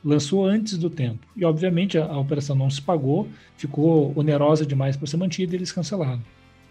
lançou 0.04 0.44
antes 0.44 0.76
do 0.78 0.88
tempo. 0.88 1.26
E, 1.36 1.44
obviamente, 1.44 1.98
a, 1.98 2.04
a 2.04 2.18
operação 2.18 2.56
não 2.56 2.70
se 2.70 2.80
pagou, 2.80 3.28
ficou 3.56 4.12
onerosa 4.16 4.64
demais 4.64 4.96
para 4.96 5.06
ser 5.06 5.16
mantida 5.16 5.54
e 5.54 5.58
eles 5.58 5.72
cancelaram. 5.72 6.22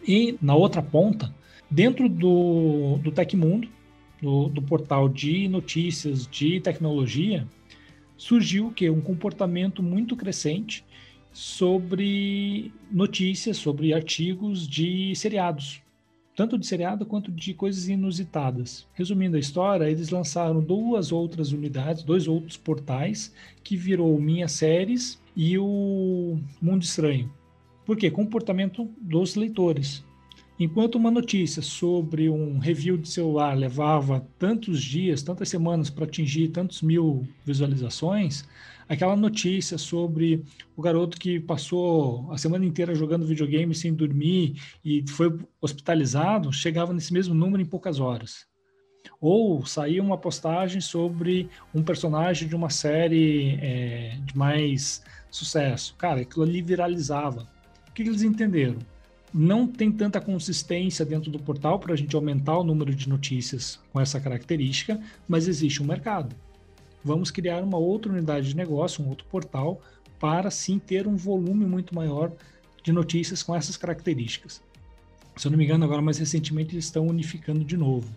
E, 0.07 0.37
na 0.41 0.55
outra 0.55 0.81
ponta, 0.81 1.33
dentro 1.69 2.09
do, 2.09 2.97
do 2.97 3.11
Tecmundo, 3.11 3.67
do, 4.21 4.49
do 4.49 4.61
portal 4.61 5.07
de 5.07 5.47
notícias 5.47 6.27
de 6.27 6.59
tecnologia, 6.59 7.47
surgiu 8.17 8.67
o 8.67 8.71
quê? 8.71 8.89
Um 8.89 9.01
comportamento 9.01 9.81
muito 9.81 10.15
crescente 10.15 10.85
sobre 11.31 12.73
notícias, 12.91 13.57
sobre 13.57 13.93
artigos 13.93 14.67
de 14.67 15.15
seriados 15.15 15.81
tanto 16.39 16.57
de 16.57 16.65
seriado 16.65 17.05
quanto 17.05 17.33
de 17.33 17.53
coisas 17.53 17.89
inusitadas. 17.89 18.87
Resumindo 18.93 19.35
a 19.35 19.39
história, 19.41 19.89
eles 19.89 20.09
lançaram 20.09 20.61
duas 20.63 21.11
outras 21.11 21.51
unidades, 21.51 22.01
dois 22.01 22.29
outros 22.29 22.55
portais, 22.55 23.33
que 23.61 23.75
virou 23.75 24.17
Minha 24.21 24.47
Séries 24.47 25.21
e 25.35 25.57
o 25.57 26.39
Mundo 26.61 26.81
Estranho. 26.81 27.29
Por 27.85 27.97
quê? 27.97 28.09
Comportamento 28.09 28.89
dos 29.01 29.35
leitores. 29.35 30.01
Enquanto 30.57 30.95
uma 30.95 31.11
notícia 31.11 31.61
sobre 31.61 32.29
um 32.29 32.57
review 32.57 32.97
de 32.97 33.09
celular 33.09 33.57
levava 33.57 34.25
tantos 34.39 34.81
dias, 34.81 35.21
tantas 35.21 35.49
semanas 35.49 35.89
para 35.89 36.05
atingir 36.05 36.47
tantos 36.51 36.81
mil 36.81 37.27
visualizações, 37.43 38.47
aquela 38.89 39.15
notícia 39.15 39.77
sobre 39.77 40.43
o 40.75 40.81
garoto 40.81 41.19
que 41.19 41.39
passou 41.39 42.27
a 42.31 42.37
semana 42.37 42.65
inteira 42.65 42.95
jogando 42.95 43.25
videogame 43.25 43.75
sem 43.75 43.93
dormir 43.93 44.59
e 44.83 45.07
foi 45.07 45.37
hospitalizado, 45.61 46.51
chegava 46.51 46.91
nesse 46.91 47.13
mesmo 47.13 47.35
número 47.35 47.61
em 47.61 47.65
poucas 47.65 47.99
horas. 47.99 48.47
Ou 49.21 49.63
saía 49.65 50.01
uma 50.01 50.17
postagem 50.17 50.81
sobre 50.81 51.49
um 51.73 51.83
personagem 51.83 52.47
de 52.47 52.55
uma 52.55 52.69
série 52.69 53.59
é, 53.61 54.17
de 54.25 54.35
mais 54.35 55.03
sucesso. 55.29 55.95
Cara, 55.95 56.21
aquilo 56.21 56.43
ali 56.43 56.61
viralizava. 56.61 57.47
O 57.87 57.91
que 57.91 58.01
eles 58.01 58.23
entenderam? 58.23 58.79
Não 59.31 59.67
tem 59.67 59.91
tanta 59.91 60.19
consistência 60.19 61.05
dentro 61.05 61.29
do 61.29 61.37
portal 61.37 61.79
para 61.79 61.93
a 61.93 61.95
gente 61.95 62.15
aumentar 62.15 62.57
o 62.57 62.63
número 62.63 62.95
de 62.95 63.07
notícias 63.07 63.79
com 63.93 63.99
essa 64.01 64.19
característica, 64.19 64.99
mas 65.27 65.47
existe 65.47 65.83
um 65.83 65.85
mercado 65.85 66.35
vamos 67.03 67.31
criar 67.31 67.63
uma 67.63 67.77
outra 67.77 68.11
unidade 68.11 68.49
de 68.49 68.55
negócio, 68.55 69.03
um 69.03 69.09
outro 69.09 69.25
portal, 69.27 69.81
para 70.19 70.51
sim 70.51 70.79
ter 70.79 71.07
um 71.07 71.15
volume 71.15 71.65
muito 71.65 71.95
maior 71.95 72.31
de 72.83 72.91
notícias 72.91 73.41
com 73.41 73.55
essas 73.55 73.77
características. 73.77 74.61
Se 75.35 75.47
eu 75.47 75.51
não 75.51 75.57
me 75.57 75.63
engano, 75.63 75.85
agora 75.85 76.01
mais 76.01 76.17
recentemente 76.17 76.75
eles 76.75 76.85
estão 76.85 77.07
unificando 77.07 77.63
de 77.63 77.77
novo, 77.77 78.13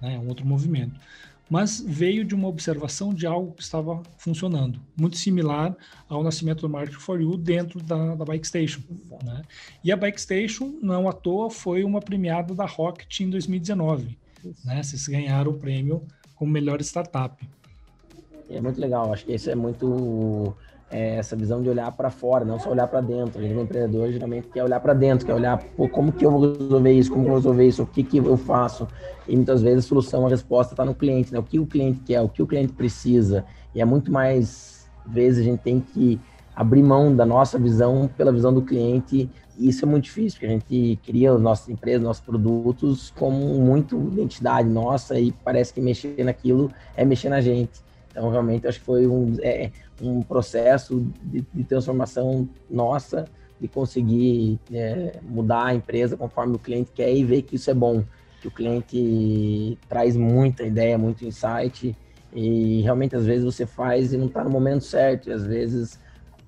né, 0.00 0.18
um 0.18 0.28
outro 0.28 0.46
movimento. 0.46 0.98
Mas 1.50 1.84
veio 1.86 2.24
de 2.24 2.34
uma 2.34 2.48
observação 2.48 3.12
de 3.12 3.26
algo 3.26 3.52
que 3.52 3.62
estava 3.62 4.02
funcionando, 4.16 4.80
muito 4.96 5.18
similar 5.18 5.76
ao 6.08 6.22
nascimento 6.22 6.62
do 6.62 6.68
Market 6.68 6.94
for 6.94 7.20
You 7.20 7.36
dentro 7.36 7.78
da, 7.82 8.14
da 8.14 8.24
Bike 8.24 8.46
Station. 8.46 8.80
Né? 9.22 9.42
E 9.84 9.92
a 9.92 9.96
Bike 9.96 10.18
Station, 10.18 10.78
não 10.80 11.06
à 11.06 11.12
toa, 11.12 11.50
foi 11.50 11.84
uma 11.84 12.00
premiada 12.00 12.54
da 12.54 12.64
Rocket 12.64 13.20
em 13.20 13.28
2019. 13.28 14.16
Né? 14.64 14.82
Vocês 14.82 15.06
ganharam 15.06 15.50
o 15.50 15.58
prêmio 15.58 16.06
como 16.34 16.50
melhor 16.50 16.80
startup. 16.80 17.46
É 18.52 18.60
muito 18.60 18.80
legal, 18.80 19.12
acho 19.12 19.24
que 19.24 19.34
isso 19.34 19.50
é 19.50 19.54
muito 19.54 20.54
é, 20.90 21.16
essa 21.16 21.34
visão 21.34 21.62
de 21.62 21.70
olhar 21.70 21.90
para 21.92 22.10
fora, 22.10 22.44
não 22.44 22.60
só 22.60 22.70
olhar 22.70 22.86
para 22.86 23.00
dentro. 23.00 23.42
Um 23.42 23.62
empreendedor, 23.62 24.12
geralmente 24.12 24.48
quer 24.48 24.62
olhar 24.62 24.78
para 24.78 24.92
dentro, 24.92 25.24
quer 25.24 25.34
olhar, 25.34 25.58
pô, 25.74 25.88
como 25.88 26.12
que 26.12 26.24
eu 26.24 26.30
vou 26.30 26.52
resolver 26.52 26.92
isso, 26.92 27.10
como 27.10 27.22
que 27.22 27.28
eu 27.28 27.32
vou 27.32 27.40
resolver 27.40 27.66
isso, 27.66 27.82
o 27.82 27.86
que 27.86 28.04
que 28.04 28.18
eu 28.18 28.36
faço. 28.36 28.86
E 29.26 29.34
muitas 29.34 29.62
vezes 29.62 29.86
a 29.86 29.88
solução, 29.88 30.26
a 30.26 30.28
resposta 30.28 30.74
está 30.74 30.84
no 30.84 30.94
cliente, 30.94 31.32
né? 31.32 31.38
O 31.38 31.42
que 31.42 31.58
o 31.58 31.66
cliente 31.66 32.00
quer, 32.00 32.20
o 32.20 32.28
que 32.28 32.42
o 32.42 32.46
cliente 32.46 32.74
precisa. 32.74 33.44
E 33.74 33.80
é 33.80 33.84
muito 33.84 34.12
mais 34.12 34.86
vezes 35.06 35.40
a 35.40 35.42
gente 35.42 35.60
tem 35.60 35.80
que 35.80 36.20
abrir 36.54 36.82
mão 36.82 37.14
da 37.16 37.24
nossa 37.24 37.58
visão 37.58 38.10
pela 38.14 38.30
visão 38.30 38.52
do 38.52 38.60
cliente. 38.60 39.30
E 39.58 39.68
isso 39.68 39.86
é 39.86 39.88
muito 39.88 40.04
difícil, 40.04 40.38
porque 40.38 40.46
a 40.46 40.50
gente 40.50 41.00
cria 41.02 41.32
as 41.32 41.40
nossas 41.40 41.70
empresas, 41.70 42.02
nossos 42.02 42.22
produtos 42.22 43.10
como 43.16 43.36
muito 43.60 43.96
identidade 44.12 44.68
nossa 44.68 45.18
e 45.18 45.32
parece 45.32 45.72
que 45.72 45.80
mexer 45.80 46.22
naquilo 46.22 46.70
é 46.94 47.04
mexer 47.04 47.30
na 47.30 47.40
gente. 47.40 47.80
Então, 48.12 48.28
realmente, 48.28 48.68
acho 48.68 48.78
que 48.78 48.84
foi 48.84 49.06
um, 49.06 49.34
é, 49.40 49.70
um 50.00 50.22
processo 50.22 51.10
de, 51.22 51.44
de, 51.52 51.64
transformação 51.64 52.46
nossa, 52.70 53.24
de 53.58 53.66
conseguir 53.66 54.60
é, 54.70 55.18
mudar 55.22 55.66
a 55.66 55.74
empresa 55.74 56.14
conforme 56.14 56.56
o 56.56 56.58
cliente 56.58 56.92
quer 56.94 57.12
e 57.12 57.24
ver 57.24 57.42
que 57.42 57.56
isso 57.56 57.70
é 57.70 57.74
bom, 57.74 58.04
que 58.42 58.48
o 58.48 58.50
cliente 58.50 59.78
traz 59.88 60.14
muita 60.14 60.62
ideia, 60.62 60.98
muito 60.98 61.24
insight, 61.24 61.96
e 62.34 62.82
realmente, 62.82 63.16
às 63.16 63.24
vezes, 63.24 63.44
você 63.44 63.64
faz 63.64 64.12
e 64.12 64.18
não 64.18 64.26
está 64.26 64.44
no 64.44 64.50
momento 64.50 64.84
certo, 64.84 65.30
e 65.30 65.32
às 65.32 65.44
vezes 65.44 65.98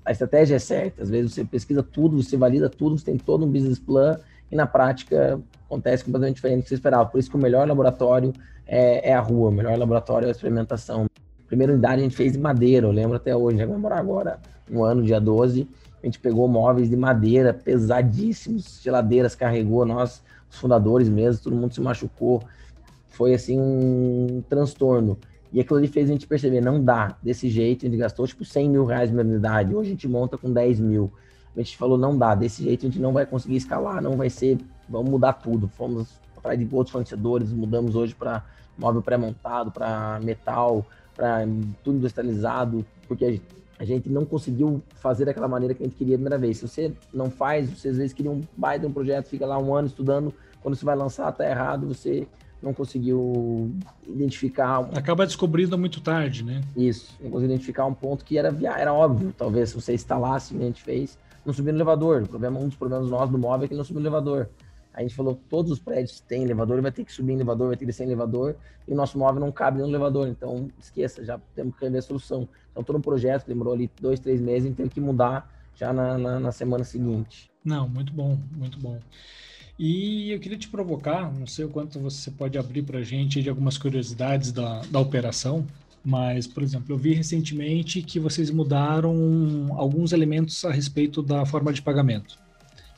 a 0.04 0.12
estratégia 0.12 0.56
é 0.56 0.58
certa, 0.58 1.02
às 1.02 1.08
vezes 1.08 1.32
você 1.32 1.44
pesquisa 1.44 1.82
tudo, 1.82 2.22
você 2.22 2.36
valida 2.36 2.68
tudo, 2.68 2.98
você 2.98 3.06
tem 3.06 3.16
todo 3.16 3.46
um 3.46 3.50
business 3.50 3.78
plan, 3.78 4.18
e 4.52 4.56
na 4.56 4.66
prática 4.66 5.40
acontece 5.64 6.04
completamente 6.04 6.36
diferente 6.36 6.58
do 6.58 6.62
que 6.64 6.68
você 6.68 6.74
esperava. 6.74 7.08
Por 7.08 7.18
isso 7.18 7.30
que 7.30 7.36
o 7.36 7.40
melhor 7.40 7.66
laboratório 7.66 8.34
é, 8.66 9.10
é 9.10 9.14
a 9.14 9.20
rua, 9.20 9.48
o 9.48 9.52
melhor 9.52 9.78
laboratório 9.78 10.26
é 10.26 10.28
a 10.28 10.32
experimentação 10.32 11.06
primeira 11.46 11.72
unidade 11.72 12.00
a 12.00 12.04
gente 12.04 12.16
fez 12.16 12.32
de 12.32 12.38
madeira, 12.38 12.86
eu 12.86 12.92
lembro 12.92 13.16
até 13.16 13.34
hoje, 13.34 13.56
vai 13.56 13.66
comemorar 13.66 13.98
agora 13.98 14.38
um 14.70 14.82
ano, 14.82 15.02
dia 15.02 15.20
12. 15.20 15.68
A 16.02 16.06
gente 16.06 16.18
pegou 16.18 16.46
móveis 16.48 16.90
de 16.90 16.96
madeira 16.96 17.54
pesadíssimos, 17.54 18.80
geladeiras 18.82 19.34
carregou, 19.34 19.86
nós, 19.86 20.22
os 20.50 20.58
fundadores 20.58 21.08
mesmo, 21.08 21.42
todo 21.42 21.56
mundo 21.56 21.72
se 21.72 21.80
machucou. 21.80 22.42
Foi 23.08 23.32
assim 23.32 23.58
um 23.58 24.42
transtorno. 24.48 25.16
E 25.52 25.60
aquilo 25.60 25.78
ali 25.78 25.86
fez 25.86 26.10
a 26.10 26.12
gente 26.12 26.26
perceber, 26.26 26.60
não 26.60 26.82
dá 26.82 27.16
desse 27.22 27.48
jeito, 27.48 27.86
a 27.86 27.88
gente 27.88 27.98
gastou 27.98 28.26
tipo 28.26 28.44
100 28.44 28.68
mil 28.68 28.84
reais 28.84 29.12
na 29.12 29.22
unidade, 29.22 29.74
hoje 29.74 29.90
a 29.90 29.92
gente 29.92 30.08
monta 30.08 30.36
com 30.36 30.52
10 30.52 30.80
mil. 30.80 31.12
A 31.56 31.60
gente 31.60 31.76
falou, 31.76 31.96
não 31.96 32.18
dá, 32.18 32.34
desse 32.34 32.64
jeito 32.64 32.84
a 32.84 32.90
gente 32.90 33.00
não 33.00 33.12
vai 33.12 33.24
conseguir 33.24 33.56
escalar, 33.56 34.02
não 34.02 34.16
vai 34.16 34.28
ser, 34.28 34.58
vamos 34.88 35.10
mudar 35.10 35.34
tudo. 35.34 35.68
Fomos 35.68 36.20
atrás 36.36 36.58
de 36.58 36.68
outros 36.72 36.90
fornecedores, 36.90 37.52
mudamos 37.52 37.94
hoje 37.94 38.14
para 38.14 38.44
móvel 38.76 39.00
pré-montado, 39.00 39.70
para 39.70 40.18
metal, 40.22 40.84
para 41.14 41.46
tudo 41.82 41.98
industrializado, 41.98 42.84
porque 43.06 43.40
a 43.78 43.84
gente 43.84 44.08
não 44.08 44.24
conseguiu 44.24 44.82
fazer 44.96 45.24
daquela 45.24 45.48
maneira 45.48 45.74
que 45.74 45.82
a 45.82 45.86
gente 45.86 45.96
queria 45.96 46.14
a 46.14 46.18
primeira 46.18 46.38
vez. 46.38 46.58
Se 46.58 46.68
você 46.68 46.92
não 47.12 47.30
faz, 47.30 47.70
você 47.70 47.88
às 47.88 47.96
vezes 47.96 48.12
queria 48.12 48.30
um 48.30 48.40
baita 48.56 48.86
um 48.86 48.92
projeto, 48.92 49.26
fica 49.26 49.46
lá 49.46 49.58
um 49.58 49.74
ano 49.74 49.88
estudando, 49.88 50.32
quando 50.62 50.74
você 50.74 50.84
vai 50.84 50.96
lançar 50.96 51.30
tá 51.32 51.48
errado, 51.48 51.86
você 51.86 52.26
não 52.62 52.72
conseguiu 52.72 53.70
identificar. 54.06 54.88
Acaba 54.96 55.26
descobrindo 55.26 55.76
muito 55.76 56.00
tarde, 56.00 56.42
né? 56.42 56.62
Isso, 56.74 57.14
não 57.20 57.30
conseguiu 57.30 57.54
identificar 57.54 57.84
um 57.84 57.92
ponto 57.92 58.24
que 58.24 58.38
era, 58.38 58.54
era 58.76 58.92
óbvio, 58.92 59.34
talvez, 59.36 59.70
se 59.70 59.74
você 59.74 59.92
instalasse, 59.92 60.56
a 60.56 60.60
gente 60.60 60.82
fez, 60.82 61.18
não 61.44 61.52
subir 61.52 61.72
no 61.72 61.78
elevador. 61.78 62.22
O 62.22 62.28
problema, 62.28 62.58
um 62.58 62.68
dos 62.68 62.76
problemas 62.76 63.10
nossos 63.10 63.30
do 63.30 63.38
móvel 63.38 63.64
é 63.64 63.68
que 63.68 63.74
ele 63.74 63.78
não 63.78 63.84
subiu 63.84 64.00
no 64.00 64.06
elevador. 64.06 64.48
A 64.94 65.02
gente 65.02 65.14
falou 65.14 65.38
todos 65.50 65.72
os 65.72 65.78
prédios 65.78 66.20
têm 66.20 66.44
elevador, 66.44 66.80
vai 66.80 66.92
ter 66.92 67.04
que 67.04 67.12
subir 67.12 67.32
em 67.32 67.36
elevador, 67.36 67.68
vai 67.68 67.76
ter 67.76 67.80
que 67.80 67.86
descer 67.86 68.04
em 68.04 68.06
elevador, 68.06 68.56
e 68.86 68.92
o 68.92 68.94
nosso 68.94 69.18
móvel 69.18 69.40
não 69.40 69.50
cabe 69.50 69.78
no 69.78 69.88
elevador. 69.88 70.28
Então, 70.28 70.70
esqueça, 70.78 71.24
já 71.24 71.38
temos 71.54 71.76
que 71.76 71.84
rever 71.84 71.98
a 71.98 72.02
solução. 72.02 72.48
Então, 72.70 72.84
todo 72.84 72.96
um 72.96 73.00
projeto 73.00 73.46
demorou 73.46 73.74
ali 73.74 73.90
dois, 74.00 74.20
três 74.20 74.40
meses, 74.40 74.64
gente 74.64 74.76
teve 74.76 74.90
que 74.90 75.00
mudar 75.00 75.52
já 75.74 75.92
na, 75.92 76.16
na, 76.16 76.38
na 76.38 76.52
semana 76.52 76.84
seguinte. 76.84 77.50
Não, 77.64 77.88
muito 77.88 78.12
bom, 78.12 78.38
muito 78.52 78.78
bom. 78.78 79.00
E 79.76 80.30
eu 80.30 80.38
queria 80.38 80.56
te 80.56 80.68
provocar, 80.68 81.32
não 81.32 81.46
sei 81.46 81.64
o 81.64 81.68
quanto 81.68 81.98
você 81.98 82.30
pode 82.30 82.56
abrir 82.56 82.84
para 82.84 83.00
a 83.00 83.02
gente 83.02 83.42
de 83.42 83.48
algumas 83.48 83.76
curiosidades 83.76 84.52
da, 84.52 84.82
da 84.82 85.00
operação, 85.00 85.66
mas, 86.04 86.46
por 86.46 86.62
exemplo, 86.62 86.94
eu 86.94 86.98
vi 86.98 87.14
recentemente 87.14 88.02
que 88.02 88.20
vocês 88.20 88.50
mudaram 88.50 89.14
alguns 89.70 90.12
elementos 90.12 90.64
a 90.64 90.70
respeito 90.70 91.22
da 91.22 91.44
forma 91.44 91.72
de 91.72 91.82
pagamento. 91.82 92.38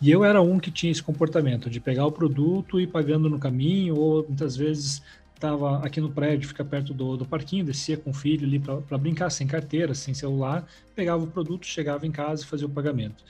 E 0.00 0.10
eu 0.10 0.24
era 0.24 0.42
um 0.42 0.58
que 0.58 0.70
tinha 0.70 0.92
esse 0.92 1.02
comportamento 1.02 1.70
de 1.70 1.80
pegar 1.80 2.06
o 2.06 2.12
produto 2.12 2.78
e 2.78 2.82
ir 2.82 2.86
pagando 2.86 3.30
no 3.30 3.38
caminho, 3.38 3.96
ou 3.96 4.24
muitas 4.26 4.56
vezes 4.56 5.02
estava 5.34 5.78
aqui 5.84 6.00
no 6.00 6.10
prédio, 6.10 6.48
fica 6.48 6.64
perto 6.64 6.92
do, 6.92 7.16
do 7.16 7.24
parquinho, 7.24 7.64
descia 7.64 7.96
com 7.96 8.10
o 8.10 8.14
filho 8.14 8.46
ali 8.46 8.58
para 8.58 8.98
brincar, 8.98 9.30
sem 9.30 9.46
carteira, 9.46 9.94
sem 9.94 10.12
celular, 10.12 10.66
pegava 10.94 11.24
o 11.24 11.26
produto, 11.26 11.66
chegava 11.66 12.06
em 12.06 12.10
casa 12.10 12.42
e 12.42 12.46
fazia 12.46 12.66
o 12.66 12.70
pagamento. 12.70 13.24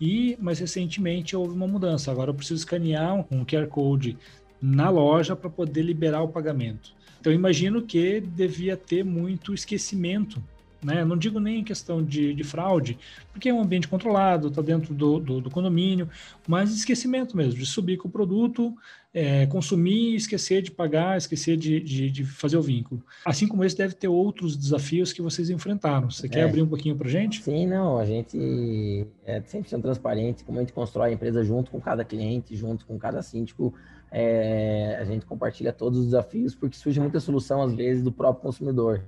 E 0.00 0.36
mais 0.40 0.58
recentemente 0.58 1.36
houve 1.36 1.54
uma 1.54 1.66
mudança. 1.66 2.10
Agora 2.10 2.30
eu 2.30 2.34
preciso 2.34 2.60
escanear 2.60 3.24
um 3.30 3.44
QR 3.44 3.66
Code 3.66 4.16
na 4.60 4.88
loja 4.88 5.36
para 5.36 5.50
poder 5.50 5.82
liberar 5.82 6.22
o 6.22 6.28
pagamento. 6.28 6.92
Então 7.20 7.32
imagino 7.32 7.82
que 7.82 8.20
devia 8.20 8.76
ter 8.76 9.04
muito 9.04 9.52
esquecimento 9.52 10.42
né? 10.82 11.04
Não 11.04 11.16
digo 11.16 11.38
nem 11.38 11.60
em 11.60 11.64
questão 11.64 12.02
de, 12.02 12.34
de 12.34 12.44
fraude, 12.44 12.98
porque 13.32 13.48
é 13.48 13.54
um 13.54 13.60
ambiente 13.60 13.88
controlado, 13.88 14.48
está 14.48 14.62
dentro 14.62 14.94
do, 14.94 15.18
do, 15.18 15.40
do, 15.40 15.50
condomínio, 15.50 16.08
mas 16.46 16.74
esquecimento 16.74 17.36
mesmo, 17.36 17.58
de 17.58 17.66
subir 17.66 17.96
com 17.96 18.08
o 18.08 18.10
produto, 18.10 18.74
é, 19.12 19.46
consumir, 19.46 20.14
esquecer 20.14 20.62
de 20.62 20.70
pagar, 20.70 21.18
esquecer 21.18 21.56
de, 21.56 21.80
de, 21.80 22.10
de, 22.10 22.24
fazer 22.24 22.56
o 22.56 22.62
vínculo. 22.62 23.02
Assim 23.24 23.46
como 23.46 23.64
esse, 23.64 23.76
deve 23.76 23.94
ter 23.94 24.08
outros 24.08 24.56
desafios 24.56 25.12
que 25.12 25.20
vocês 25.20 25.50
enfrentaram. 25.50 26.10
Você 26.10 26.28
quer 26.28 26.40
é. 26.40 26.44
abrir 26.44 26.62
um 26.62 26.68
pouquinho 26.68 26.96
para 26.96 27.08
gente? 27.08 27.42
Sim, 27.42 27.66
não, 27.66 27.98
a 27.98 28.04
gente 28.04 29.06
é 29.26 29.42
sempre 29.42 29.68
sendo 29.68 29.82
transparente, 29.82 30.44
como 30.44 30.58
a 30.58 30.62
gente 30.62 30.72
constrói 30.72 31.10
a 31.10 31.12
empresa 31.12 31.44
junto 31.44 31.70
com 31.70 31.80
cada 31.80 32.04
cliente, 32.04 32.56
junto 32.56 32.86
com 32.86 32.98
cada 32.98 33.20
síndico, 33.22 33.74
é, 34.12 34.96
a 35.00 35.04
gente 35.04 35.24
compartilha 35.26 35.72
todos 35.72 35.98
os 35.98 36.04
desafios, 36.06 36.54
porque 36.54 36.76
surge 36.76 36.98
muita 37.00 37.20
solução, 37.20 37.62
às 37.62 37.74
vezes, 37.74 38.02
do 38.02 38.10
próprio 38.10 38.42
consumidor 38.42 39.02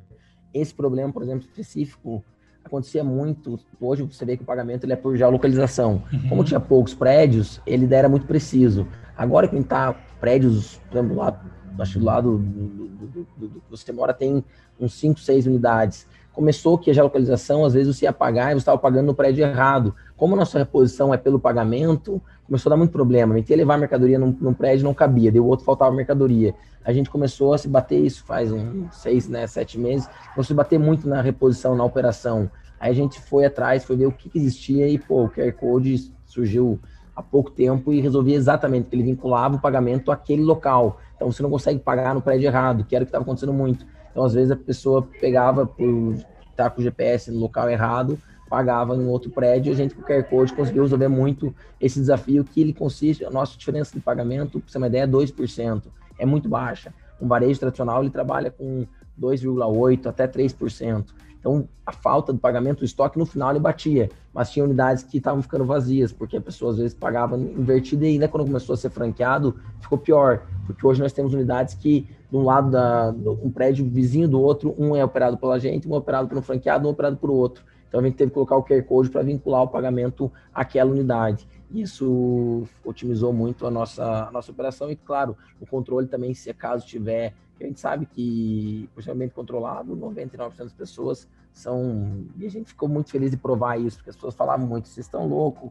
esse 0.52 0.74
problema, 0.74 1.12
por 1.12 1.22
exemplo, 1.22 1.46
específico, 1.46 2.24
acontecia 2.64 3.02
muito. 3.02 3.58
Hoje 3.80 4.02
você 4.02 4.24
vê 4.24 4.36
que 4.36 4.42
o 4.42 4.46
pagamento 4.46 4.84
ele 4.84 4.92
é 4.92 4.96
por 4.96 5.16
geolocalização. 5.16 6.02
Uhum. 6.12 6.28
Como 6.28 6.44
tinha 6.44 6.60
poucos 6.60 6.94
prédios, 6.94 7.60
ele 7.66 7.92
era 7.94 8.08
muito 8.08 8.26
preciso. 8.26 8.86
Agora 9.16 9.48
que 9.48 9.56
está 9.56 9.92
prédios, 10.20 10.80
por 10.90 10.98
exemplo, 10.98 11.16
lá, 11.16 11.42
acho 11.78 11.94
que 11.94 11.98
do 11.98 12.04
lado 12.04 12.38
do, 12.38 12.68
do, 12.68 13.26
do, 13.36 13.48
do, 13.48 13.62
você 13.68 13.92
mora 13.92 14.14
tem 14.14 14.44
uns 14.78 14.94
5, 14.94 15.20
6 15.20 15.46
unidades. 15.46 16.06
Começou 16.32 16.78
que 16.78 16.90
a 16.90 16.94
geolocalização, 16.94 17.64
às 17.64 17.74
vezes 17.74 17.94
você 17.94 18.06
ia 18.06 18.12
pagar 18.12 18.50
e 18.50 18.54
você 18.54 18.58
estava 18.58 18.78
pagando 18.78 19.06
no 19.06 19.14
prédio 19.14 19.44
errado. 19.44 19.94
Como 20.16 20.34
a 20.34 20.36
nossa 20.36 20.58
reposição 20.58 21.12
é 21.12 21.16
pelo 21.16 21.38
pagamento, 21.38 22.22
começou 22.46 22.70
a 22.70 22.74
dar 22.74 22.76
muito 22.76 22.92
problema. 22.92 23.34
A 23.34 23.38
gente 23.38 23.50
ia 23.50 23.56
levar 23.56 23.76
mercadoria 23.78 24.18
num, 24.18 24.36
num 24.40 24.54
prédio, 24.54 24.84
não 24.84 24.94
cabia, 24.94 25.30
deu 25.30 25.46
outro 25.46 25.64
faltava 25.64 25.94
mercadoria. 25.94 26.54
A 26.84 26.92
gente 26.92 27.10
começou 27.10 27.52
a 27.54 27.58
se 27.58 27.68
bater 27.68 28.00
isso 28.00 28.24
faz 28.24 28.50
uns 28.50 28.94
seis, 28.96 29.28
né, 29.28 29.46
sete 29.46 29.78
meses, 29.78 30.06
começou 30.34 30.40
a 30.40 30.44
se 30.44 30.54
bater 30.54 30.78
muito 30.78 31.08
na 31.08 31.20
reposição, 31.20 31.76
na 31.76 31.84
operação. 31.84 32.50
Aí 32.80 32.90
a 32.90 32.94
gente 32.94 33.20
foi 33.20 33.44
atrás, 33.44 33.84
foi 33.84 33.96
ver 33.96 34.06
o 34.06 34.12
que, 34.12 34.28
que 34.28 34.38
existia 34.38 34.88
e, 34.88 34.98
pô, 34.98 35.24
o 35.24 35.30
QR 35.30 35.52
Code 35.52 36.12
surgiu 36.26 36.80
há 37.14 37.22
pouco 37.22 37.50
tempo 37.50 37.92
e 37.92 38.00
resolvia 38.00 38.34
exatamente, 38.34 38.88
que 38.88 38.96
ele 38.96 39.04
vinculava 39.04 39.56
o 39.56 39.60
pagamento 39.60 40.10
àquele 40.10 40.42
local. 40.42 40.98
Então 41.14 41.30
você 41.30 41.42
não 41.42 41.50
consegue 41.50 41.78
pagar 41.78 42.14
no 42.14 42.20
prédio 42.20 42.46
errado, 42.46 42.84
que 42.84 42.96
era 42.96 43.04
o 43.04 43.06
que 43.06 43.10
estava 43.10 43.22
acontecendo 43.22 43.52
muito. 43.52 43.86
Então, 44.12 44.24
às 44.24 44.34
vezes, 44.34 44.52
a 44.52 44.56
pessoa 44.56 45.02
pegava 45.20 45.66
por 45.66 46.14
estar 46.50 46.70
com 46.70 46.80
o 46.80 46.84
GPS 46.84 47.30
no 47.30 47.40
local 47.40 47.68
errado, 47.68 48.18
pagava 48.48 48.94
em 48.94 49.06
outro 49.06 49.30
prédio, 49.30 49.72
a 49.72 49.74
gente 49.76 49.94
com 49.94 50.02
o 50.02 50.04
QR 50.04 50.22
Code 50.24 50.52
conseguiu 50.52 50.82
resolver 50.82 51.08
muito 51.08 51.54
esse 51.80 51.98
desafio 51.98 52.44
que 52.44 52.60
ele 52.60 52.74
consiste, 52.74 53.24
a 53.24 53.30
nossa 53.30 53.56
diferença 53.56 53.94
de 53.94 54.00
pagamento, 54.00 54.60
para 54.60 54.68
você 54.68 54.72
ter 54.74 54.78
uma 54.78 54.86
ideia, 54.86 55.04
é 55.04 55.06
2%, 55.06 55.84
é 56.18 56.26
muito 56.26 56.48
baixa. 56.48 56.92
Um 57.20 57.26
varejo 57.26 57.58
tradicional, 57.58 58.02
ele 58.02 58.10
trabalha 58.10 58.50
com 58.50 58.86
2,8% 59.18 60.06
até 60.06 60.28
3%. 60.28 61.06
Então, 61.42 61.68
a 61.84 61.90
falta 61.90 62.32
do 62.32 62.38
pagamento, 62.38 62.82
o 62.82 62.84
estoque 62.84 63.18
no 63.18 63.26
final 63.26 63.50
ele 63.50 63.58
batia, 63.58 64.08
mas 64.32 64.48
tinha 64.52 64.64
unidades 64.64 65.02
que 65.02 65.18
estavam 65.18 65.42
ficando 65.42 65.64
vazias, 65.64 66.12
porque 66.12 66.36
a 66.36 66.40
pessoa 66.40 66.70
às 66.70 66.78
vezes 66.78 66.94
pagava 66.94 67.36
invertido 67.36 68.04
e 68.04 68.10
ainda 68.10 68.28
quando 68.28 68.46
começou 68.46 68.74
a 68.74 68.76
ser 68.76 68.90
franqueado, 68.90 69.56
ficou 69.80 69.98
pior, 69.98 70.46
porque 70.64 70.86
hoje 70.86 71.02
nós 71.02 71.12
temos 71.12 71.34
unidades 71.34 71.74
que, 71.74 72.06
de 72.30 72.36
um 72.36 72.44
lado 72.44 72.70
da 72.70 73.12
um 73.42 73.50
prédio 73.50 73.84
vizinho 73.84 74.28
do 74.28 74.40
outro, 74.40 74.72
um 74.78 74.94
é 74.94 75.04
operado 75.04 75.36
pela 75.36 75.58
gente, 75.58 75.88
um 75.88 75.94
é 75.96 75.98
operado 75.98 76.28
pelo 76.28 76.40
franqueado, 76.42 76.86
um 76.86 76.90
é 76.90 76.92
operado 76.92 77.16
por 77.16 77.28
outro. 77.28 77.64
Então 77.88 77.98
a 77.98 78.04
gente 78.04 78.14
teve 78.14 78.30
que 78.30 78.34
colocar 78.34 78.56
o 78.56 78.62
QR 78.62 78.82
Code 78.84 79.10
para 79.10 79.22
vincular 79.22 79.64
o 79.64 79.68
pagamento 79.68 80.30
àquela 80.54 80.92
unidade. 80.92 81.48
Isso 81.74 82.62
otimizou 82.84 83.32
muito 83.32 83.66
a 83.66 83.70
nossa, 83.70 84.28
a 84.28 84.30
nossa 84.30 84.52
operação 84.52 84.90
e, 84.90 84.96
claro, 84.96 85.36
o 85.60 85.66
controle 85.66 86.06
também, 86.06 86.32
se 86.34 86.54
caso 86.54 86.86
tiver. 86.86 87.34
A 87.62 87.66
gente 87.66 87.80
sabe 87.80 88.06
que, 88.06 88.88
principalmente 88.94 89.32
controlado, 89.32 89.96
99% 89.96 90.56
das 90.56 90.72
pessoas 90.72 91.28
são. 91.52 92.24
E 92.36 92.46
a 92.46 92.50
gente 92.50 92.68
ficou 92.68 92.88
muito 92.88 93.10
feliz 93.10 93.30
de 93.30 93.36
provar 93.36 93.78
isso, 93.78 93.96
porque 93.98 94.10
as 94.10 94.16
pessoas 94.16 94.34
falavam 94.34 94.66
muito: 94.66 94.88
vocês 94.88 95.06
estão 95.06 95.26
loucos, 95.28 95.70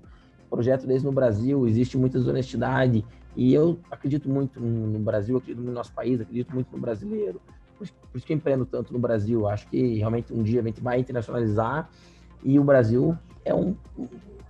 projeto 0.50 0.86
desse 0.86 1.06
no 1.06 1.14
Brasil, 1.14 1.66
existe 1.68 1.98
muita 1.98 2.20
desonestidade. 2.20 3.06
E 3.36 3.54
eu 3.54 3.80
acredito 3.90 4.30
muito 4.30 4.60
no 4.60 5.00
Brasil, 5.00 5.38
acredito 5.38 5.64
no 5.64 5.72
nosso 5.72 5.94
país, 5.94 6.20
acredito 6.20 6.54
muito 6.54 6.70
no 6.72 6.78
brasileiro. 6.78 7.42
Por 7.78 7.86
isso 8.18 8.26
que 8.26 8.34
eu 8.34 8.38
empreendo 8.38 8.66
tanto 8.66 8.92
no 8.92 9.00
Brasil. 9.00 9.48
Acho 9.48 9.68
que 9.68 9.96
realmente 9.96 10.34
um 10.34 10.44
dia 10.44 10.60
a 10.60 10.64
gente 10.64 10.82
vai 10.82 11.00
internacionalizar 11.00 11.90
e 12.44 12.60
o 12.60 12.64
Brasil 12.64 13.18
é 13.46 13.56
um, 13.56 13.76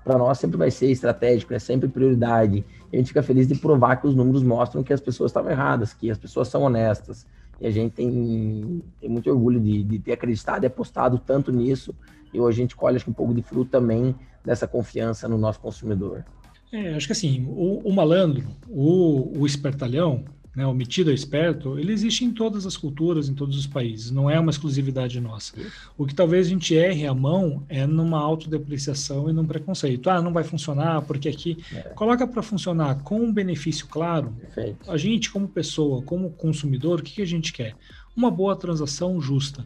para 0.04 0.18
nós 0.18 0.40
sempre 0.40 0.58
vai 0.58 0.72
ser 0.72 0.90
estratégico, 0.92 1.54
é 1.54 1.60
sempre 1.60 1.88
prioridade. 1.88 2.66
A 2.92 2.96
gente 2.98 3.08
fica 3.08 3.24
feliz 3.24 3.48
de 3.48 3.56
provar 3.56 3.96
que 3.98 4.08
os 4.08 4.16
números 4.16 4.44
mostram 4.44 4.84
que 4.84 4.92
as 4.92 5.00
pessoas 5.00 5.32
estavam 5.32 5.52
erradas, 5.52 5.94
que 5.94 6.12
as 6.12 6.18
pessoas 6.18 6.48
são 6.48 6.64
honestas. 6.64 7.26
E 7.60 7.68
a 7.68 7.72
gente 7.72 7.94
tem, 7.94 8.84
tem 9.00 9.10
muito 9.10 9.30
orgulho 9.30 9.60
de, 9.60 9.84
de 9.84 10.00
ter 10.00 10.14
acreditado 10.14 10.64
e 10.64 10.68
apostado 10.68 11.18
tanto 11.20 11.52
nisso. 11.52 11.96
E 12.34 12.40
hoje 12.40 12.60
a 12.60 12.64
gente 12.64 12.76
colhe 12.76 12.98
acho, 12.98 13.10
um 13.10 13.14
pouco 13.14 13.34
de 13.34 13.42
fruto 13.42 13.72
também 13.72 14.16
dessa 14.44 14.68
confiança 14.68 15.28
no 15.28 15.38
nosso 15.38 15.60
consumidor. 15.60 16.26
É, 16.72 16.96
acho 16.96 17.06
que 17.06 17.14
assim, 17.14 17.46
o, 17.48 17.82
o 17.88 17.94
malandro, 17.94 18.48
o, 18.68 19.40
o 19.40 19.46
espertalhão, 19.46 20.24
né, 20.56 20.66
o 20.66 20.74
metido 20.74 21.12
é 21.12 21.14
esperto, 21.14 21.80
ele 21.80 21.94
existe 21.94 22.26
em 22.26 22.32
todas 22.32 22.66
as 22.66 22.76
culturas, 22.76 23.30
em 23.30 23.34
todos 23.34 23.58
os 23.58 23.66
países, 23.66 24.12
não 24.12 24.30
é 24.30 24.40
uma 24.40 24.52
exclusividade 24.52 25.20
nossa. 25.22 25.54
O 25.98 26.06
que 26.06 26.14
talvez 26.14 26.48
a 26.48 26.50
gente 26.50 26.76
erre 26.76 27.08
a 27.08 27.14
mão 27.14 27.64
é 27.70 27.88
numa 27.88 28.20
autodepreciação 28.20 29.30
e 29.30 29.34
num 29.34 29.46
preconceito. 29.46 30.10
Ah, 30.10 30.22
não 30.22 30.34
vai 30.34 30.44
funcionar 30.44 31.02
porque 31.04 31.30
aqui. 31.30 31.58
É. 31.74 31.82
Coloca 31.96 32.28
para 32.28 32.42
funcionar 32.42 33.02
com 33.04 33.22
um 33.22 33.34
benefício 33.34 33.88
claro. 33.88 34.36
Perfeito. 34.42 34.92
A 34.92 34.98
gente, 34.98 35.32
como 35.32 35.48
pessoa, 35.48 36.02
como 36.02 36.32
consumidor, 36.32 37.00
o 37.00 37.04
que, 37.04 37.14
que 37.14 37.22
a 37.22 37.28
gente 37.28 37.54
quer? 37.54 37.76
Uma 38.16 38.30
boa 38.30 38.56
transação 38.56 39.22
justa. 39.22 39.66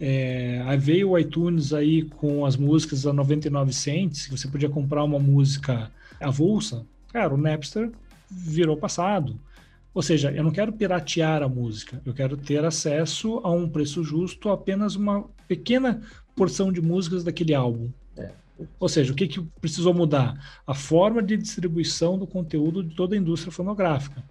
É, 0.00 0.62
aí 0.66 0.78
veio 0.78 1.10
o 1.10 1.18
iTunes 1.18 1.72
aí 1.72 2.02
com 2.02 2.46
as 2.46 2.56
músicas 2.56 3.06
a 3.06 3.12
99 3.12 3.72
cents, 3.72 4.26
que 4.26 4.36
você 4.36 4.48
podia 4.48 4.68
comprar 4.68 5.04
uma 5.04 5.18
música 5.18 5.90
avulsa. 6.20 6.86
Cara, 7.12 7.34
o 7.34 7.36
Napster 7.36 7.90
virou 8.30 8.76
passado. 8.76 9.38
Ou 9.98 10.02
seja, 10.02 10.30
eu 10.30 10.44
não 10.44 10.52
quero 10.52 10.72
piratear 10.72 11.42
a 11.42 11.48
música, 11.48 12.00
eu 12.06 12.14
quero 12.14 12.36
ter 12.36 12.64
acesso 12.64 13.40
a 13.42 13.50
um 13.50 13.68
preço 13.68 14.04
justo 14.04 14.48
a 14.48 14.52
apenas 14.52 14.94
uma 14.94 15.24
pequena 15.48 16.00
porção 16.36 16.70
de 16.70 16.80
músicas 16.80 17.24
daquele 17.24 17.52
álbum. 17.52 17.90
É. 18.16 18.30
Ou 18.78 18.88
seja, 18.88 19.12
o 19.12 19.16
que, 19.16 19.26
que 19.26 19.40
precisou 19.60 19.92
mudar? 19.92 20.60
A 20.64 20.72
forma 20.72 21.20
de 21.20 21.36
distribuição 21.36 22.16
do 22.16 22.28
conteúdo 22.28 22.84
de 22.84 22.94
toda 22.94 23.16
a 23.16 23.18
indústria 23.18 23.50
fonográfica. 23.50 24.22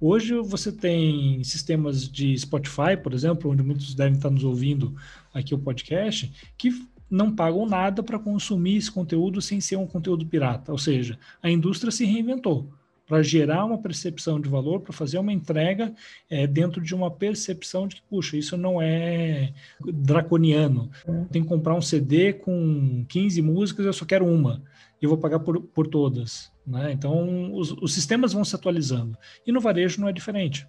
Hoje 0.00 0.34
você 0.36 0.72
tem 0.72 1.44
sistemas 1.44 2.08
de 2.08 2.34
Spotify, 2.38 2.96
por 2.96 3.12
exemplo, 3.12 3.50
onde 3.50 3.62
muitos 3.62 3.94
devem 3.94 4.14
estar 4.14 4.30
nos 4.30 4.42
ouvindo 4.42 4.96
aqui 5.34 5.54
o 5.54 5.58
podcast, 5.58 6.32
que 6.56 6.72
não 7.10 7.30
pagam 7.30 7.66
nada 7.66 8.02
para 8.02 8.18
consumir 8.18 8.78
esse 8.78 8.90
conteúdo 8.90 9.42
sem 9.42 9.60
ser 9.60 9.76
um 9.76 9.86
conteúdo 9.86 10.24
pirata. 10.24 10.72
Ou 10.72 10.78
seja, 10.78 11.18
a 11.42 11.50
indústria 11.50 11.92
se 11.92 12.06
reinventou 12.06 12.72
para 13.10 13.24
gerar 13.24 13.64
uma 13.64 13.76
percepção 13.76 14.40
de 14.40 14.48
valor, 14.48 14.82
para 14.82 14.92
fazer 14.92 15.18
uma 15.18 15.32
entrega 15.32 15.92
é, 16.30 16.46
dentro 16.46 16.80
de 16.80 16.94
uma 16.94 17.10
percepção 17.10 17.88
de 17.88 17.96
que, 17.96 18.02
puxa, 18.08 18.36
isso 18.36 18.56
não 18.56 18.80
é 18.80 19.52
draconiano. 19.84 20.88
Tem 21.28 21.42
que 21.42 21.48
comprar 21.48 21.74
um 21.74 21.82
CD 21.82 22.32
com 22.32 23.04
15 23.08 23.42
músicas, 23.42 23.84
eu 23.84 23.92
só 23.92 24.04
quero 24.04 24.24
uma, 24.24 24.62
e 25.02 25.04
eu 25.04 25.08
vou 25.08 25.18
pagar 25.18 25.40
por, 25.40 25.60
por 25.60 25.88
todas. 25.88 26.52
Né? 26.64 26.92
Então, 26.92 27.52
os, 27.52 27.72
os 27.72 27.92
sistemas 27.92 28.32
vão 28.32 28.44
se 28.44 28.54
atualizando. 28.54 29.18
E 29.44 29.50
no 29.50 29.60
varejo 29.60 30.00
não 30.00 30.08
é 30.08 30.12
diferente. 30.12 30.68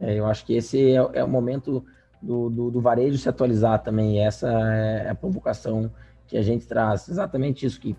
É, 0.00 0.16
eu 0.16 0.26
acho 0.26 0.46
que 0.46 0.54
esse 0.54 0.92
é, 0.92 0.94
é 1.14 1.24
o 1.24 1.28
momento 1.28 1.84
do, 2.22 2.48
do, 2.48 2.70
do, 2.70 2.80
varejo 2.80 3.18
se 3.18 3.28
atualizar 3.28 3.82
também. 3.82 4.24
Essa 4.24 4.48
é 4.48 5.10
a 5.10 5.14
provocação 5.16 5.90
que 6.28 6.36
a 6.36 6.42
gente 6.42 6.68
traz. 6.68 7.08
Exatamente 7.08 7.66
isso, 7.66 7.80
que 7.80 7.96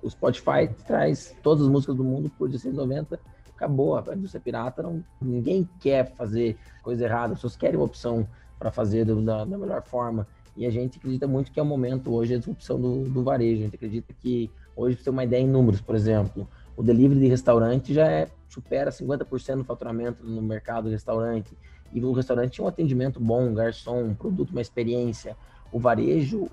o 0.00 0.08
Spotify 0.08 0.68
traz 0.86 1.36
todas 1.42 1.64
as 1.64 1.68
músicas 1.68 1.96
do 1.96 2.04
mundo 2.04 2.30
por 2.38 2.48
16,90. 2.48 3.18
Acabou, 3.62 3.96
a 3.96 4.14
indústria 4.16 4.40
pirata, 4.40 4.82
não, 4.82 5.04
ninguém 5.20 5.68
quer 5.78 6.12
fazer 6.16 6.56
coisa 6.82 7.04
errada, 7.04 7.34
as 7.34 7.38
pessoas 7.38 7.54
querem 7.54 7.76
uma 7.76 7.84
opção 7.84 8.26
para 8.58 8.72
fazer 8.72 9.04
da, 9.04 9.44
da, 9.44 9.56
melhor 9.56 9.82
forma. 9.82 10.26
E 10.56 10.66
a 10.66 10.70
gente 10.70 10.98
acredita 10.98 11.28
muito 11.28 11.52
que 11.52 11.60
é 11.60 11.62
o 11.62 11.66
momento 11.66 12.12
hoje 12.12 12.34
a 12.34 12.38
disrupção 12.38 12.80
do, 12.80 13.04
do 13.04 13.22
varejo. 13.22 13.60
A 13.60 13.64
gente 13.66 13.76
acredita 13.76 14.12
que 14.14 14.50
hoje, 14.74 14.96
para 14.96 15.04
ter 15.04 15.10
uma 15.10 15.22
ideia 15.22 15.42
em 15.42 15.48
números, 15.48 15.80
por 15.80 15.94
exemplo, 15.94 16.48
o 16.76 16.82
delivery 16.82 17.20
de 17.20 17.28
restaurante 17.28 17.94
já 17.94 18.10
é, 18.10 18.28
supera 18.48 18.90
50% 18.90 19.58
do 19.58 19.64
faturamento 19.64 20.24
no 20.24 20.42
mercado 20.42 20.86
de 20.86 20.90
restaurante. 20.90 21.56
E 21.92 22.04
o 22.04 22.10
restaurante 22.10 22.54
tinha 22.54 22.64
um 22.64 22.68
atendimento 22.68 23.20
bom, 23.20 23.54
garçom, 23.54 24.02
um 24.02 24.14
produto, 24.14 24.50
uma 24.50 24.60
experiência. 24.60 25.36
O 25.70 25.78
varejo 25.78 26.50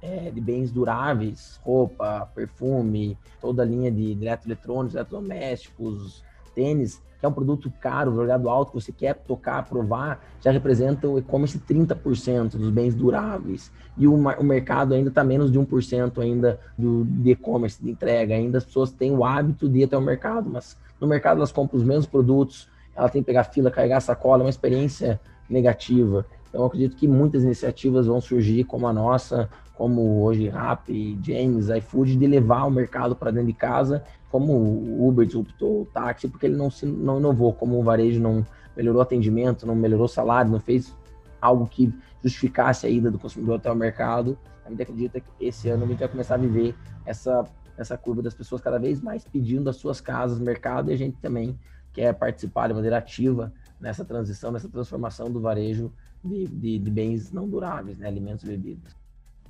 é, 0.00 0.30
de 0.30 0.40
bens 0.40 0.70
duráveis, 0.70 1.60
roupa, 1.64 2.30
perfume, 2.34 3.18
toda 3.40 3.62
a 3.62 3.66
linha 3.66 3.90
de 3.90 4.12
eletroeletrônicos, 4.12 4.94
eletrodomésticos, 4.94 6.24
tênis, 6.54 7.02
que 7.18 7.26
é 7.26 7.28
um 7.28 7.32
produto 7.32 7.72
caro, 7.80 8.14
jogado 8.14 8.48
alto, 8.48 8.72
que 8.72 8.80
você 8.80 8.90
quer 8.90 9.14
tocar, 9.14 9.64
provar, 9.64 10.20
já 10.40 10.50
representa 10.50 11.06
o 11.06 11.18
e-commerce 11.18 11.58
30% 11.58 12.56
dos 12.56 12.68
bens 12.70 12.94
duráveis. 12.94 13.70
E 13.96 14.08
o, 14.08 14.14
o 14.14 14.44
mercado 14.44 14.92
ainda 14.92 15.08
está 15.08 15.22
menos 15.22 15.52
de 15.52 15.58
1% 15.58 16.20
ainda 16.20 16.58
do, 16.76 17.04
de 17.04 17.30
e-commerce, 17.30 17.80
de 17.80 17.90
entrega. 17.90 18.34
Ainda 18.34 18.58
as 18.58 18.64
pessoas 18.64 18.90
têm 18.90 19.12
o 19.12 19.24
hábito 19.24 19.68
de 19.68 19.78
ir 19.78 19.84
até 19.84 19.96
o 19.96 20.02
mercado, 20.02 20.50
mas 20.50 20.76
no 21.00 21.06
mercado 21.06 21.36
elas 21.38 21.52
compram 21.52 21.78
os 21.78 21.84
mesmos 21.84 22.06
produtos, 22.06 22.68
ela 22.94 23.08
tem 23.08 23.22
que 23.22 23.26
pegar 23.26 23.44
fila, 23.44 23.70
carregar 23.70 24.00
sacola, 24.00 24.42
é 24.42 24.44
uma 24.44 24.50
experiência 24.50 25.20
negativa. 25.48 26.26
Então, 26.48 26.64
acredito 26.64 26.96
que 26.96 27.08
muitas 27.08 27.44
iniciativas 27.44 28.06
vão 28.06 28.20
surgir, 28.20 28.64
como 28.64 28.86
a 28.86 28.92
nossa, 28.92 29.48
como 29.74 30.22
hoje 30.22 30.48
Rap, 30.48 31.18
James, 31.22 31.68
iFood, 31.68 32.16
de 32.16 32.26
levar 32.26 32.64
o 32.64 32.70
mercado 32.70 33.16
para 33.16 33.30
dentro 33.30 33.46
de 33.46 33.54
casa, 33.54 34.04
como 34.32 34.54
o 34.54 35.06
Uber 35.06 35.26
disruptou 35.26 35.82
o 35.82 35.84
táxi, 35.84 36.26
porque 36.26 36.46
ele 36.46 36.56
não, 36.56 36.70
se, 36.70 36.86
não 36.86 37.18
inovou, 37.18 37.52
como 37.52 37.78
o 37.78 37.82
varejo 37.82 38.18
não 38.18 38.44
melhorou 38.74 39.02
atendimento, 39.02 39.66
não 39.66 39.76
melhorou 39.76 40.08
salário, 40.08 40.50
não 40.50 40.58
fez 40.58 40.96
algo 41.38 41.66
que 41.66 41.94
justificasse 42.24 42.86
a 42.86 42.88
ida 42.88 43.10
do 43.10 43.18
consumidor 43.18 43.56
até 43.56 43.70
o 43.70 43.76
mercado. 43.76 44.38
A 44.64 44.70
gente 44.70 44.82
acredita 44.82 45.20
que 45.20 45.28
esse 45.38 45.68
ano 45.68 45.84
a 45.84 45.86
gente 45.86 45.98
vai 45.98 46.08
começar 46.08 46.36
a 46.36 46.38
viver 46.38 46.74
essa, 47.04 47.44
essa 47.76 47.98
curva 47.98 48.22
das 48.22 48.32
pessoas 48.32 48.62
cada 48.62 48.78
vez 48.78 49.02
mais 49.02 49.22
pedindo 49.22 49.68
as 49.68 49.76
suas 49.76 50.00
casas, 50.00 50.40
mercado, 50.40 50.90
e 50.90 50.94
a 50.94 50.96
gente 50.96 51.18
também 51.18 51.58
quer 51.92 52.14
participar 52.14 52.68
de 52.68 52.74
maneira 52.74 52.96
ativa 52.96 53.52
nessa 53.78 54.02
transição, 54.02 54.50
nessa 54.50 54.68
transformação 54.68 55.30
do 55.30 55.42
varejo 55.42 55.92
de, 56.24 56.46
de, 56.46 56.78
de 56.78 56.90
bens 56.90 57.30
não 57.32 57.46
duráveis, 57.46 57.98
né, 57.98 58.08
alimentos 58.08 58.44
e 58.44 58.46
bebidas. 58.46 58.96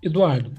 Eduardo, 0.03 0.51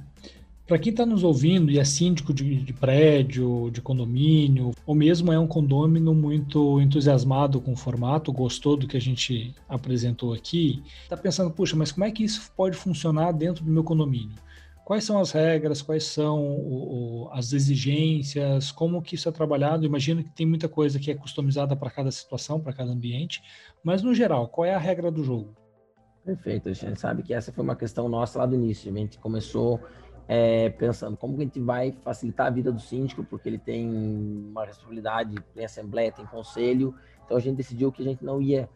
para 0.65 0.79
quem 0.79 0.91
está 0.91 1.05
nos 1.05 1.23
ouvindo 1.23 1.69
e 1.69 1.77
é 1.77 1.83
síndico 1.83 2.33
de, 2.33 2.63
de, 2.63 2.73
prédio, 2.73 3.69
de 3.71 3.81
condomínio, 3.81 4.71
ou 4.85 4.95
mesmo 4.95 5.31
é 5.31 5.37
um 5.37 5.47
condômino 5.47 6.13
muito 6.13 6.79
entusiasmado 6.79 7.59
com 7.59 7.73
o 7.73 7.77
formato, 7.77 8.31
gostou 8.31 8.77
do 8.77 8.87
que 8.87 8.95
a 8.95 9.01
gente 9.01 9.53
apresentou 9.67 10.33
aqui, 10.33 10.81
está 11.03 11.17
pensando, 11.17 11.51
puxa, 11.51 11.75
mas 11.75 11.91
como 11.91 12.05
é 12.05 12.11
que 12.11 12.23
isso 12.23 12.49
pode 12.55 12.77
funcionar 12.77 13.33
dentro 13.33 13.63
do 13.63 13.71
meu 13.71 13.83
condomínio? 13.83 14.37
Quais 14.85 15.03
são 15.03 15.19
as 15.19 15.31
regras, 15.31 15.81
quais 15.81 16.05
são 16.05 16.41
o, 16.41 17.25
o, 17.25 17.29
as 17.31 17.53
exigências, 17.53 18.71
como 18.71 19.01
que 19.01 19.15
isso 19.15 19.29
é 19.29 19.31
trabalhado? 19.31 19.85
Imagino 19.85 20.23
que 20.23 20.29
tem 20.29 20.45
muita 20.45 20.67
coisa 20.67 20.99
que 20.99 21.11
é 21.11 21.15
customizada 21.15 21.75
para 21.75 21.89
cada 21.89 22.11
situação, 22.11 22.59
para 22.59 22.73
cada 22.73 22.91
ambiente, 22.91 23.41
mas 23.83 24.01
no 24.01 24.13
geral, 24.13 24.47
qual 24.47 24.65
é 24.65 24.73
a 24.73 24.79
regra 24.79 25.11
do 25.11 25.23
jogo? 25.23 25.53
Perfeito, 26.25 26.69
a 26.69 26.73
gente 26.73 26.99
sabe 26.99 27.21
que 27.21 27.33
essa 27.33 27.51
foi 27.51 27.63
uma 27.63 27.75
questão 27.75 28.07
nossa 28.07 28.39
lá 28.39 28.45
do 28.45 28.55
início. 28.55 28.89
A 28.93 28.97
gente 28.97 29.19
começou 29.19 29.81
é, 30.27 30.69
pensando 30.69 31.17
como 31.17 31.35
que 31.35 31.41
a 31.41 31.45
gente 31.45 31.59
vai 31.59 31.91
facilitar 32.03 32.47
a 32.47 32.49
vida 32.49 32.71
do 32.71 32.79
síndico, 32.79 33.23
porque 33.23 33.49
ele 33.49 33.57
tem 33.57 33.87
uma 34.49 34.65
responsabilidade, 34.65 35.35
tem 35.53 35.65
assembleia, 35.65 36.11
tem 36.11 36.25
conselho. 36.25 36.93
Então 37.25 37.37
a 37.37 37.39
gente 37.39 37.57
decidiu 37.57 37.91
que 37.91 38.01
a 38.01 38.05
gente 38.05 38.23
não 38.23 38.41
ia 38.41 38.69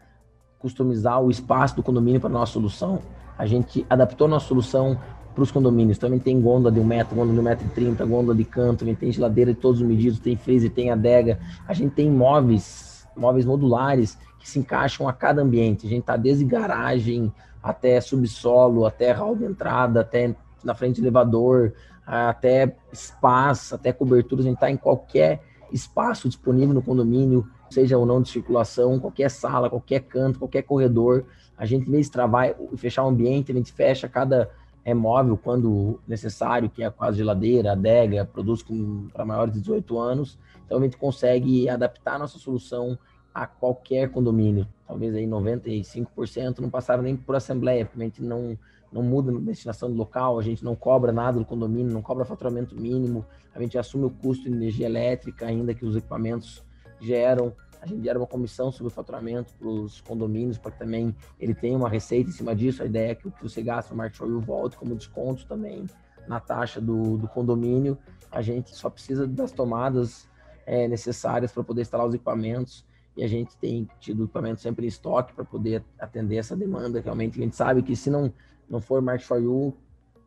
customizar 0.59 1.21
o 1.21 1.29
espaço 1.29 1.75
do 1.75 1.83
condomínio 1.83 2.19
para 2.19 2.29
nossa 2.29 2.53
solução. 2.53 3.01
A 3.37 3.45
gente 3.45 3.85
adaptou 3.89 4.27
nossa 4.27 4.47
solução 4.47 4.99
para 5.33 5.43
os 5.43 5.51
condomínios. 5.51 5.99
Também 5.99 6.19
tem 6.19 6.41
gôndola 6.41 6.73
de 6.73 6.79
um 6.79 6.83
metro, 6.83 7.15
gôndola 7.15 7.33
de 7.33 7.39
um 7.39 7.43
metro 7.43 7.67
e 7.67 7.69
trinta, 7.69 8.03
gôndola 8.03 8.35
de 8.35 8.43
canto, 8.43 8.83
tem 8.95 9.11
geladeira 9.11 9.53
de 9.53 9.59
todos 9.59 9.81
os 9.81 9.87
medidos, 9.87 10.19
tem 10.19 10.35
freezer, 10.35 10.71
tem 10.71 10.89
adega. 10.89 11.39
A 11.67 11.73
gente 11.73 11.93
tem 11.93 12.09
móveis, 12.09 13.07
móveis 13.15 13.45
modulares 13.45 14.17
que 14.39 14.49
se 14.49 14.57
encaixam 14.57 15.07
a 15.07 15.13
cada 15.13 15.41
ambiente. 15.41 15.85
A 15.85 15.89
gente 15.89 16.01
está 16.01 16.17
desde 16.17 16.43
garagem 16.43 17.31
até 17.61 18.01
subsolo, 18.01 18.85
até 18.85 19.11
hall 19.11 19.35
de 19.35 19.45
entrada, 19.45 20.01
até 20.01 20.35
na 20.67 20.75
frente 20.75 21.01
do 21.01 21.05
elevador, 21.05 21.73
até 22.05 22.75
espaço, 22.91 23.73
até 23.73 23.91
cobertura. 23.91 24.41
A 24.41 24.45
gente 24.45 24.55
está 24.55 24.69
em 24.69 24.77
qualquer 24.77 25.41
espaço 25.71 26.27
disponível 26.27 26.73
no 26.73 26.81
condomínio, 26.81 27.47
seja 27.69 27.97
ou 27.97 28.05
não 28.05 28.21
de 28.21 28.29
circulação, 28.29 28.99
qualquer 28.99 29.29
sala, 29.29 29.69
qualquer 29.69 30.01
canto, 30.01 30.39
qualquer 30.39 30.61
corredor. 30.61 31.25
A 31.57 31.65
gente, 31.65 31.87
em 31.87 31.91
vez 31.91 32.05
de 32.05 32.11
travar 32.11 32.55
e 32.71 32.77
fechar 32.77 33.03
o 33.03 33.07
ambiente, 33.07 33.51
a 33.51 33.55
gente 33.55 33.73
fecha 33.73 34.07
cada 34.07 34.49
móvel 34.95 35.37
quando 35.37 35.99
necessário, 36.07 36.69
que 36.69 36.81
é 36.81 36.89
quase 36.89 37.17
geladeira, 37.17 37.73
adega, 37.73 38.23
produz 38.23 38.63
para 39.11 39.25
maiores 39.25 39.53
de 39.53 39.59
18 39.59 39.99
anos. 39.99 40.37
Então 40.65 40.77
a 40.77 40.81
gente 40.81 40.97
consegue 40.97 41.67
adaptar 41.67 42.15
a 42.15 42.19
nossa 42.19 42.37
solução 42.37 42.97
a 43.33 43.45
qualquer 43.45 44.09
condomínio. 44.09 44.67
Talvez 44.87 45.13
aí 45.13 45.27
95% 45.27 46.59
não 46.59 46.69
passaram 46.69 47.03
nem 47.03 47.15
por 47.15 47.35
assembleia, 47.35 47.85
porque 47.85 48.01
a 48.01 48.05
gente 48.05 48.23
não, 48.23 48.57
não 48.91 49.03
muda 49.03 49.31
a 49.31 49.39
destinação 49.39 49.89
do 49.89 49.97
local, 49.97 50.39
a 50.39 50.43
gente 50.43 50.63
não 50.63 50.75
cobra 50.75 51.11
nada 51.11 51.39
do 51.39 51.45
condomínio, 51.45 51.91
não 51.91 52.01
cobra 52.01 52.25
faturamento 52.25 52.75
mínimo, 52.75 53.25
a 53.53 53.61
gente 53.61 53.77
assume 53.77 54.05
o 54.05 54.09
custo 54.09 54.49
de 54.49 54.55
energia 54.55 54.85
elétrica, 54.85 55.45
ainda 55.45 55.73
que 55.73 55.85
os 55.85 55.95
equipamentos 55.95 56.63
geram 56.99 57.53
a 57.81 57.85
gente 57.85 58.03
gera 58.03 58.17
uma 58.17 58.27
comissão 58.27 58.71
sobre 58.71 58.91
o 58.91 58.95
faturamento 58.95 59.53
para 59.53 59.67
os 59.67 60.01
condomínios, 60.01 60.57
para 60.57 60.71
que 60.71 60.79
também 60.79 61.15
ele 61.39 61.53
tenha 61.53 61.77
uma 61.77 61.89
receita 61.89 62.29
em 62.29 62.33
cima 62.33 62.55
disso. 62.55 62.81
A 62.81 62.85
ideia 62.85 63.11
é 63.11 63.15
que 63.15 63.27
o 63.27 63.31
que 63.31 63.43
você 63.43 63.61
gasta 63.61 63.91
no 63.91 63.97
Market 63.97 64.19
You 64.19 64.41
volte 64.41 64.77
como 64.77 64.95
desconto 64.95 65.45
também 65.45 65.85
na 66.27 66.39
taxa 66.39 66.81
do, 66.81 67.17
do 67.17 67.27
condomínio. 67.27 67.97
A 68.31 68.41
gente 68.41 68.75
só 68.75 68.89
precisa 68.89 69.27
das 69.27 69.51
tomadas 69.51 70.27
é, 70.65 70.87
necessárias 70.87 71.51
para 71.51 71.63
poder 71.63 71.81
instalar 71.81 72.07
os 72.07 72.13
equipamentos 72.13 72.85
e 73.15 73.23
a 73.23 73.27
gente 73.27 73.55
tem 73.57 73.87
tido 73.99 74.25
equipamento 74.25 74.59
sempre 74.59 74.85
em 74.85 74.89
estoque 74.89 75.33
para 75.33 75.45
poder 75.45 75.83
atender 75.99 76.37
essa 76.37 76.55
demanda. 76.55 76.99
Realmente, 76.99 77.39
a 77.39 77.43
gente 77.43 77.55
sabe 77.55 77.81
que 77.81 77.95
se 77.95 78.09
não, 78.09 78.33
não 78.69 78.79
for 78.79 79.01
Market 79.01 79.25
for 79.25 79.41
You, 79.41 79.73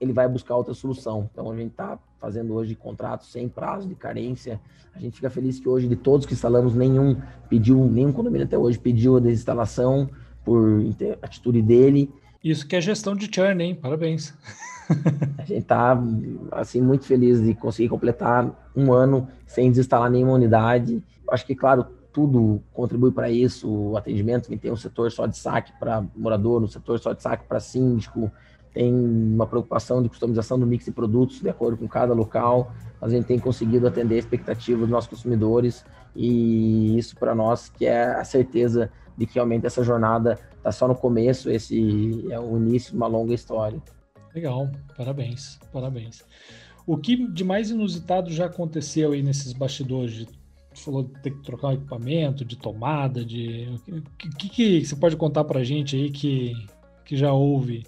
ele 0.00 0.12
vai 0.12 0.28
buscar 0.28 0.56
outra 0.56 0.72
solução. 0.72 1.28
Então, 1.32 1.50
a 1.50 1.56
gente 1.56 1.72
está 1.72 1.98
fazendo 2.18 2.54
hoje 2.54 2.74
contratos 2.74 3.30
sem 3.30 3.48
prazo 3.48 3.88
de 3.88 3.94
carência. 3.94 4.60
A 4.94 4.98
gente 4.98 5.16
fica 5.16 5.30
feliz 5.30 5.60
que 5.60 5.68
hoje, 5.68 5.86
de 5.86 5.96
todos 5.96 6.26
que 6.26 6.32
instalamos, 6.32 6.74
nenhum 6.74 7.16
pediu, 7.48 7.84
nenhum 7.84 8.12
condomínio 8.12 8.46
até 8.46 8.56
hoje 8.56 8.78
pediu 8.78 9.16
a 9.16 9.20
desinstalação 9.20 10.08
por 10.44 10.80
atitude 11.22 11.62
dele. 11.62 12.12
Isso 12.42 12.66
que 12.66 12.74
é 12.74 12.80
gestão 12.80 13.14
de 13.14 13.30
churn, 13.32 13.62
hein? 13.62 13.74
Parabéns. 13.74 14.34
A 15.38 15.44
gente 15.44 15.60
está 15.60 15.96
assim, 16.50 16.80
muito 16.80 17.04
feliz 17.04 17.40
de 17.40 17.54
conseguir 17.54 17.88
completar 17.88 18.70
um 18.74 18.92
ano 18.92 19.28
sem 19.46 19.70
desinstalar 19.70 20.10
nenhuma 20.10 20.32
unidade. 20.32 21.02
Acho 21.30 21.46
que, 21.46 21.54
claro, 21.54 21.86
tudo 22.12 22.62
contribui 22.72 23.12
para 23.12 23.30
isso. 23.30 23.68
O 23.70 23.96
atendimento, 23.96 24.48
que 24.48 24.56
tem 24.56 24.70
um 24.70 24.76
setor 24.76 25.10
só 25.10 25.26
de 25.26 25.36
saque 25.36 25.72
para 25.78 26.04
morador, 26.16 26.62
um 26.62 26.68
setor 26.68 26.98
só 26.98 27.12
de 27.12 27.22
saque 27.22 27.44
para 27.46 27.60
síndico, 27.60 28.30
tem 28.72 28.94
uma 28.94 29.46
preocupação 29.46 30.02
de 30.02 30.08
customização 30.08 30.58
do 30.58 30.66
mix 30.66 30.84
de 30.84 30.92
produtos 30.92 31.40
de 31.40 31.48
acordo 31.48 31.76
com 31.76 31.88
cada 31.88 32.14
local. 32.14 32.72
A 33.00 33.08
gente 33.08 33.26
tem 33.26 33.38
conseguido 33.38 33.86
atender 33.86 34.16
a 34.16 34.18
expectativa 34.18 34.80
dos 34.80 34.88
nossos 34.88 35.10
consumidores 35.10 35.84
e 36.14 36.96
isso 36.98 37.16
para 37.16 37.34
nós 37.34 37.68
que 37.68 37.86
é 37.86 38.04
a 38.04 38.24
certeza 38.24 38.90
de 39.16 39.26
que 39.26 39.34
realmente 39.34 39.66
essa 39.66 39.82
jornada 39.82 40.38
está 40.56 40.72
só 40.72 40.86
no 40.86 40.94
começo, 40.94 41.50
esse 41.50 42.26
é 42.30 42.38
o 42.38 42.56
início 42.56 42.92
de 42.92 42.96
uma 42.96 43.06
longa 43.06 43.34
história. 43.34 43.80
Legal, 44.34 44.70
parabéns, 44.96 45.58
parabéns. 45.72 46.24
O 46.86 46.96
que 46.96 47.26
de 47.28 47.44
mais 47.44 47.70
inusitado 47.70 48.30
já 48.32 48.46
aconteceu 48.46 49.12
aí 49.12 49.22
nesses 49.22 49.52
bastidores? 49.52 50.26
Você 50.80 50.84
falou 50.84 51.02
de 51.04 51.12
ter 51.20 51.30
que 51.30 51.42
trocar 51.42 51.74
equipamento, 51.74 52.44
de 52.44 52.56
tomada, 52.56 53.22
de 53.22 53.68
o 53.86 54.02
que, 54.16 54.30
que, 54.30 54.48
que 54.48 54.84
você 54.84 54.96
pode 54.96 55.14
contar 55.16 55.44
para 55.44 55.60
a 55.60 55.64
gente 55.64 55.94
aí 55.94 56.10
que, 56.10 56.54
que 57.04 57.16
já 57.16 57.32
houve 57.32 57.84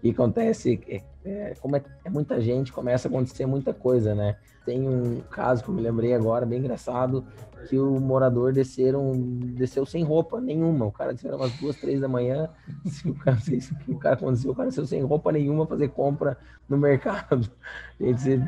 Que 0.00 0.10
acontece 0.10 0.80
é, 0.88 1.02
é 1.24 1.54
como 1.60 1.76
é, 1.76 1.82
é, 2.04 2.10
muita 2.10 2.40
gente, 2.40 2.72
começa 2.72 3.08
a 3.08 3.10
acontecer 3.10 3.46
muita 3.46 3.74
coisa, 3.74 4.14
né? 4.14 4.36
Tem 4.64 4.86
um 4.86 5.20
caso 5.30 5.64
que 5.64 5.70
eu 5.70 5.74
me 5.74 5.80
lembrei 5.80 6.14
agora, 6.14 6.44
bem 6.44 6.58
engraçado, 6.58 7.24
que 7.68 7.78
o 7.78 7.98
morador 7.98 8.52
desceram, 8.52 9.12
desceu 9.54 9.84
sem 9.86 10.04
roupa 10.04 10.40
nenhuma. 10.40 10.86
O 10.86 10.92
cara 10.92 11.12
desceu 11.12 11.34
umas 11.34 11.52
duas, 11.54 11.76
três 11.76 12.00
da 12.00 12.08
manhã. 12.08 12.48
O 13.06 13.14
cara, 13.14 13.38
se 13.40 13.58
o 13.88 13.98
cara 13.98 14.14
aconteceu, 14.14 14.50
o 14.52 14.54
cara 14.54 14.68
desceu 14.68 14.86
sem 14.86 15.02
roupa 15.02 15.32
nenhuma 15.32 15.66
fazer 15.66 15.88
compra 15.88 16.36
no 16.68 16.76
mercado. 16.76 17.50
A 18.00 18.04
gente 18.04 18.42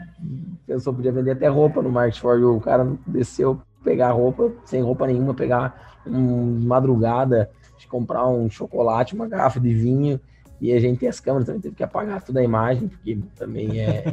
pensou 0.66 0.94
podia 0.94 1.12
vender 1.12 1.32
até 1.32 1.48
roupa 1.48 1.82
no 1.82 1.90
Market 1.90 2.20
for 2.20 2.38
You. 2.38 2.56
O 2.56 2.60
cara 2.60 2.86
desceu 3.06 3.60
pegar 3.82 4.12
roupa 4.12 4.52
sem 4.64 4.82
roupa 4.82 5.06
nenhuma, 5.06 5.34
pegar 5.34 6.00
um, 6.06 6.60
madrugada, 6.66 7.50
comprar 7.88 8.26
um 8.28 8.48
chocolate, 8.48 9.14
uma 9.14 9.28
garrafa 9.28 9.58
de 9.58 9.74
vinho 9.74 10.20
e 10.60 10.72
a 10.72 10.80
gente 10.80 10.98
tem 10.98 11.08
as 11.08 11.18
câmeras, 11.18 11.46
também 11.46 11.60
teve 11.60 11.74
que 11.74 11.82
apagar 11.82 12.22
toda 12.22 12.40
a 12.40 12.44
imagem, 12.44 12.88
porque 12.88 13.18
também 13.34 13.80
é, 13.80 14.04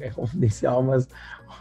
é, 0.00 0.06
é 0.06 0.10
confidencial, 0.10 0.82
mas 0.82 1.06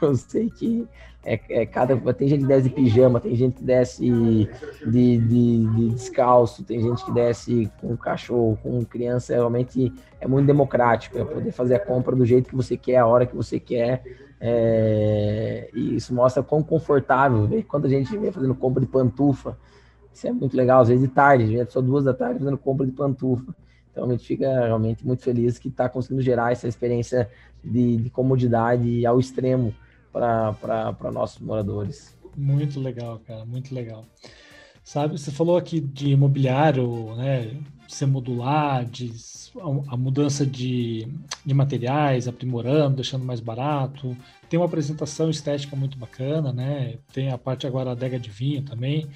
eu 0.02 0.16
sei 0.16 0.50
que 0.50 0.88
é, 1.24 1.40
é, 1.50 1.66
cada. 1.66 1.98
Tem 2.14 2.28
gente 2.28 2.42
que 2.42 2.48
desce 2.48 2.70
de 2.70 2.76
pijama, 2.76 3.20
tem 3.20 3.36
gente 3.36 3.58
que 3.58 3.64
desce 3.64 4.02
de, 4.02 4.50
de, 4.90 5.18
de, 5.18 5.90
descalço, 5.90 6.64
tem 6.64 6.82
gente 6.82 7.04
que 7.04 7.12
desce 7.12 7.70
com 7.82 7.98
cachorro, 7.98 8.58
com 8.64 8.84
criança, 8.86 9.34
realmente 9.34 9.92
é 10.22 10.28
muito 10.28 10.46
democrático, 10.46 11.18
é 11.18 11.26
poder 11.26 11.52
fazer 11.52 11.76
a 11.76 11.80
compra 11.80 12.16
do 12.16 12.26
jeito 12.26 12.50
que 12.50 12.56
você 12.56 12.78
quer, 12.78 12.98
a 12.98 13.06
hora 13.06 13.26
que 13.26 13.36
você 13.36 13.60
quer. 13.60 14.04
É, 14.42 15.70
e 15.74 15.98
isso 15.98 16.14
mostra 16.14 16.42
quão 16.42 16.64
confortável. 16.64 17.46
Né? 17.46 17.62
Quando 17.68 17.86
a 17.86 17.90
gente 17.90 18.18
vem 18.18 18.32
fazendo 18.32 18.56
compra 18.56 18.80
de 18.80 18.88
pantufa, 18.88 19.58
isso 20.14 20.26
é 20.28 20.32
muito 20.32 20.56
legal, 20.56 20.82
às 20.82 20.88
vezes 20.88 21.04
de 21.04 21.14
tarde, 21.14 21.48
gente 21.48 21.74
só 21.74 21.82
duas 21.82 22.06
da 22.06 22.14
tarde 22.14 22.40
fazendo 22.40 22.58
compra 22.58 22.86
de 22.86 22.94
pantufa. 22.94 23.54
Então 24.00 24.08
a 24.08 24.12
gente 24.14 24.26
fica 24.26 24.48
realmente 24.66 25.06
muito 25.06 25.22
feliz 25.24 25.60
que 25.60 25.68
está 25.68 25.90
conseguindo 25.90 26.22
gerar 26.22 26.54
essa 26.54 26.68
experiência 26.68 27.30
de, 27.62 27.98
de 27.98 28.10
comodidade 28.10 29.06
ao 29.06 29.20
extremo 29.20 29.76
para 30.12 31.12
nossos 31.12 31.40
moradores. 31.40 32.18
Muito 32.36 32.80
legal, 32.80 33.20
cara, 33.28 33.44
muito 33.44 33.76
legal. 33.76 34.06
Sabe, 34.90 35.20
você 35.20 35.30
falou 35.30 35.56
aqui 35.56 35.80
de 35.80 36.14
imobiliário, 36.14 37.14
né, 37.14 37.56
ser 37.88 38.08
modular, 38.08 38.84
de, 38.86 39.14
a, 39.60 39.94
a 39.94 39.96
mudança 39.96 40.44
de, 40.44 41.08
de 41.46 41.54
materiais, 41.54 42.28
aprimorando, 42.28 42.96
deixando 42.96 43.24
mais 43.24 43.40
barato. 43.40 44.18
Tem 44.50 44.60
uma 44.60 44.66
apresentação 44.66 45.30
estética 45.30 45.76
muito 45.76 45.96
bacana, 45.96 46.52
né? 46.52 46.96
Tem 47.14 47.30
a 47.30 47.38
parte 47.38 47.68
agora 47.68 47.86
da 47.86 47.92
adega 47.92 48.20
de 48.20 48.32
vinho 48.32 48.64
também. 48.64 49.08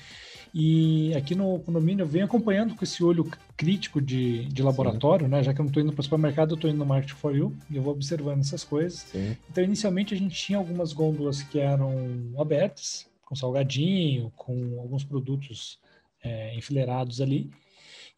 E 0.53 1.11
aqui 1.15 1.33
no 1.33 1.57
condomínio 1.57 2.03
eu 2.03 2.07
venho 2.07 2.25
acompanhando 2.25 2.75
com 2.75 2.83
esse 2.83 3.03
olho 3.03 3.27
crítico 3.57 3.99
de, 3.99 4.45
de 4.45 4.61
laboratório, 4.61 5.25
Sim. 5.25 5.31
né? 5.31 5.41
Já 5.41 5.55
que 5.55 5.59
eu 5.59 5.63
não 5.63 5.71
estou 5.71 5.81
indo 5.81 5.91
para 5.91 6.01
o 6.01 6.03
supermercado, 6.03 6.51
eu 6.51 6.55
estou 6.55 6.69
indo 6.69 6.77
no 6.77 6.85
Market 6.85 7.13
for 7.13 7.35
You 7.35 7.51
e 7.67 7.77
eu 7.77 7.81
vou 7.81 7.93
observando 7.93 8.41
essas 8.41 8.63
coisas. 8.63 8.99
Sim. 9.11 9.35
Então, 9.49 9.63
inicialmente 9.63 10.13
a 10.13 10.17
gente 10.17 10.35
tinha 10.35 10.59
algumas 10.59 10.93
gôndolas 10.93 11.41
que 11.41 11.57
eram 11.57 11.91
abertas, 12.37 13.11
com 13.25 13.35
salgadinho, 13.35 14.31
com 14.35 14.79
alguns 14.79 15.03
produtos 15.03 15.79
é, 16.23 16.55
enfileirados 16.55 17.21
ali, 17.21 17.49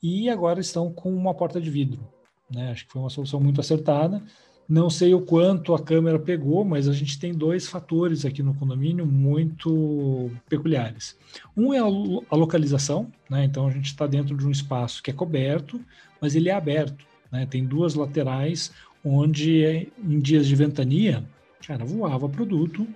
e 0.02 0.30
agora 0.30 0.60
estão 0.60 0.92
com 0.92 1.14
uma 1.14 1.34
porta 1.34 1.60
de 1.60 1.70
vidro. 1.70 2.08
Né? 2.50 2.72
Acho 2.72 2.86
que 2.86 2.92
foi 2.92 3.02
uma 3.02 3.10
solução 3.10 3.40
muito 3.40 3.60
acertada. 3.60 4.22
Não 4.68 4.90
sei 4.90 5.14
o 5.14 5.22
quanto 5.22 5.76
a 5.76 5.82
câmera 5.82 6.18
pegou, 6.18 6.66
mas 6.66 6.88
a 6.88 6.94
gente 6.94 7.20
tem 7.20 7.34
dois 7.34 7.68
fatores 7.68 8.26
aqui 8.26 8.42
no 8.42 8.56
condomínio 8.56 9.06
muito 9.06 10.32
peculiares. 10.50 11.18
Um 11.56 11.72
é 11.74 11.78
a, 11.80 12.36
localização, 12.36 13.12
né? 13.30 13.46
então 13.46 13.68
a 13.68 13.72
gente 13.72 13.86
está 13.86 14.08
dentro 14.08 14.36
de 14.36 14.46
um 14.46 14.52
espaço 14.52 15.04
que 15.04 15.12
é 15.12 15.14
coberto, 15.14 15.80
mas 16.20 16.36
ele 16.36 16.50
é 16.50 16.54
aberto. 16.54 17.06
Né? 17.32 17.46
Tem 17.46 17.64
duas 17.64 17.94
laterais 17.94 18.72
onde, 19.04 19.92
em 20.04 20.20
dias 20.20 20.48
de 20.48 20.56
ventania, 20.56 21.24
cara, 21.66 21.86
voava 21.86 22.28
produto 22.28 22.88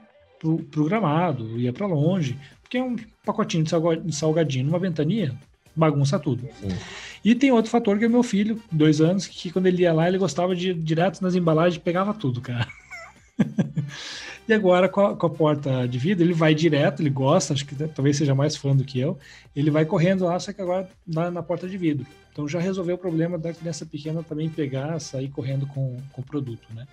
programado, 0.72 1.60
ia 1.60 1.74
para 1.74 1.86
longe, 1.86 2.38
porque 2.62 2.78
é 2.78 2.84
um 2.84 2.96
pacotinho 3.26 3.64
de 3.64 4.16
salgadinho 4.16 4.66
numa 4.66 4.80
ventania, 4.80 5.36
bagunça 5.76 6.20
tudo. 6.20 6.48
Sim. 6.60 6.70
E 7.24 7.36
tem 7.36 7.52
outro 7.52 7.70
fator 7.70 7.98
que 7.98 8.06
é 8.06 8.08
meu 8.08 8.24
filho, 8.24 8.62
dois 8.72 9.02
anos, 9.02 9.28
que 9.28 9.52
quando 9.52 9.66
ele 9.66 9.82
ia 9.82 9.94
lá, 9.94 10.08
ele 10.08 10.18
gostava 10.18 10.56
de 10.56 10.70
ir 10.70 10.74
direto 10.74 11.22
nas 11.22 11.36
embalagens 11.36 11.76
e 11.76 11.84
pegava 11.84 12.14
tudo, 12.14 12.42
cara. 12.42 12.68
e 14.48 14.54
agora, 14.54 14.88
com 14.88 15.02
a, 15.02 15.16
com 15.16 15.28
a, 15.28 15.30
porta 15.30 15.88
de 15.88 15.98
vidro, 15.98 16.24
ele 16.24 16.34
vai 16.34 16.56
direto, 16.56 17.02
ele 17.02 17.10
gosta, 17.10 17.54
acho 17.54 17.66
que 17.66 17.76
talvez 17.88 18.18
seja 18.18 18.34
mais 18.34 18.56
fã 18.56 18.76
do 18.76 18.86
que 18.86 19.00
eu. 19.00 19.18
Ele 19.56 19.70
vai 19.70 19.86
correndo 19.86 20.26
lá, 20.26 20.40
só 20.40 20.54
que 20.54 20.62
agora 20.62 20.90
na, 21.06 21.30
na 21.30 21.44
porta 21.44 21.68
de 21.68 21.78
vidro. 21.78 22.06
Então 22.32 22.48
já 22.48 22.60
resolveu 22.60 22.96
o 22.96 23.00
problema 23.00 23.38
da 23.38 23.54
criança 23.54 23.86
pequena 23.86 24.24
também 24.24 24.50
pegar, 24.50 25.00
sair 25.00 25.28
correndo 25.30 25.68
com, 25.68 25.98
com 26.14 26.22
o 26.22 26.26
produto, 26.26 26.68
né? 26.74 26.88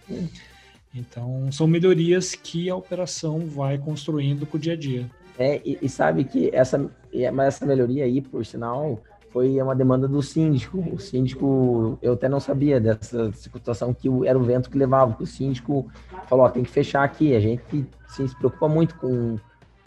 Então, 0.96 1.52
são 1.52 1.66
melhorias 1.66 2.34
que 2.34 2.70
a 2.70 2.76
operação 2.76 3.40
vai 3.40 3.76
construindo 3.76 4.46
com 4.46 4.56
o 4.56 4.60
dia 4.60 4.72
a 4.72 4.76
dia. 4.76 5.10
É, 5.38 5.60
e, 5.62 5.78
e 5.82 5.88
sabe 5.88 6.24
que 6.24 6.50
essa, 6.54 6.90
essa 7.12 7.66
melhoria 7.66 8.04
aí, 8.04 8.22
por 8.22 8.44
sinal, 8.46 8.98
foi 9.30 9.60
uma 9.60 9.76
demanda 9.76 10.08
do 10.08 10.22
síndico. 10.22 10.78
O 10.90 10.98
síndico, 10.98 11.98
eu 12.00 12.14
até 12.14 12.26
não 12.26 12.40
sabia 12.40 12.80
dessa 12.80 13.30
situação 13.32 13.92
que 13.92 14.08
era 14.26 14.38
o 14.38 14.42
vento 14.42 14.70
que 14.70 14.78
levava. 14.78 15.14
O 15.20 15.26
síndico 15.26 15.86
falou: 16.26 16.46
ó, 16.46 16.48
tem 16.48 16.62
que 16.62 16.70
fechar 16.70 17.04
aqui. 17.04 17.36
A 17.36 17.40
gente 17.40 17.86
sim, 18.08 18.26
se 18.26 18.34
preocupa 18.34 18.66
muito 18.66 18.94
com, 18.96 19.36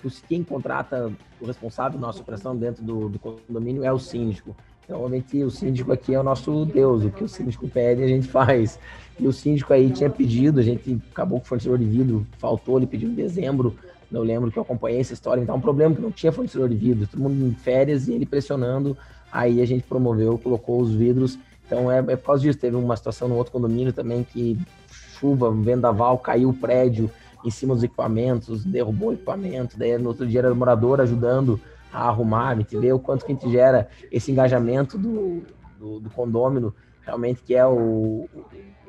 com 0.03 0.09
quem 0.27 0.43
contrata 0.43 1.11
o 1.41 1.45
responsável 1.47 1.99
da 1.99 2.05
nossa 2.05 2.21
operação 2.21 2.55
dentro 2.55 2.83
do, 2.83 3.09
do 3.09 3.17
condomínio 3.17 3.83
é 3.83 3.91
o 3.91 3.97
síndico. 3.97 4.55
Então, 4.89 5.03
obviamente, 5.03 5.43
o 5.43 5.51
síndico 5.51 5.91
aqui 5.91 6.15
é 6.15 6.19
o 6.19 6.23
nosso 6.23 6.65
Deus. 6.65 7.03
O 7.03 7.11
que 7.11 7.23
o 7.23 7.29
síndico 7.29 7.67
pede, 7.67 8.01
a 8.01 8.07
gente 8.07 8.27
faz. 8.27 8.79
E 9.19 9.27
o 9.27 9.31
síndico 9.31 9.71
aí 9.71 9.91
tinha 9.91 10.09
pedido, 10.09 10.59
a 10.59 10.63
gente 10.63 10.99
acabou 11.11 11.39
com 11.39 11.45
o 11.45 11.47
fornecedor 11.47 11.77
de 11.77 11.85
vidro, 11.85 12.25
faltou, 12.39 12.77
ele 12.77 12.87
pediu 12.87 13.07
em 13.07 13.13
dezembro 13.13 13.75
eu 14.11 14.23
lembro 14.23 14.51
que 14.51 14.57
eu 14.57 14.63
acompanhei 14.63 14.99
essa 15.01 15.13
história, 15.13 15.39
então 15.39 15.55
um 15.55 15.61
problema 15.61 15.93
que 15.93 16.01
não 16.01 16.11
tinha 16.11 16.31
fornecedor 16.31 16.67
de 16.67 16.75
vidro, 16.75 17.05
todo 17.05 17.21
mundo 17.21 17.45
em 17.45 17.53
férias 17.53 18.07
e 18.07 18.13
ele 18.13 18.25
pressionando 18.25 18.97
Aí 19.31 19.61
a 19.61 19.65
gente 19.65 19.83
promoveu, 19.83 20.37
colocou 20.37 20.81
os 20.81 20.93
vidros. 20.93 21.37
Então 21.65 21.91
é, 21.91 21.99
é 21.99 22.15
por 22.15 22.25
causa 22.25 22.41
disso. 22.41 22.57
Teve 22.57 22.75
uma 22.75 22.97
situação 22.97 23.27
no 23.27 23.35
outro 23.35 23.51
condomínio 23.51 23.93
também 23.93 24.23
que 24.23 24.57
chuva, 25.19 25.51
vendaval, 25.51 26.17
caiu 26.17 26.49
o 26.49 26.53
prédio 26.53 27.09
em 27.45 27.51
cima 27.51 27.73
dos 27.73 27.83
equipamentos, 27.83 28.65
derrubou 28.65 29.09
o 29.09 29.13
equipamento. 29.13 29.77
Daí 29.77 29.97
no 29.97 30.09
outro 30.09 30.25
dia 30.25 30.39
era 30.39 30.51
o 30.51 30.55
morador 30.55 30.99
ajudando 30.99 31.59
a 31.91 32.07
arrumar. 32.07 32.55
Gente 32.55 32.77
vê 32.77 32.91
o 32.91 32.99
quanto 32.99 33.25
que 33.25 33.31
a 33.31 33.35
gente 33.35 33.51
gera 33.51 33.87
esse 34.11 34.31
engajamento 34.31 34.97
do, 34.97 35.43
do, 35.77 35.99
do 35.99 36.09
condômino, 36.09 36.73
realmente 37.01 37.41
que 37.41 37.55
é 37.55 37.65
o, 37.65 38.27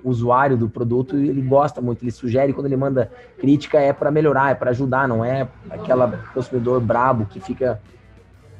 o 0.03 0.09
usuário 0.09 0.57
do 0.57 0.69
produto 0.69 1.17
e 1.19 1.29
ele 1.29 1.43
gosta 1.43 1.81
muito, 1.81 2.03
ele 2.03 2.11
sugere 2.11 2.53
quando 2.53 2.67
ele 2.67 2.77
manda 2.77 3.11
crítica 3.39 3.79
é 3.79 3.93
para 3.93 4.11
melhorar, 4.11 4.51
é 4.51 4.55
para 4.55 4.71
ajudar, 4.71 5.09
não 5.09 5.25
é 5.25 5.49
aquela 5.69 6.09
consumidor 6.33 6.81
brabo 6.81 7.27
que 7.27 7.41
fica 7.41 7.81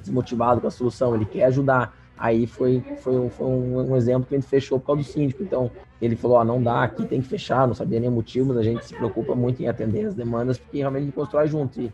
desmotivado 0.01 0.61
com 0.61 0.67
a 0.67 0.71
solução, 0.71 1.15
ele 1.15 1.25
quer 1.25 1.45
ajudar. 1.45 1.95
Aí 2.17 2.47
foi, 2.47 2.85
foi, 2.99 3.17
um, 3.17 3.31
foi 3.31 3.47
um, 3.47 3.93
um, 3.93 3.97
exemplo 3.97 4.29
que 4.29 4.35
a 4.35 4.39
gente 4.39 4.49
fechou 4.49 4.79
por 4.79 4.89
causa 4.89 5.01
do 5.01 5.09
síndico. 5.09 5.43
Então, 5.43 5.71
ele 6.03 6.15
falou: 6.15 6.37
ó, 6.37 6.45
não 6.45 6.63
dá, 6.63 6.83
aqui 6.83 7.07
tem 7.07 7.23
que 7.23 7.27
fechar, 7.27 7.67
não 7.67 7.75
sabia 7.75 7.99
nem 7.99 8.11
o 8.11 8.13
motivo, 8.13 8.49
mas 8.49 8.59
a 8.59 8.63
gente 8.63 8.85
se 8.85 8.95
preocupa 8.95 9.35
muito 9.35 9.63
em 9.63 9.69
atender 9.69 10.05
as 10.05 10.15
demandas, 10.15 10.59
porque 10.59 10.79
realmente 10.79 11.03
a 11.03 11.05
gente 11.07 11.15
constrói 11.15 11.47
junto. 11.47 11.81
E 11.81 11.91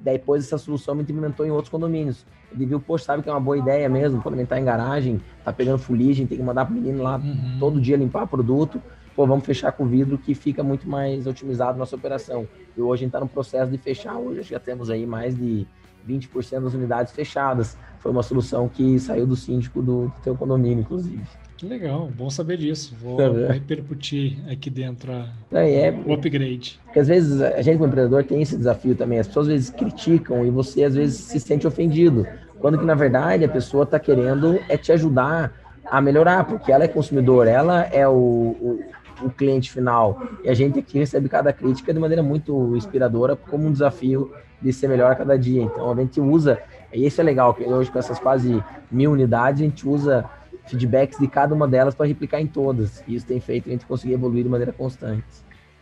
depois 0.00 0.44
essa 0.44 0.58
solução 0.58 0.94
gente 0.94 1.02
implementou 1.02 1.46
em 1.46 1.50
outros 1.50 1.68
condomínios. 1.68 2.24
Ele 2.52 2.66
viu, 2.66 2.80
poxa, 2.80 3.04
sabe 3.06 3.22
que 3.22 3.28
é 3.28 3.32
uma 3.32 3.40
boa 3.40 3.58
ideia 3.58 3.88
mesmo, 3.88 4.22
gente 4.22 4.48
tá 4.48 4.60
em 4.60 4.64
garagem, 4.64 5.20
tá 5.44 5.52
pegando 5.52 5.78
fuligem, 5.78 6.26
tem 6.26 6.38
que 6.38 6.44
mandar 6.44 6.64
pro 6.64 6.74
menino 6.74 7.02
lá 7.02 7.16
uhum. 7.16 7.56
todo 7.58 7.80
dia 7.80 7.96
limpar 7.96 8.26
produto. 8.26 8.80
Pô, 9.14 9.26
vamos 9.26 9.44
fechar 9.46 9.72
com 9.72 9.86
vidro 9.86 10.18
que 10.18 10.34
fica 10.34 10.62
muito 10.62 10.88
mais 10.88 11.26
otimizado 11.26 11.78
nossa 11.78 11.96
operação. 11.96 12.46
E 12.76 12.80
hoje 12.80 13.00
a 13.00 13.04
gente 13.04 13.08
está 13.08 13.20
no 13.20 13.28
processo 13.28 13.70
de 13.70 13.78
fechar. 13.78 14.16
Hoje 14.16 14.42
já 14.42 14.60
temos 14.60 14.90
aí 14.90 15.06
mais 15.06 15.34
de 15.34 15.66
20% 16.06 16.60
das 16.60 16.74
unidades 16.74 17.12
fechadas. 17.12 17.76
Foi 17.98 18.12
uma 18.12 18.22
solução 18.22 18.68
que 18.68 18.98
saiu 19.00 19.26
do 19.26 19.34
síndico 19.34 19.80
do, 19.80 20.08
do 20.08 20.20
teu 20.22 20.36
condomínio, 20.36 20.80
inclusive. 20.80 21.24
Que 21.56 21.64
legal, 21.64 22.10
bom 22.14 22.28
saber 22.28 22.58
disso. 22.58 22.94
Vou, 23.00 23.16
repercutir 23.48 24.36
aqui 24.50 24.68
dentro 24.68 25.10
a, 25.10 25.26
é, 25.58 25.90
o 25.90 26.12
upgrade. 26.12 26.78
Porque 26.84 26.98
às 26.98 27.08
vezes 27.08 27.40
a 27.40 27.62
gente, 27.62 27.78
como 27.78 27.88
empreendedor, 27.88 28.24
tem 28.24 28.42
esse 28.42 28.56
desafio 28.56 28.94
também. 28.94 29.18
As 29.18 29.26
pessoas 29.26 29.46
às 29.46 29.52
vezes 29.52 29.70
criticam 29.70 30.44
e 30.44 30.50
você 30.50 30.84
às 30.84 30.94
vezes 30.94 31.18
se 31.18 31.40
sente 31.40 31.66
ofendido. 31.66 32.26
Quando 32.58 32.78
que 32.78 32.84
na 32.84 32.94
verdade 32.94 33.44
a 33.44 33.48
pessoa 33.48 33.84
está 33.84 33.98
querendo 33.98 34.58
é 34.68 34.76
te 34.76 34.92
ajudar 34.92 35.52
a 35.90 36.00
melhorar, 36.00 36.44
porque 36.44 36.70
ela 36.70 36.84
é 36.84 36.88
consumidor, 36.88 37.46
ela 37.46 37.84
é 37.84 38.06
o, 38.06 38.12
o, 38.12 38.80
o 39.22 39.30
cliente 39.30 39.70
final. 39.70 40.20
E 40.44 40.50
a 40.50 40.54
gente 40.54 40.78
aqui 40.78 40.98
recebe 40.98 41.28
cada 41.28 41.52
crítica 41.52 41.94
de 41.94 41.98
maneira 41.98 42.22
muito 42.22 42.76
inspiradora 42.76 43.34
como 43.34 43.66
um 43.66 43.72
desafio 43.72 44.30
de 44.60 44.72
ser 44.72 44.88
melhor 44.88 45.12
a 45.12 45.14
cada 45.14 45.38
dia. 45.38 45.62
Então 45.62 45.90
a 45.90 45.94
gente 45.94 46.20
usa, 46.20 46.58
e 46.92 47.06
isso 47.06 47.20
é 47.20 47.24
legal, 47.24 47.54
que 47.54 47.64
hoje 47.64 47.90
com 47.90 47.98
essas 47.98 48.18
quase 48.18 48.62
mil 48.90 49.12
unidades, 49.12 49.62
a 49.62 49.64
gente 49.64 49.88
usa 49.88 50.24
feedbacks 50.66 51.18
de 51.18 51.28
cada 51.28 51.54
uma 51.54 51.66
delas 51.66 51.94
para 51.94 52.06
replicar 52.06 52.40
em 52.40 52.46
todas. 52.46 53.02
E 53.06 53.14
isso 53.14 53.26
tem 53.26 53.40
feito 53.40 53.68
a 53.68 53.72
gente 53.72 53.86
conseguir 53.86 54.14
evoluir 54.14 54.44
de 54.44 54.48
maneira 54.48 54.72
constante. 54.72 55.24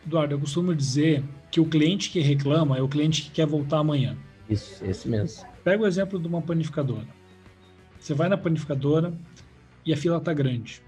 Eduardo, 0.06 0.34
eu 0.34 0.38
costumo 0.38 0.74
dizer 0.74 1.24
que 1.50 1.60
o 1.60 1.64
cliente 1.64 2.10
que 2.10 2.20
reclama 2.20 2.76
é 2.76 2.82
o 2.82 2.88
cliente 2.88 3.22
que 3.22 3.30
quer 3.30 3.46
voltar 3.46 3.78
amanhã. 3.78 4.16
Isso, 4.48 4.84
esse 4.84 5.08
mesmo. 5.08 5.46
Pega 5.62 5.82
o 5.82 5.86
exemplo 5.86 6.18
de 6.18 6.28
uma 6.28 6.42
panificadora. 6.42 7.06
Você 7.98 8.12
vai 8.12 8.28
na 8.28 8.36
panificadora 8.36 9.14
e 9.84 9.92
a 9.92 9.96
fila 9.96 10.18
está 10.18 10.32
grande. 10.32 10.82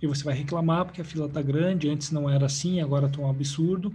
e 0.00 0.06
você 0.06 0.22
vai 0.22 0.34
reclamar 0.34 0.84
porque 0.84 1.00
a 1.00 1.04
fila 1.04 1.26
está 1.26 1.40
grande, 1.40 1.88
antes 1.88 2.10
não 2.10 2.28
era 2.28 2.46
assim, 2.46 2.80
agora 2.80 3.06
está 3.06 3.20
um 3.20 3.28
absurdo. 3.28 3.94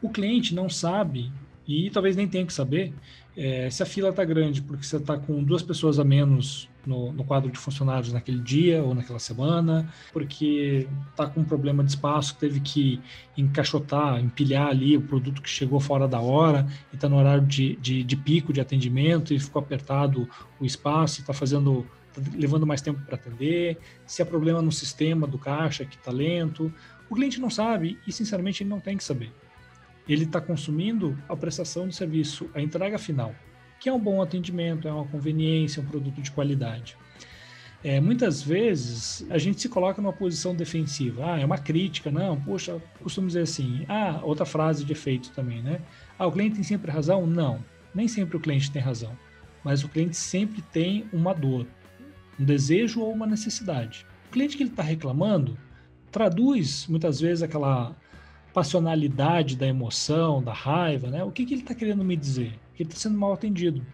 O 0.00 0.08
cliente 0.08 0.54
não 0.54 0.68
sabe, 0.68 1.30
e 1.68 1.90
talvez 1.90 2.16
nem 2.16 2.26
tenha 2.26 2.46
que 2.46 2.52
saber, 2.52 2.92
é, 3.36 3.68
se 3.70 3.82
a 3.82 3.86
fila 3.86 4.08
está 4.08 4.24
grande 4.24 4.62
porque 4.62 4.84
você 4.84 4.96
está 4.96 5.18
com 5.18 5.42
duas 5.42 5.62
pessoas 5.62 5.98
a 5.98 6.04
menos 6.04 6.68
no, 6.86 7.12
no, 7.12 7.24
quadro 7.24 7.50
de 7.50 7.58
funcionários 7.58 8.12
naquele 8.12 8.40
dia 8.40 8.82
ou 8.82 8.94
naquela 8.94 9.18
semana, 9.18 9.88
porque 10.12 10.86
está 11.10 11.26
com 11.26 11.40
um 11.40 11.44
problema 11.44 11.82
de 11.82 11.90
espaço, 11.90 12.36
teve 12.36 12.60
que 12.60 13.00
encaixotar, 13.36 14.20
empilhar 14.20 14.68
ali 14.68 14.96
o 14.96 15.02
produto 15.02 15.42
que 15.42 15.48
chegou 15.48 15.80
fora 15.80 16.06
da 16.06 16.20
hora 16.20 16.66
e 16.92 16.96
está 16.96 17.08
no 17.08 17.16
horário 17.16 17.46
de, 17.46 17.76
de, 17.76 18.02
de, 18.02 18.16
pico 18.16 18.52
de 18.52 18.60
atendimento 18.60 19.32
e 19.32 19.38
ficou 19.38 19.60
apertado 19.60 20.28
o 20.60 20.64
espaço, 20.64 21.20
está 21.20 21.32
fazendo 21.32 21.86
tá 22.12 22.22
levando 22.34 22.66
mais 22.66 22.80
tempo 22.80 23.00
para 23.04 23.16
atender, 23.16 23.78
se 24.06 24.22
há 24.22 24.26
problema 24.26 24.62
no 24.62 24.72
sistema 24.72 25.26
do 25.26 25.38
caixa 25.38 25.84
que 25.84 25.96
está 25.96 26.12
lento. 26.12 26.72
O 27.10 27.14
cliente 27.14 27.40
não 27.40 27.50
sabe 27.50 27.98
e, 28.06 28.12
sinceramente, 28.12 28.62
ele 28.62 28.70
não 28.70 28.80
tem 28.80 28.96
que 28.96 29.04
saber. 29.04 29.32
Ele 30.08 30.24
está 30.24 30.40
consumindo 30.40 31.18
a 31.28 31.36
prestação 31.36 31.88
de 31.88 31.94
serviço, 31.94 32.48
a 32.54 32.60
entrega 32.60 32.98
final 32.98 33.34
que 33.84 33.88
é 33.90 33.92
um 33.92 34.00
bom 34.00 34.22
atendimento, 34.22 34.88
é 34.88 34.90
uma 34.90 35.04
conveniência, 35.04 35.82
um 35.82 35.84
produto 35.84 36.22
de 36.22 36.30
qualidade. 36.30 36.96
É, 37.84 38.00
muitas 38.00 38.40
vezes 38.40 39.26
a 39.28 39.36
gente 39.36 39.60
se 39.60 39.68
coloca 39.68 40.00
numa 40.00 40.10
posição 40.10 40.54
defensiva. 40.54 41.34
Ah, 41.34 41.38
é 41.38 41.44
uma 41.44 41.58
crítica, 41.58 42.10
não. 42.10 42.40
Poxa, 42.40 42.80
costumo 43.02 43.26
dizer 43.26 43.42
assim. 43.42 43.84
Ah, 43.86 44.20
outra 44.22 44.46
frase 44.46 44.86
de 44.86 44.92
efeito 44.92 45.32
também, 45.32 45.60
né? 45.62 45.82
Ah, 46.18 46.26
o 46.26 46.32
cliente 46.32 46.54
tem 46.54 46.64
sempre 46.64 46.90
razão? 46.90 47.26
Não, 47.26 47.62
nem 47.94 48.08
sempre 48.08 48.38
o 48.38 48.40
cliente 48.40 48.72
tem 48.72 48.80
razão. 48.80 49.14
Mas 49.62 49.84
o 49.84 49.88
cliente 49.90 50.16
sempre 50.16 50.62
tem 50.62 51.04
uma 51.12 51.34
dor, 51.34 51.66
um 52.40 52.44
desejo 52.46 53.02
ou 53.02 53.12
uma 53.12 53.26
necessidade. 53.26 54.06
O 54.28 54.32
cliente 54.32 54.56
que 54.56 54.62
ele 54.62 54.70
está 54.70 54.82
reclamando 54.82 55.58
traduz 56.10 56.86
muitas 56.88 57.20
vezes 57.20 57.42
aquela 57.42 57.94
passionalidade 58.54 59.56
da 59.56 59.66
emoção, 59.66 60.42
da 60.42 60.54
raiva, 60.54 61.10
né? 61.10 61.22
O 61.22 61.30
que, 61.30 61.44
que 61.44 61.52
ele 61.52 61.60
está 61.60 61.74
querendo 61.74 62.02
me 62.02 62.16
dizer? 62.16 62.63
Ele 62.82 62.88
está 62.88 63.00
sendo 63.00 63.18
mal 63.18 63.32
atendido. 63.32 63.84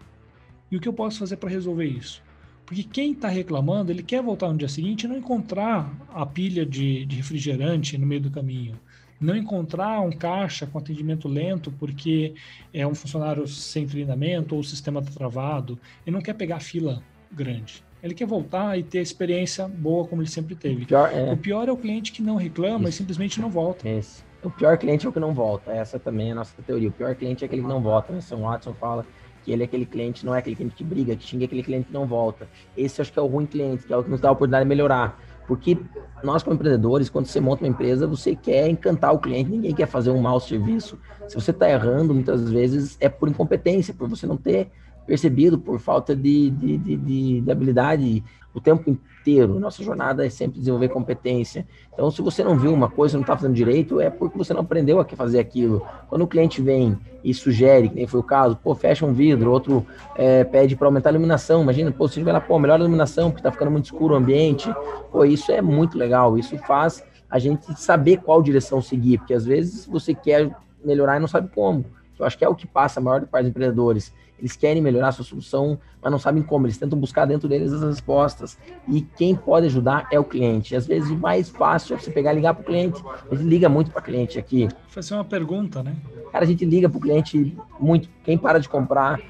E 0.71 0.77
o 0.77 0.79
que 0.79 0.87
eu 0.87 0.93
posso 0.93 1.19
fazer 1.19 1.37
para 1.37 1.49
resolver 1.49 1.85
isso? 1.85 2.23
Porque 2.65 2.83
quem 2.83 3.11
está 3.11 3.27
reclamando, 3.27 3.91
ele 3.91 4.03
quer 4.03 4.21
voltar 4.21 4.47
no 4.49 4.57
dia 4.57 4.69
seguinte 4.69 5.03
e 5.03 5.07
não 5.07 5.17
encontrar 5.17 5.93
a 6.13 6.25
pilha 6.25 6.65
de, 6.65 7.05
de 7.05 7.15
refrigerante 7.17 7.97
no 7.97 8.07
meio 8.07 8.21
do 8.21 8.31
caminho 8.31 8.79
não 9.21 9.37
encontrar 9.37 10.01
um 10.01 10.11
caixa 10.11 10.65
com 10.65 10.79
atendimento 10.79 11.27
lento 11.27 11.71
porque 11.71 12.33
é 12.73 12.85
um 12.87 12.95
funcionário 12.95 13.47
sem 13.47 13.85
treinamento 13.85 14.55
ou 14.55 14.61
o 14.61 14.63
sistema 14.63 14.99
está 14.99 15.11
travado. 15.11 15.77
Ele 16.05 16.15
não 16.15 16.21
quer 16.21 16.33
pegar 16.33 16.59
fila 16.59 17.03
grande. 17.31 17.83
Ele 18.01 18.15
quer 18.15 18.25
voltar 18.25 18.79
e 18.79 18.81
ter 18.81 18.97
a 18.97 19.03
experiência 19.03 19.67
boa 19.67 20.07
como 20.07 20.23
ele 20.23 20.29
sempre 20.29 20.55
teve. 20.55 20.83
O 20.83 20.87
pior 20.87 21.13
é, 21.13 21.31
o, 21.31 21.37
pior 21.37 21.69
é 21.69 21.71
o 21.71 21.77
cliente 21.77 22.11
que 22.11 22.21
não 22.23 22.35
reclama 22.35 22.89
Isso. 22.89 22.97
e 22.97 22.97
simplesmente 22.97 23.39
não 23.39 23.51
volta. 23.51 23.87
Isso. 23.87 24.25
O 24.43 24.49
pior 24.49 24.77
cliente 24.77 25.05
é 25.05 25.09
o 25.09 25.13
que 25.13 25.19
não 25.19 25.33
volta. 25.33 25.71
Essa 25.71 25.99
também 25.99 26.29
é 26.29 26.31
a 26.31 26.35
nossa 26.35 26.59
teoria. 26.63 26.89
O 26.89 26.91
pior 26.91 27.15
cliente 27.15 27.43
é 27.43 27.45
aquele 27.45 27.61
que 27.61 27.67
não 27.67 27.81
volta. 27.81 28.11
O 28.13 28.21
Sam 28.21 28.37
Watson 28.37 28.73
fala 28.73 29.05
que 29.43 29.51
ele 29.51 29.63
é 29.63 29.65
aquele 29.65 29.85
cliente, 29.85 30.25
não 30.25 30.35
é 30.35 30.39
aquele 30.39 30.55
cliente 30.55 30.75
que 30.75 30.83
briga, 30.83 31.15
que 31.15 31.23
xinga, 31.23 31.43
é 31.43 31.47
aquele 31.47 31.63
cliente 31.63 31.87
que 31.87 31.93
não 31.93 32.05
volta. 32.05 32.47
Esse 32.77 33.01
acho 33.01 33.11
que 33.11 33.19
é 33.19 33.21
o 33.21 33.27
ruim 33.27 33.45
cliente, 33.45 33.85
que 33.85 33.93
é 33.93 33.97
o 33.97 34.03
que 34.03 34.09
nos 34.09 34.19
dá 34.19 34.29
a 34.29 34.31
oportunidade 34.31 34.65
de 34.65 34.69
melhorar. 34.69 35.19
Porque 35.47 35.77
nós, 36.23 36.43
como 36.43 36.55
empreendedores, 36.55 37.09
quando 37.09 37.25
você 37.25 37.41
monta 37.41 37.63
uma 37.63 37.69
empresa, 37.69 38.07
você 38.07 38.35
quer 38.35 38.67
encantar 38.69 39.13
o 39.13 39.19
cliente, 39.19 39.49
ninguém 39.49 39.73
quer 39.73 39.87
fazer 39.87 40.11
um 40.11 40.21
mau 40.21 40.39
serviço. 40.39 40.97
Se 41.27 41.35
você 41.35 41.51
está 41.51 41.69
errando, 41.69 42.13
muitas 42.13 42.49
vezes 42.49 42.97
é 42.99 43.09
por 43.09 43.27
incompetência, 43.27 43.93
por 43.93 44.07
você 44.07 44.25
não 44.25 44.37
ter 44.37 44.71
percebido, 45.05 45.57
por 45.59 45.79
falta 45.79 46.15
de, 46.15 46.51
de, 46.51 46.77
de, 46.77 47.41
de 47.41 47.51
habilidade 47.51 48.23
o 48.53 48.61
tempo 48.61 48.97
inteiro. 49.21 49.59
Nossa 49.59 49.83
jornada 49.83 50.25
é 50.25 50.29
sempre 50.29 50.59
desenvolver 50.59 50.89
competência. 50.89 51.65
Então, 51.93 52.09
se 52.09 52.21
você 52.21 52.43
não 52.43 52.57
viu 52.57 52.73
uma 52.73 52.89
coisa, 52.89 53.15
não 53.15 53.21
está 53.21 53.35
fazendo 53.35 53.53
direito, 53.53 54.01
é 54.01 54.09
porque 54.09 54.37
você 54.37 54.53
não 54.53 54.61
aprendeu 54.61 54.99
a 54.99 55.05
fazer 55.05 55.39
aquilo. 55.39 55.85
Quando 56.09 56.23
o 56.23 56.27
cliente 56.27 56.61
vem 56.61 56.97
e 57.23 57.33
sugere, 57.33 57.89
que 57.89 57.95
nem 57.95 58.07
foi 58.07 58.19
o 58.19 58.23
caso, 58.23 58.57
pô, 58.57 58.73
fecha 58.73 59.05
um 59.05 59.13
vidro, 59.13 59.51
outro 59.51 59.85
é, 60.15 60.43
pede 60.43 60.75
para 60.75 60.87
aumentar 60.87 61.09
a 61.09 61.13
iluminação. 61.13 61.61
Imagina, 61.61 61.91
pô, 61.91 62.07
você 62.07 62.21
lá, 62.23 62.41
pô, 62.41 62.57
melhor 62.57 62.75
a 62.75 62.79
iluminação, 62.79 63.29
porque 63.29 63.39
está 63.39 63.51
ficando 63.51 63.71
muito 63.71 63.85
escuro 63.85 64.15
o 64.15 64.17
ambiente. 64.17 64.73
Pô, 65.11 65.23
isso 65.23 65.51
é 65.51 65.61
muito 65.61 65.97
legal. 65.97 66.37
Isso 66.37 66.57
faz 66.59 67.03
a 67.29 67.39
gente 67.39 67.79
saber 67.79 68.17
qual 68.17 68.41
direção 68.41 68.81
seguir, 68.81 69.19
porque 69.19 69.33
às 69.33 69.45
vezes 69.45 69.85
você 69.85 70.13
quer 70.13 70.51
melhorar 70.83 71.17
e 71.17 71.19
não 71.19 71.27
sabe 71.27 71.49
como. 71.53 71.85
Eu 72.21 72.27
acho 72.27 72.37
que 72.37 72.45
é 72.45 72.49
o 72.49 72.55
que 72.55 72.67
passa 72.67 72.99
a 72.99 73.03
maior 73.03 73.25
parte 73.25 73.43
dos 73.43 73.49
empreendedores 73.49 74.13
eles 74.41 74.55
querem 74.55 74.81
melhorar 74.81 75.09
a 75.09 75.11
sua 75.11 75.23
solução, 75.23 75.77
mas 76.01 76.11
não 76.11 76.17
sabem 76.17 76.41
como. 76.41 76.65
Eles 76.65 76.77
tentam 76.77 76.97
buscar 76.97 77.25
dentro 77.25 77.47
deles 77.47 77.71
as 77.71 77.83
respostas. 77.83 78.57
E 78.87 79.01
quem 79.01 79.35
pode 79.35 79.67
ajudar 79.67 80.07
é 80.11 80.19
o 80.19 80.23
cliente. 80.23 80.73
E 80.73 80.77
às 80.77 80.87
vezes 80.87 81.11
o 81.11 81.15
mais 81.15 81.49
fácil 81.49 81.95
é 81.95 81.99
você 81.99 82.09
pegar 82.09 82.33
e 82.33 82.37
ligar 82.37 82.55
para 82.55 82.63
o 82.63 82.65
cliente. 82.65 83.01
A 83.31 83.35
gente 83.35 83.47
liga 83.47 83.69
muito 83.69 83.91
para 83.91 84.01
cliente 84.01 84.39
aqui. 84.39 84.67
Fazer 84.87 85.13
uma 85.13 85.23
pergunta, 85.23 85.83
né? 85.83 85.95
Cara, 86.31 86.43
a 86.43 86.47
gente 86.47 86.65
liga 86.65 86.89
para 86.89 86.97
o 86.97 87.01
cliente 87.01 87.55
muito. 87.79 88.09
Quem 88.23 88.35
para 88.35 88.59
de 88.59 88.67
comprar 88.67 89.21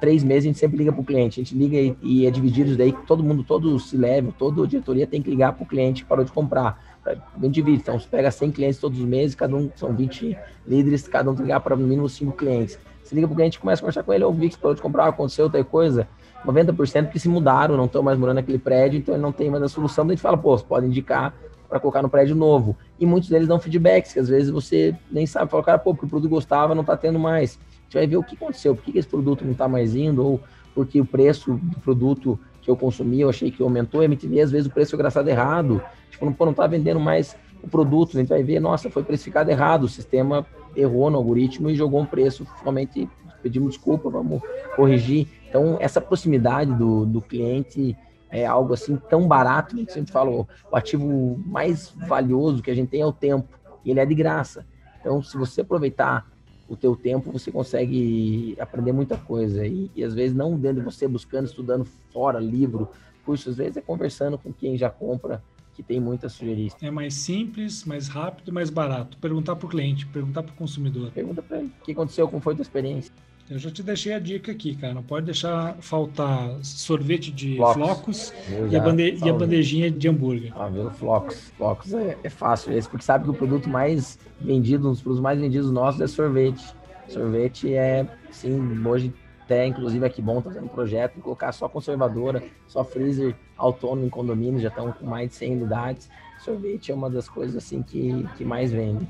três 0.00 0.22
meses, 0.22 0.44
a 0.44 0.48
gente 0.48 0.58
sempre 0.58 0.78
liga 0.78 0.92
para 0.92 1.00
o 1.00 1.04
cliente. 1.04 1.40
A 1.40 1.42
gente 1.42 1.54
liga 1.56 1.76
e, 1.76 1.96
e, 2.00 2.26
é 2.26 2.30
dividido 2.30 2.70
isso 2.70 2.78
daí, 2.78 2.92
todo 3.06 3.24
mundo, 3.24 3.42
todo 3.42 3.76
se 3.80 3.96
leve, 3.96 4.32
toda 4.38 4.62
a 4.62 4.66
diretoria 4.66 5.06
tem 5.06 5.20
que 5.20 5.28
ligar 5.28 5.52
para 5.52 5.64
o 5.64 5.66
cliente 5.66 6.04
que 6.04 6.08
parou 6.08 6.24
de 6.24 6.30
comprar. 6.30 6.89
A 7.06 7.46
divide. 7.46 7.80
Então, 7.80 7.98
você 7.98 8.06
pega 8.08 8.30
100 8.30 8.50
clientes 8.50 8.78
todos 8.78 8.98
os 8.98 9.04
meses, 9.04 9.34
cada 9.34 9.56
um 9.56 9.70
são 9.74 9.94
20 9.94 10.36
líderes, 10.66 11.08
cada 11.08 11.30
um 11.30 11.34
tem 11.34 11.38
que 11.38 11.42
ligar 11.44 11.60
para 11.60 11.74
no 11.74 11.86
mínimo 11.86 12.08
5 12.08 12.32
clientes. 12.32 12.78
Você 13.02 13.14
liga 13.14 13.26
pro 13.26 13.36
cliente, 13.36 13.58
começa 13.58 13.80
a 13.80 13.82
conversar 13.82 14.02
com 14.02 14.12
ele, 14.12 14.22
eu 14.22 14.32
vi 14.32 14.48
que 14.48 14.54
você 14.54 14.60
parou 14.60 14.74
de 14.74 14.82
comprar, 14.82 15.08
aconteceu 15.08 15.48
tal 15.48 15.64
coisa. 15.64 16.06
90% 16.44 17.10
que 17.10 17.18
se 17.18 17.28
mudaram, 17.28 17.76
não 17.76 17.86
estão 17.86 18.02
mais 18.02 18.18
morando 18.18 18.36
naquele 18.36 18.58
prédio, 18.58 18.98
então 18.98 19.14
ele 19.14 19.22
não 19.22 19.32
tem 19.32 19.50
mais 19.50 19.62
a 19.62 19.68
solução. 19.68 20.06
Daí 20.06 20.12
a 20.12 20.16
gente 20.16 20.22
fala, 20.22 20.36
pô, 20.36 20.56
você 20.56 20.64
pode 20.64 20.86
indicar 20.86 21.34
para 21.68 21.78
colocar 21.78 22.02
no 22.02 22.08
prédio 22.08 22.34
novo. 22.34 22.76
E 22.98 23.06
muitos 23.06 23.28
deles 23.28 23.46
dão 23.46 23.58
feedbacks, 23.58 24.12
que 24.12 24.18
às 24.18 24.28
vezes 24.28 24.50
você 24.50 24.94
nem 25.10 25.26
sabe. 25.26 25.50
Fala, 25.50 25.62
cara, 25.62 25.78
pô, 25.78 25.92
porque 25.92 26.06
o 26.06 26.08
produto 26.08 26.30
gostava, 26.30 26.74
não 26.74 26.82
está 26.82 26.96
tendo 26.96 27.18
mais. 27.18 27.58
A 27.58 27.82
gente 27.84 27.94
vai 27.94 28.06
ver 28.06 28.16
o 28.16 28.22
que 28.22 28.34
aconteceu, 28.34 28.74
por 28.74 28.84
que, 28.84 28.98
esse 28.98 29.08
produto 29.08 29.44
não 29.44 29.52
está 29.52 29.68
mais 29.68 29.94
indo, 29.94 30.24
ou 30.24 30.40
porque 30.74 31.00
o 31.00 31.04
preço 31.04 31.54
do 31.54 31.78
produto 31.80 32.38
que 32.60 32.70
eu 32.70 32.76
consumi, 32.76 33.20
eu 33.20 33.28
achei 33.28 33.50
que 33.50 33.62
aumentou, 33.62 34.00
a 34.00 34.04
MTV, 34.04 34.40
às 34.40 34.50
vezes 34.50 34.66
o 34.66 34.70
preço 34.70 34.94
é 34.94 34.98
graçado 34.98 35.28
errado. 35.28 35.82
Tipo, 36.10 36.30
pô, 36.32 36.44
não 36.44 36.52
está 36.52 36.66
vendendo 36.66 37.00
mais 37.00 37.36
o 37.62 37.68
produto, 37.68 38.16
a 38.16 38.20
gente 38.20 38.28
vai 38.28 38.42
ver, 38.42 38.60
nossa, 38.60 38.90
foi 38.90 39.02
precificado 39.02 39.50
errado, 39.50 39.84
o 39.84 39.88
sistema 39.88 40.46
errou 40.74 41.10
no 41.10 41.18
algoritmo 41.18 41.68
e 41.68 41.74
jogou 41.74 42.00
um 42.00 42.06
preço, 42.06 42.46
realmente 42.62 43.08
pedimos 43.42 43.74
desculpa, 43.74 44.10
vamos 44.10 44.40
corrigir. 44.76 45.26
Então, 45.48 45.76
essa 45.80 46.00
proximidade 46.00 46.72
do, 46.74 47.04
do 47.06 47.20
cliente 47.20 47.96
é 48.30 48.46
algo 48.46 48.72
assim 48.72 48.96
tão 49.08 49.26
barato, 49.26 49.76
que 49.76 49.92
sempre 49.92 50.12
falo, 50.12 50.46
o 50.70 50.76
ativo 50.76 51.40
mais 51.44 51.92
valioso 52.06 52.62
que 52.62 52.70
a 52.70 52.74
gente 52.74 52.88
tem 52.88 53.00
é 53.00 53.06
o 53.06 53.12
tempo, 53.12 53.48
e 53.84 53.90
ele 53.90 54.00
é 54.00 54.06
de 54.06 54.14
graça. 54.14 54.64
Então, 55.00 55.22
se 55.22 55.36
você 55.36 55.62
aproveitar 55.62 56.30
o 56.70 56.76
teu 56.76 56.94
tempo, 56.94 57.32
você 57.32 57.50
consegue 57.50 58.56
aprender 58.60 58.92
muita 58.92 59.16
coisa. 59.16 59.66
E, 59.66 59.90
e 59.96 60.04
às 60.04 60.14
vezes 60.14 60.36
não 60.36 60.56
dentro 60.56 60.78
de 60.78 60.84
você 60.84 61.08
buscando, 61.08 61.46
estudando 61.46 61.84
fora, 62.12 62.38
livro, 62.38 62.88
curso, 63.24 63.50
às 63.50 63.56
vezes 63.56 63.76
é 63.76 63.80
conversando 63.80 64.38
com 64.38 64.52
quem 64.52 64.78
já 64.78 64.88
compra 64.88 65.42
que 65.74 65.82
tem 65.82 65.98
muita 65.98 66.28
sugerir. 66.28 66.72
É 66.80 66.88
mais 66.88 67.14
simples, 67.14 67.84
mais 67.84 68.06
rápido, 68.06 68.52
mais 68.52 68.70
barato. 68.70 69.18
Perguntar 69.18 69.56
para 69.56 69.66
o 69.66 69.68
cliente, 69.68 70.06
perguntar 70.06 70.44
para 70.44 70.52
o 70.52 70.56
consumidor. 70.56 71.10
Pergunta 71.10 71.42
para 71.42 71.58
ele 71.58 71.72
o 71.80 71.84
que 71.84 71.90
aconteceu, 71.90 72.28
como 72.28 72.40
foi 72.40 72.52
a 72.52 72.56
tua 72.56 72.62
experiência. 72.62 73.12
Eu 73.50 73.58
já 73.58 73.68
te 73.68 73.82
deixei 73.82 74.12
a 74.12 74.20
dica 74.20 74.52
aqui, 74.52 74.76
cara. 74.76 74.94
Não 74.94 75.02
pode 75.02 75.26
deixar 75.26 75.74
faltar 75.80 76.56
sorvete 76.62 77.32
de 77.32 77.56
flocos, 77.56 77.74
flocos 77.74 78.34
e, 78.70 78.76
a 78.76 78.80
bande 78.80 79.18
e, 79.24 79.28
a 79.28 79.32
bandejinha 79.32 79.90
de 79.90 80.08
hambúrguer. 80.08 80.52
Ah, 80.54 80.68
viu? 80.68 80.88
Flocos. 80.92 81.50
Flocos 81.56 81.92
é, 81.92 82.16
é 82.22 82.30
fácil 82.30 82.72
esse, 82.72 82.88
porque 82.88 83.04
sabe 83.04 83.24
que 83.24 83.30
o 83.30 83.34
produto 83.34 83.68
mais 83.68 84.20
vendido, 84.40 84.86
um 84.86 84.92
dos 84.92 85.02
produtos 85.02 85.22
mais 85.22 85.40
vendidos 85.40 85.72
nossos 85.72 86.00
é 86.00 86.06
sorvete. 86.06 86.64
Sorvete 87.08 87.74
é, 87.74 88.06
sim, 88.30 88.86
hoje 88.86 89.12
até, 89.50 89.66
inclusive, 89.66 90.06
aqui 90.06 90.22
bom, 90.22 90.36
tá 90.36 90.42
fazendo 90.42 90.66
um 90.66 90.68
projeto 90.68 91.16
de 91.16 91.20
colocar 91.22 91.50
só 91.50 91.68
conservadora, 91.68 92.40
só 92.68 92.84
freezer 92.84 93.34
autônomo 93.56 94.06
em 94.06 94.08
condomínio, 94.08 94.60
já 94.60 94.68
estão 94.68 94.92
com 94.92 95.04
mais 95.04 95.30
de 95.30 95.34
100 95.34 95.56
unidades. 95.56 96.08
Sorvete 96.38 96.92
é 96.92 96.94
uma 96.94 97.10
das 97.10 97.28
coisas 97.28 97.56
assim 97.56 97.82
que, 97.82 98.24
que 98.38 98.44
mais 98.44 98.70
vende. 98.70 99.08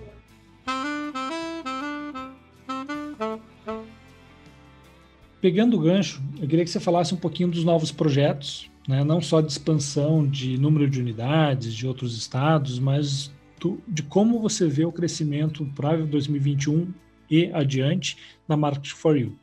Pegando 5.40 5.76
o 5.76 5.80
gancho, 5.80 6.22
eu 6.40 6.46
queria 6.46 6.64
que 6.64 6.70
você 6.70 6.78
falasse 6.78 7.14
um 7.14 7.16
pouquinho 7.16 7.50
dos 7.50 7.64
novos 7.64 7.90
projetos, 7.90 8.70
né? 8.86 9.02
não 9.02 9.22
só 9.22 9.40
de 9.40 9.50
expansão 9.50 10.26
de 10.26 10.58
número 10.58 10.88
de 10.88 11.00
unidades 11.00 11.74
de 11.74 11.86
outros 11.86 12.16
estados, 12.16 12.78
mas 12.78 13.32
do, 13.58 13.80
de 13.88 14.02
como 14.02 14.38
você 14.38 14.66
vê 14.66 14.84
o 14.84 14.92
crescimento 14.92 15.64
para 15.74 15.96
2021 15.96 16.92
e 17.30 17.50
adiante 17.54 18.18
da 18.46 18.56
Market 18.56 18.92
for 18.92 19.16
You. 19.16 19.34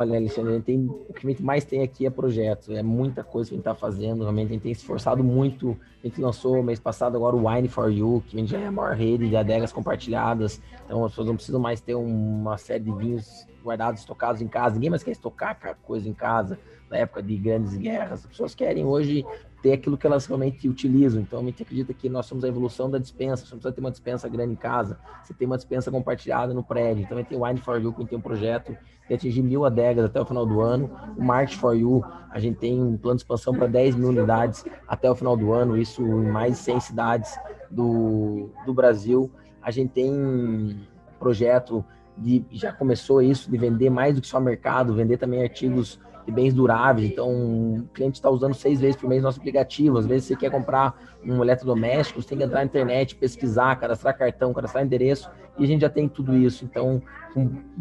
Olha, 0.00 0.16
Alexandre, 0.16 0.62
tem, 0.62 0.86
o 0.86 1.12
que 1.12 1.26
a 1.26 1.30
gente 1.30 1.42
mais 1.42 1.62
tem 1.62 1.82
aqui 1.82 2.06
é 2.06 2.10
projetos, 2.10 2.70
é 2.70 2.82
muita 2.82 3.22
coisa 3.22 3.50
que 3.50 3.54
a 3.54 3.56
gente 3.56 3.68
está 3.68 3.74
fazendo, 3.74 4.22
realmente 4.22 4.48
a 4.48 4.52
gente 4.54 4.62
tem 4.62 4.72
se 4.72 4.80
esforçado 4.80 5.22
muito. 5.22 5.76
A 6.02 6.06
gente 6.06 6.18
lançou 6.22 6.62
mês 6.62 6.80
passado 6.80 7.18
agora 7.18 7.36
o 7.36 7.46
Wine 7.46 7.68
for 7.68 7.92
You, 7.92 8.24
que 8.26 8.46
já 8.46 8.58
é 8.58 8.68
a 8.68 8.72
maior 8.72 8.96
rede 8.96 9.28
de 9.28 9.36
adegas 9.36 9.74
compartilhadas. 9.74 10.58
Então 10.86 11.04
as 11.04 11.12
pessoas 11.12 11.26
não 11.26 11.36
precisam 11.36 11.60
mais 11.60 11.82
ter 11.82 11.94
uma 11.96 12.56
série 12.56 12.84
de 12.84 12.92
vinhos 12.92 13.46
guardados, 13.62 14.00
estocados 14.00 14.40
em 14.40 14.48
casa. 14.48 14.76
Ninguém 14.76 14.88
mais 14.88 15.02
quer 15.02 15.10
estocar 15.10 15.76
coisa 15.82 16.08
em 16.08 16.14
casa. 16.14 16.58
na 16.90 16.96
época 16.96 17.22
de 17.22 17.36
grandes 17.36 17.76
guerras. 17.76 18.20
As 18.20 18.26
pessoas 18.26 18.54
querem 18.54 18.86
hoje 18.86 19.24
ter 19.62 19.72
aquilo 19.72 19.96
que 19.96 20.06
elas 20.06 20.26
realmente 20.26 20.68
utilizam. 20.68 21.20
Então, 21.20 21.40
a 21.40 21.42
gente 21.42 21.62
acredita 21.62 21.92
que 21.92 22.08
nós 22.08 22.26
somos 22.26 22.44
a 22.44 22.48
evolução 22.48 22.90
da 22.90 22.98
dispensa. 22.98 23.44
Você 23.44 23.52
não 23.52 23.58
precisa 23.58 23.72
ter 23.74 23.80
uma 23.80 23.90
dispensa 23.90 24.28
grande 24.28 24.52
em 24.52 24.56
casa, 24.56 24.98
você 25.22 25.34
tem 25.34 25.46
uma 25.46 25.56
dispensa 25.56 25.90
compartilhada 25.90 26.54
no 26.54 26.62
prédio. 26.62 27.02
Então, 27.02 27.16
a 27.16 27.20
gente 27.20 27.28
tem 27.28 27.38
o 27.38 27.44
Wine 27.44 27.60
for 27.60 27.80
You, 27.80 27.92
que 27.92 28.06
tem 28.06 28.18
um 28.18 28.22
projeto 28.22 28.76
de 29.08 29.14
atingir 29.14 29.42
mil 29.42 29.64
adegas 29.64 30.04
até 30.04 30.20
o 30.20 30.24
final 30.24 30.46
do 30.46 30.60
ano. 30.60 30.90
O 31.16 31.22
Market 31.22 31.56
for 31.58 31.74
You, 31.74 32.04
a 32.30 32.38
gente 32.38 32.58
tem 32.58 32.80
um 32.80 32.96
plano 32.96 33.16
de 33.16 33.22
expansão 33.22 33.54
para 33.54 33.66
10 33.66 33.96
mil 33.96 34.08
unidades 34.08 34.64
até 34.86 35.10
o 35.10 35.14
final 35.14 35.36
do 35.36 35.52
ano, 35.52 35.76
isso 35.76 36.02
em 36.02 36.30
mais 36.30 36.52
de 36.52 36.58
100 36.60 36.80
cidades 36.80 37.38
do, 37.70 38.50
do 38.64 38.72
Brasil. 38.72 39.30
A 39.60 39.70
gente 39.70 39.90
tem 39.90 40.10
um 40.10 40.76
projeto 41.18 41.84
de, 42.16 42.44
já 42.50 42.72
começou 42.72 43.20
isso, 43.20 43.50
de 43.50 43.58
vender 43.58 43.90
mais 43.90 44.14
do 44.14 44.20
que 44.20 44.26
só 44.26 44.40
mercado, 44.40 44.94
vender 44.94 45.16
também 45.16 45.42
artigos 45.42 45.98
de 46.30 46.34
bens 46.34 46.54
duráveis. 46.54 47.10
Então, 47.10 47.28
o 47.28 47.88
cliente 47.92 48.14
está 48.14 48.30
usando 48.30 48.54
seis 48.54 48.80
vezes 48.80 48.96
por 48.96 49.08
mês 49.08 49.22
nosso 49.22 49.40
aplicativo. 49.40 49.98
Às 49.98 50.06
vezes 50.06 50.28
você 50.28 50.36
quer 50.36 50.50
comprar 50.50 50.96
um 51.24 51.42
eletrodoméstico, 51.42 52.22
você 52.22 52.28
tem 52.28 52.38
que 52.38 52.44
entrar 52.44 52.60
na 52.60 52.64
internet, 52.64 53.16
pesquisar, 53.16 53.76
cadastrar 53.76 54.16
cartão, 54.16 54.54
cadastrar 54.54 54.84
endereço, 54.84 55.30
e 55.58 55.64
a 55.64 55.66
gente 55.66 55.82
já 55.82 55.90
tem 55.90 56.08
tudo 56.08 56.36
isso. 56.36 56.64
Então, 56.64 57.02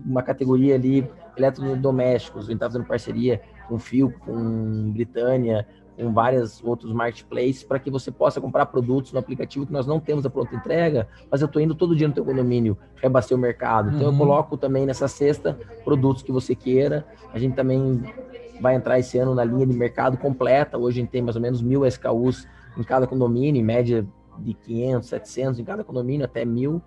uma 0.06 0.24
categoria 0.24 0.76
ali, 0.76 1.10
eletrodomésticos, 1.38 2.45
a 2.45 2.47
gente 2.47 2.56
está 2.56 2.66
fazendo 2.66 2.86
parceria 2.86 3.41
com 3.68 3.78
Fio, 3.78 4.14
com 4.20 4.91
Britânia, 4.91 5.66
com 5.95 6.14
vários 6.14 6.64
outros 6.64 6.93
marketplaces 6.93 7.64
para 7.64 7.78
que 7.78 7.91
você 7.91 8.10
possa 8.10 8.39
comprar 8.39 8.66
produtos 8.68 9.12
no 9.12 9.20
aplicativo 9.20 9.66
que 9.66 9.74
nós 9.74 9.86
não 9.86 10.00
temos 10.00 10.26
a 10.26 10.30
pronta 10.30 10.56
entrega, 10.56 11.08
mas 11.30 11.41
eu 11.41 11.45
estou 11.45 11.62
indo 11.62 11.76
todo 11.76 11.95
dia 11.95 12.08
no 12.08 12.14
teu 12.14 12.24
condomínio 12.24 12.78
reabastecer 12.95 13.38
o 13.38 13.39
mercado. 13.39 13.89
Então 13.89 14.08
uhum. 14.08 14.14
eu 14.14 14.18
coloco 14.18 14.58
também 14.58 14.86
nessa 14.86 15.08
cesta 15.08 15.60
produtos 15.84 16.24
que 16.24 16.32
você 16.32 16.56
queira. 16.56 17.06
A 17.34 17.38
gente 17.38 17.54
também 17.54 18.02
vai 18.62 18.76
entrar 18.76 18.99
esse 18.99 19.18
ano 19.18 19.34
na 19.34 19.43
linha 19.43 19.66
de 19.66 19.76
mercado 19.76 20.18
completa. 20.18 20.78
Hoje 20.78 20.99
a 20.99 21.01
gente 21.01 21.12
tem 21.12 21.22
mais 21.22 21.36
ou 21.36 21.41
menos 21.41 21.62
mil 21.62 21.86
SKUs 21.86 22.47
em 22.78 22.84
cada 22.84 23.07
condomínio, 23.07 23.60
em 23.60 23.64
média 23.64 24.07
de 24.39 24.53
500, 24.53 25.10
700 25.10 25.60
em 25.60 25.64
cada 25.64 25.84
condomínio, 25.84 26.26
até 26.26 26.45
mil. 26.45 26.82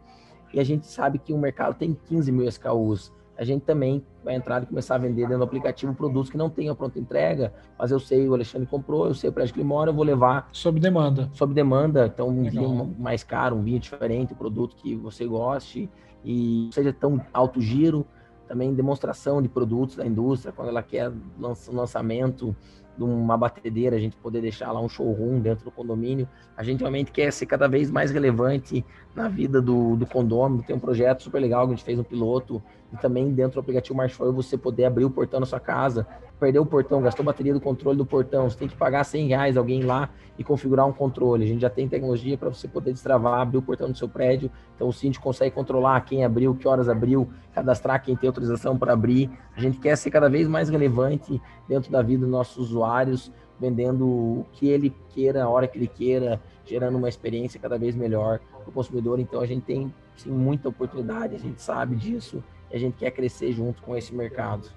E 0.53 0.61
a 0.61 0.65
gente 0.65 0.87
sabe 0.87 1.19
que 1.19 1.33
o 1.33 1.39
mercado 1.39 1.75
tem 1.75 1.95
15 1.95 2.31
mil 2.31 2.47
SKUs 2.47 3.13
a 3.37 3.45
gente 3.45 3.63
também 3.63 4.05
vai 4.23 4.35
entrar 4.35 4.63
e 4.63 4.67
começar 4.67 4.97
a 4.97 4.99
vender 4.99 5.23
dentro 5.23 5.39
do 5.39 5.45
aplicativo 5.45 5.93
produtos 5.95 6.31
que 6.31 6.37
não 6.37 6.49
tenham 6.49 6.77
pronta 6.77 6.99
entrega, 6.99 7.53
mas 7.79 7.91
eu 7.91 7.99
sei, 7.99 8.29
o 8.29 8.35
Alexandre 8.35 8.69
comprou, 8.69 9.07
eu 9.07 9.15
sei 9.15 9.31
o 9.31 9.33
prédio 9.33 9.55
que 9.55 9.61
ele 9.61 9.67
mora, 9.67 9.91
eu 9.91 9.95
vou 9.95 10.05
levar. 10.05 10.49
Sob 10.53 10.79
demanda. 10.79 11.29
Sob 11.33 11.53
demanda, 11.53 12.07
então 12.07 12.29
um 12.29 12.43
Legal. 12.43 12.65
vinho 12.65 12.97
mais 12.99 13.25
caro, 13.25 13.57
um 13.57 13.63
vinho 13.63 13.81
diferente, 13.81 14.33
um 14.33 14.37
produto 14.37 14.77
que 14.77 14.95
você 14.95 15.27
goste 15.27 15.91
e 16.25 16.71
seja 16.73 16.93
tão 16.93 17.21
alto 17.33 17.61
giro, 17.61 18.07
também 18.53 18.75
demonstração 18.75 19.41
de 19.41 19.49
produtos 19.49 19.97
da 19.97 20.07
indústria, 20.07 20.53
quando 20.53 20.69
ela 20.69 20.83
quer 20.83 21.09
um 21.09 21.55
lançamento 21.73 22.55
de 22.99 23.03
uma 23.03 23.35
batedeira, 23.35 23.97
a 23.97 23.99
gente 23.99 24.15
poder 24.15 24.43
deixar 24.43 24.71
lá 24.71 24.79
um 24.79 24.91
showroom 24.91 25.41
dentro 25.41 25.65
do 25.65 25.71
condomínio. 25.71 26.29
A 26.55 26.63
gente 26.63 26.81
realmente 26.81 27.11
quer 27.11 27.33
ser 27.33 27.47
cada 27.47 27.67
vez 27.67 27.91
mais 27.91 28.11
relevante 28.11 28.85
na 29.15 29.27
vida 29.27 29.63
do, 29.63 29.97
do 29.97 30.05
condomínio. 30.05 30.63
Tem 30.67 30.77
um 30.77 30.79
projeto 30.79 31.23
super 31.23 31.41
legal 31.41 31.67
que 31.67 31.73
a 31.73 31.77
gente 31.77 31.85
fez 31.85 31.99
um 31.99 32.05
piloto 32.05 32.63
e 32.93 32.97
também 32.99 33.33
dentro 33.33 33.55
do 33.55 33.61
aplicativo 33.61 33.97
Marshflow 33.97 34.35
você 34.35 34.59
poder 34.59 34.85
abrir 34.85 35.07
o 35.07 35.11
portão 35.11 35.41
na 35.41 35.47
sua 35.47 35.59
casa, 35.59 36.07
perder 36.43 36.59
o 36.59 36.67
portão, 36.67 37.01
gastou 37.01 37.25
bateria 37.25 37.55
do 37.55 37.61
controle 37.61 37.97
do 37.97 38.05
portão, 38.05 38.51
você 38.51 38.59
tem 38.59 38.67
que 38.67 38.77
pagar 38.77 39.05
100 39.05 39.29
reais 39.29 39.57
alguém 39.57 39.85
lá 39.85 40.11
e 40.37 40.43
configurar 40.43 40.85
um 40.85 40.93
controle. 40.93 41.45
A 41.45 41.47
gente 41.47 41.61
já 41.61 41.71
tem 41.71 41.87
tecnologia 41.87 42.37
para 42.37 42.49
você 42.49 42.67
poder 42.67 42.93
destravar, 42.93 43.41
abrir 43.41 43.59
o 43.59 43.63
portão 43.63 43.89
do 43.89 43.97
seu 43.97 44.09
prédio, 44.09 44.51
então 44.75 44.89
o 44.89 44.93
síndico 44.93 45.23
consegue 45.23 45.55
controlar 45.55 46.01
quem 46.01 46.25
abriu, 46.25 46.53
que 46.57 46.67
horas 46.67 46.89
abriu, 46.89 47.31
cadastrar 47.55 48.03
quem 48.03 48.17
tem 48.17 48.27
autorização 48.27 48.77
para 48.77 48.93
abrir. 48.93 49.31
A 49.57 49.61
gente 49.61 49.79
quer 49.79 49.97
ser 49.97 50.11
cada 50.11 50.29
vez 50.29 50.49
mais 50.49 50.69
relevante 50.69 51.41
dentro 51.69 51.93
da 51.93 52.03
vida 52.03 52.23
dos 52.23 52.31
nossos 52.31 52.57
usuários, 52.57 53.31
vendendo 53.61 54.05
o 54.05 54.47
que 54.51 54.67
ele 54.67 54.93
queira, 55.11 55.45
a 55.45 55.49
hora 55.49 55.69
que 55.69 55.79
ele 55.79 55.87
queira, 55.87 56.41
gerando 56.65 56.99
uma 56.99 57.09
experiência 57.09 57.61
cada 57.61 57.79
vez 57.79 57.95
melhor 57.95 58.41
para 58.51 58.69
o 58.69 58.73
consumidor. 58.73 59.21
Então 59.21 59.41
a 59.41 59.47
gente 59.47 59.63
tem 59.63 59.95
sim, 60.17 60.33
muita 60.33 60.69
oportunidade, 60.69 61.37
a 61.37 61.39
gente 61.39 61.63
sabe 61.63 61.95
disso 61.95 62.43
a 62.73 62.79
gente 62.79 62.97
quer 62.97 63.11
crescer 63.11 63.53
junto 63.53 63.83
com 63.83 63.97
esse 63.97 64.15
mercado. 64.15 64.69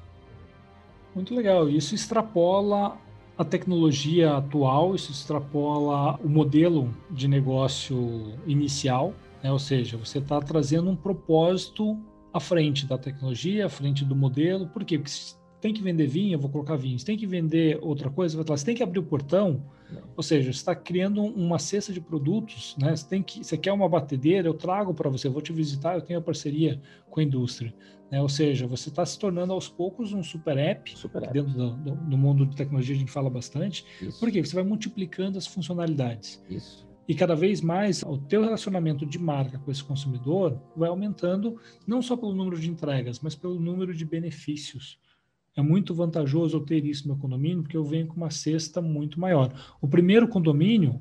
Muito 1.15 1.33
legal. 1.33 1.69
Isso 1.69 1.95
extrapola 1.95 2.97
a 3.37 3.45
tecnologia 3.45 4.35
atual, 4.35 4.93
isso 4.93 5.11
extrapola 5.11 6.19
o 6.21 6.27
modelo 6.27 6.93
de 7.09 7.27
negócio 7.27 8.33
inicial, 8.45 9.13
né? 9.41 9.49
ou 9.51 9.59
seja, 9.59 9.97
você 9.97 10.19
está 10.19 10.41
trazendo 10.41 10.89
um 10.89 10.95
propósito 10.95 11.97
à 12.33 12.39
frente 12.39 12.85
da 12.85 12.97
tecnologia, 12.97 13.65
à 13.65 13.69
frente 13.69 14.03
do 14.03 14.15
modelo. 14.15 14.67
Por 14.67 14.83
quê? 14.83 14.97
Porque 14.97 15.11
se 15.11 15.35
tem 15.61 15.73
que 15.73 15.81
vender 15.81 16.05
vinho, 16.05 16.33
eu 16.33 16.39
vou 16.39 16.49
colocar 16.49 16.75
vinho. 16.75 16.99
Se 16.99 17.05
tem 17.05 17.17
que 17.17 17.25
vender 17.25 17.79
outra 17.81 18.09
coisa, 18.09 18.35
vai 18.35 18.45
falar, 18.45 18.57
se 18.57 18.65
tem 18.65 18.75
que 18.75 18.83
abrir 18.83 18.99
o 18.99 19.03
portão, 19.03 19.63
ou 20.15 20.23
seja, 20.23 20.51
você 20.51 20.57
está 20.57 20.75
criando 20.75 21.21
uma 21.21 21.59
cesta 21.59 21.91
de 21.91 22.01
produtos, 22.01 22.75
né? 22.79 22.95
Você, 22.95 23.07
tem 23.07 23.21
que, 23.21 23.43
você 23.43 23.57
quer 23.57 23.71
uma 23.71 23.87
batedeira, 23.87 24.47
eu 24.47 24.53
trago 24.53 24.93
para 24.93 25.09
você, 25.09 25.27
eu 25.27 25.31
vou 25.31 25.41
te 25.41 25.53
visitar, 25.53 25.95
eu 25.95 26.01
tenho 26.01 26.19
a 26.19 26.21
parceria 26.21 26.81
com 27.09 27.19
a 27.19 27.23
indústria. 27.23 27.73
Né? 28.09 28.21
Ou 28.21 28.29
seja, 28.29 28.67
você 28.67 28.89
está 28.89 29.05
se 29.05 29.17
tornando 29.17 29.53
aos 29.53 29.67
poucos 29.67 30.13
um 30.13 30.23
super 30.23 30.57
app, 30.57 30.97
super 30.97 31.23
app. 31.23 31.33
dentro 31.33 31.53
do, 31.53 31.71
do, 31.75 31.95
do, 31.95 32.17
mundo 32.17 32.45
de 32.45 32.55
tecnologia 32.55 32.95
a 32.95 32.99
gente 32.99 33.11
fala 33.11 33.29
bastante, 33.29 33.85
Isso. 34.01 34.19
porque 34.19 34.43
você 34.43 34.55
vai 34.55 34.63
multiplicando 34.63 35.37
as 35.37 35.47
funcionalidades. 35.47 36.41
Isso. 36.49 36.85
E 37.07 37.13
cada 37.13 37.35
vez 37.35 37.61
mais 37.61 38.01
o 38.01 38.17
teu 38.17 38.41
relacionamento 38.41 39.05
de 39.05 39.19
marca 39.19 39.59
com 39.59 39.69
esse 39.69 39.83
consumidor 39.83 40.59
vai 40.75 40.89
aumentando, 40.89 41.59
não 41.85 42.01
só 42.01 42.17
pelo 42.17 42.33
número 42.33 42.59
de 42.59 42.69
entregas, 42.69 43.19
mas 43.19 43.35
pelo 43.35 43.59
número 43.59 43.93
de 43.93 44.03
benefícios 44.05 44.97
é 45.55 45.61
muito 45.61 45.93
vantajoso 45.93 46.57
eu 46.57 46.61
ter 46.61 46.85
isso 46.85 47.07
no 47.07 47.13
meu 47.13 47.21
condomínio, 47.21 47.63
porque 47.63 47.77
eu 47.77 47.83
venho 47.83 48.07
com 48.07 48.17
uma 48.17 48.29
cesta 48.29 48.81
muito 48.81 49.19
maior. 49.19 49.53
O 49.81 49.87
primeiro 49.87 50.27
condomínio, 50.27 50.99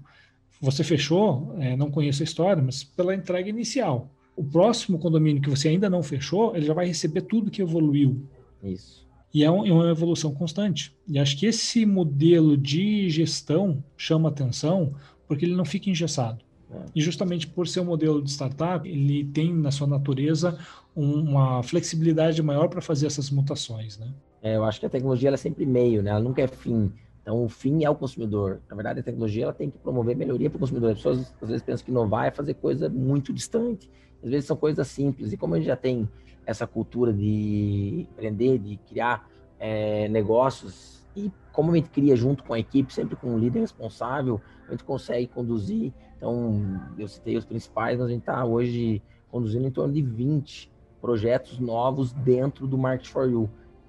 você 0.61 0.84
fechou, 0.84 1.55
é, 1.59 1.76
não 1.76 1.90
conheço 1.90 2.22
a 2.22 2.24
história, 2.24 2.62
mas 2.62 2.84
pela 2.84 3.14
entrega 3.14 3.48
inicial. 3.48 4.11
O 4.36 4.44
próximo 4.44 4.98
condomínio 4.98 5.42
que 5.42 5.50
você 5.50 5.68
ainda 5.68 5.90
não 5.90 6.02
fechou, 6.02 6.57
ele 6.57 6.66
já 6.66 6.74
vai 6.74 6.86
receber 6.86 7.22
tudo 7.22 7.50
que 7.50 7.62
evoluiu. 7.62 8.28
Isso. 8.62 9.05
E 9.32 9.42
é, 9.42 9.50
um, 9.50 9.66
é 9.66 9.72
uma 9.72 9.90
evolução 9.90 10.32
constante. 10.32 10.94
E 11.09 11.18
acho 11.18 11.36
que 11.36 11.46
esse 11.46 11.84
modelo 11.84 12.57
de 12.57 13.11
gestão 13.11 13.82
chama 13.96 14.28
atenção 14.28 14.94
porque 15.26 15.44
ele 15.44 15.57
não 15.57 15.64
fica 15.64 15.90
engessado. 15.90 16.44
É. 16.70 16.84
E 16.94 17.00
justamente 17.00 17.48
por 17.48 17.66
ser 17.66 17.80
um 17.80 17.86
modelo 17.86 18.22
de 18.22 18.30
startup, 18.30 18.88
ele 18.88 19.24
tem 19.24 19.52
na 19.52 19.72
sua 19.72 19.88
natureza 19.88 20.57
uma 20.94 21.62
flexibilidade 21.64 22.40
maior 22.40 22.68
para 22.68 22.80
fazer 22.80 23.07
essas 23.07 23.30
mutações, 23.30 23.98
né? 23.98 24.12
É, 24.45 24.57
eu 24.57 24.64
acho 24.64 24.78
que 24.78 24.84
a 24.84 24.90
tecnologia 24.90 25.30
é 25.30 25.36
sempre 25.38 25.64
meio, 25.64 26.03
né? 26.03 26.11
Ela 26.11 26.20
nunca 26.20 26.42
é 26.42 26.47
fim. 26.47 26.92
Então, 27.22 27.42
o 27.42 27.49
fim 27.49 27.82
é 27.82 27.88
o 27.88 27.95
consumidor. 27.95 28.61
Na 28.68 28.76
verdade, 28.76 29.01
a 29.01 29.03
tecnologia 29.03 29.45
ela 29.45 29.55
tem 29.55 29.70
que 29.70 29.78
promover 29.78 30.14
melhoria 30.14 30.51
para 30.51 30.59
o 30.59 30.61
consumidor. 30.61 30.90
As 30.90 30.99
pessoas 30.99 31.34
às 31.40 31.49
vezes 31.49 31.62
pensam 31.62 31.82
que 31.86 31.90
inovar 31.90 32.26
é 32.26 32.30
fazer 32.30 32.53
coisa 32.53 32.90
muito 32.90 33.32
distante. 33.32 33.90
Às 34.22 34.30
vezes 34.30 34.45
são 34.45 34.55
coisas 34.55 34.86
simples. 34.86 35.32
E 35.32 35.38
como 35.38 35.55
a 35.55 35.57
gente 35.57 35.66
já 35.66 35.76
tem 35.76 36.07
essa 36.45 36.66
cultura 36.66 37.11
de 37.11 38.07
empreender, 38.12 38.59
de 38.59 38.76
criar 38.86 39.26
é, 39.59 40.09
negócios, 40.11 41.03
e 41.16 41.32
como 41.51 41.72
a 41.72 41.76
gente 41.76 41.88
cria 41.88 42.14
junto 42.14 42.45
com 42.45 42.53
a 42.53 42.59
equipe, 42.59 42.92
sempre 42.92 43.16
com 43.16 43.28
um 43.28 43.38
líder 43.38 43.61
responsável, 43.61 44.42
a 44.68 44.72
gente 44.72 44.84
consegue 44.84 45.26
conduzir. 45.26 45.90
Então, 46.18 46.82
eu 46.99 47.09
citei 47.09 47.38
os 47.38 47.47
principais, 47.47 47.99
mas 47.99 48.09
a 48.09 48.11
gente 48.11 48.20
está 48.20 48.45
hoje 48.45 49.03
conduzindo 49.30 49.66
em 49.66 49.70
torno 49.70 49.95
de 49.95 50.03
20 50.03 50.70
projetos 51.01 51.59
novos 51.59 52.12
dentro 52.12 52.66
do 52.66 52.76
Market 52.76 53.09
for 53.09 53.30
You 53.30 53.49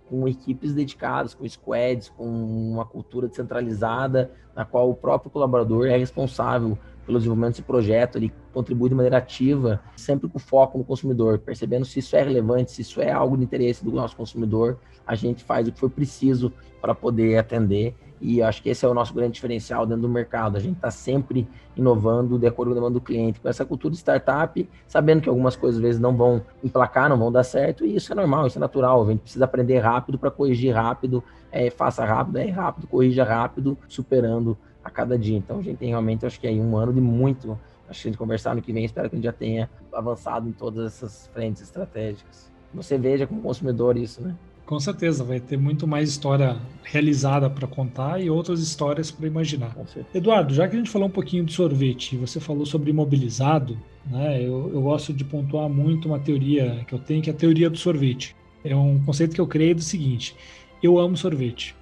com 0.10 0.28
equipes 0.28 0.74
dedicadas, 0.74 1.34
com 1.34 1.48
squads, 1.48 2.10
com 2.10 2.26
uma 2.26 2.86
cultura 2.86 3.28
descentralizada, 3.28 4.32
na 4.56 4.64
qual 4.64 4.90
o 4.90 4.96
próprio 4.96 5.32
colaborador 5.32 5.88
é 5.88 5.98
responsável 5.98 6.78
pelo 7.06 7.20
desenvolvimento 7.20 7.52
desse 7.52 7.62
projeto, 7.62 8.18
ele 8.18 8.34
contribui 8.52 8.90
de 8.90 8.96
maneira 8.96 9.18
ativa, 9.18 9.80
sempre 9.96 10.28
com 10.28 10.40
foco 10.40 10.78
no 10.78 10.84
consumidor, 10.84 11.38
percebendo 11.40 11.86
se 11.86 12.00
isso 12.00 12.16
é 12.16 12.24
relevante, 12.24 12.72
se 12.72 12.82
isso 12.82 13.00
é 13.00 13.12
algo 13.12 13.38
de 13.38 13.44
interesse 13.44 13.86
do 13.86 13.92
nosso 13.92 14.16
consumidor, 14.16 14.80
a 15.06 15.14
gente 15.14 15.44
faz 15.44 15.68
o 15.68 15.72
que 15.72 15.80
for 15.80 15.90
preciso 15.90 16.52
para 16.82 16.96
poder 16.96 17.38
atender 17.38 17.96
e 18.22 18.42
acho 18.42 18.62
que 18.62 18.70
esse 18.70 18.86
é 18.86 18.88
o 18.88 18.94
nosso 18.94 19.14
grande 19.14 19.34
diferencial 19.34 19.86
dentro 19.86 20.04
do 20.04 20.10
mercado. 20.10 20.58
A 20.58 20.60
gente 20.60 20.76
está 20.76 20.90
sempre 20.90 21.48
inovando 21.76 22.40
de 22.40 22.48
acordo 22.48 22.70
com 22.70 22.74
a 22.74 22.80
demanda 22.80 22.94
do 22.94 23.02
cliente, 23.02 23.40
com 23.40 23.50
essa 23.50 23.66
cultura 23.66 23.92
de 23.92 23.98
startup, 23.98 24.70
sabendo 24.88 25.22
que 25.22 25.30
algumas 25.30 25.56
coisas 25.56 25.78
às 25.78 25.82
vezes 25.82 26.02
não 26.02 26.16
vão 26.16 26.42
emplacar, 26.64 27.10
não 27.10 27.18
vão 27.18 27.32
dar 27.32 27.44
certo, 27.44 27.86
e 27.86 27.96
isso 27.96 28.12
é 28.12 28.16
normal, 28.16 28.48
isso 28.48 28.58
é 28.58 28.62
natural. 28.62 29.04
A 29.04 29.12
gente 29.12 29.22
precisa 29.22 29.46
aprender 29.46 29.80
rápido 29.80 30.18
para 30.18 30.32
corrigir 30.32 30.74
rápido, 30.74 31.24
é, 31.52 31.70
faça 31.70 32.06
rápido, 32.06 32.38
é 32.38 32.50
rápido, 32.50 32.88
corrija 32.88 33.24
rápido, 33.24 33.78
superando 33.88 34.58
a 34.84 34.90
cada 34.90 35.18
dia. 35.18 35.38
Então 35.38 35.60
a 35.60 35.62
gente 35.62 35.78
tem 35.78 35.90
realmente, 35.90 36.26
acho 36.26 36.40
que 36.40 36.48
aí 36.48 36.60
um 36.60 36.78
ano 36.78 36.94
de 36.94 37.02
muito. 37.02 37.60
Acho 37.88 38.02
que 38.02 38.08
a 38.08 38.12
gente 38.12 38.18
conversar 38.18 38.56
no 38.56 38.62
que 38.62 38.74
vem, 38.74 38.86
espero 38.86 39.10
que 39.10 39.16
a 39.16 39.18
gente 39.18 39.26
já 39.26 39.34
tenha 39.34 39.70
avançado 39.94 40.50
em 40.50 40.52
todas 40.52 40.86
essas 40.86 41.28
frentes 41.28 41.62
estratégicas. 41.62 42.52
Você 42.74 42.98
veja 42.98 43.28
como 43.28 43.42
consumidor 43.42 43.96
isso, 43.96 44.22
né? 44.22 44.36
Com 44.66 44.80
certeza, 44.80 45.24
vai 45.24 45.40
ter 45.40 45.58
muito 45.58 45.86
mais 45.86 46.10
história 46.10 46.58
realizada 46.84 47.48
para 47.50 47.68
contar 47.68 48.20
e 48.20 48.32
outras 48.32 48.60
histórias 48.62 49.12
para 49.12 49.28
imaginar. 49.28 49.76
Eduardo, 50.14 50.56
já 50.56 50.68
que 50.68 50.76
a 50.76 50.80
gente 50.80 50.90
falou 50.90 51.08
um 51.08 51.12
pouquinho 51.12 51.46
de 51.46 51.54
sorvete, 51.54 52.18
você 52.18 52.40
falou 52.40 52.66
sobre 52.66 52.90
imobilizado, 52.90 53.78
né? 54.08 54.42
Eu, 54.42 54.72
eu 54.74 54.82
gosto 54.82 55.14
de 55.14 55.24
pontuar 55.24 55.70
muito 55.70 56.08
uma 56.08 56.18
teoria 56.18 56.84
que 56.88 56.94
eu 56.94 57.00
tenho, 57.00 57.22
que 57.22 57.30
é 57.30 57.34
a 57.34 57.36
teoria 57.36 57.70
do 57.70 57.78
sorvete. 57.78 58.36
É 58.64 58.76
um 58.76 59.00
conceito 59.04 59.36
que 59.36 59.42
eu 59.42 59.46
criei 59.46 59.76
do 59.76 59.82
seguinte: 59.82 60.36
eu 60.82 60.98
amo 60.98 61.16
sorvete. 61.16 61.76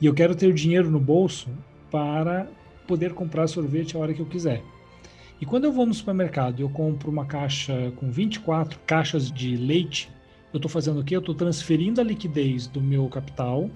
E 0.00 0.06
eu 0.06 0.14
quero 0.14 0.36
ter 0.36 0.52
dinheiro 0.54 0.90
no 0.90 1.00
bolso 1.00 1.48
para 1.90 2.48
poder 2.86 3.14
comprar 3.14 3.48
sorvete 3.48 3.96
a 3.96 4.00
hora 4.00 4.14
que 4.14 4.20
eu 4.20 4.26
quiser. 4.26 4.62
E 5.40 5.46
quando 5.46 5.64
eu 5.64 5.72
vou 5.72 5.84
no 5.84 5.92
supermercado 5.92 6.60
e 6.60 6.62
eu 6.62 6.68
compro 6.68 7.10
uma 7.10 7.26
caixa 7.26 7.92
com 7.96 8.12
24 8.12 8.78
caixas 8.86 9.30
de 9.30 9.56
leite, 9.56 10.08
eu 10.52 10.58
estou 10.58 10.70
fazendo 10.70 11.00
o 11.00 11.04
quê? 11.04 11.16
Eu 11.16 11.20
estou 11.20 11.34
transferindo 11.34 12.00
a 12.00 12.04
liquidez 12.04 12.66
do 12.66 12.80
meu 12.80 13.08
capital 13.08 13.70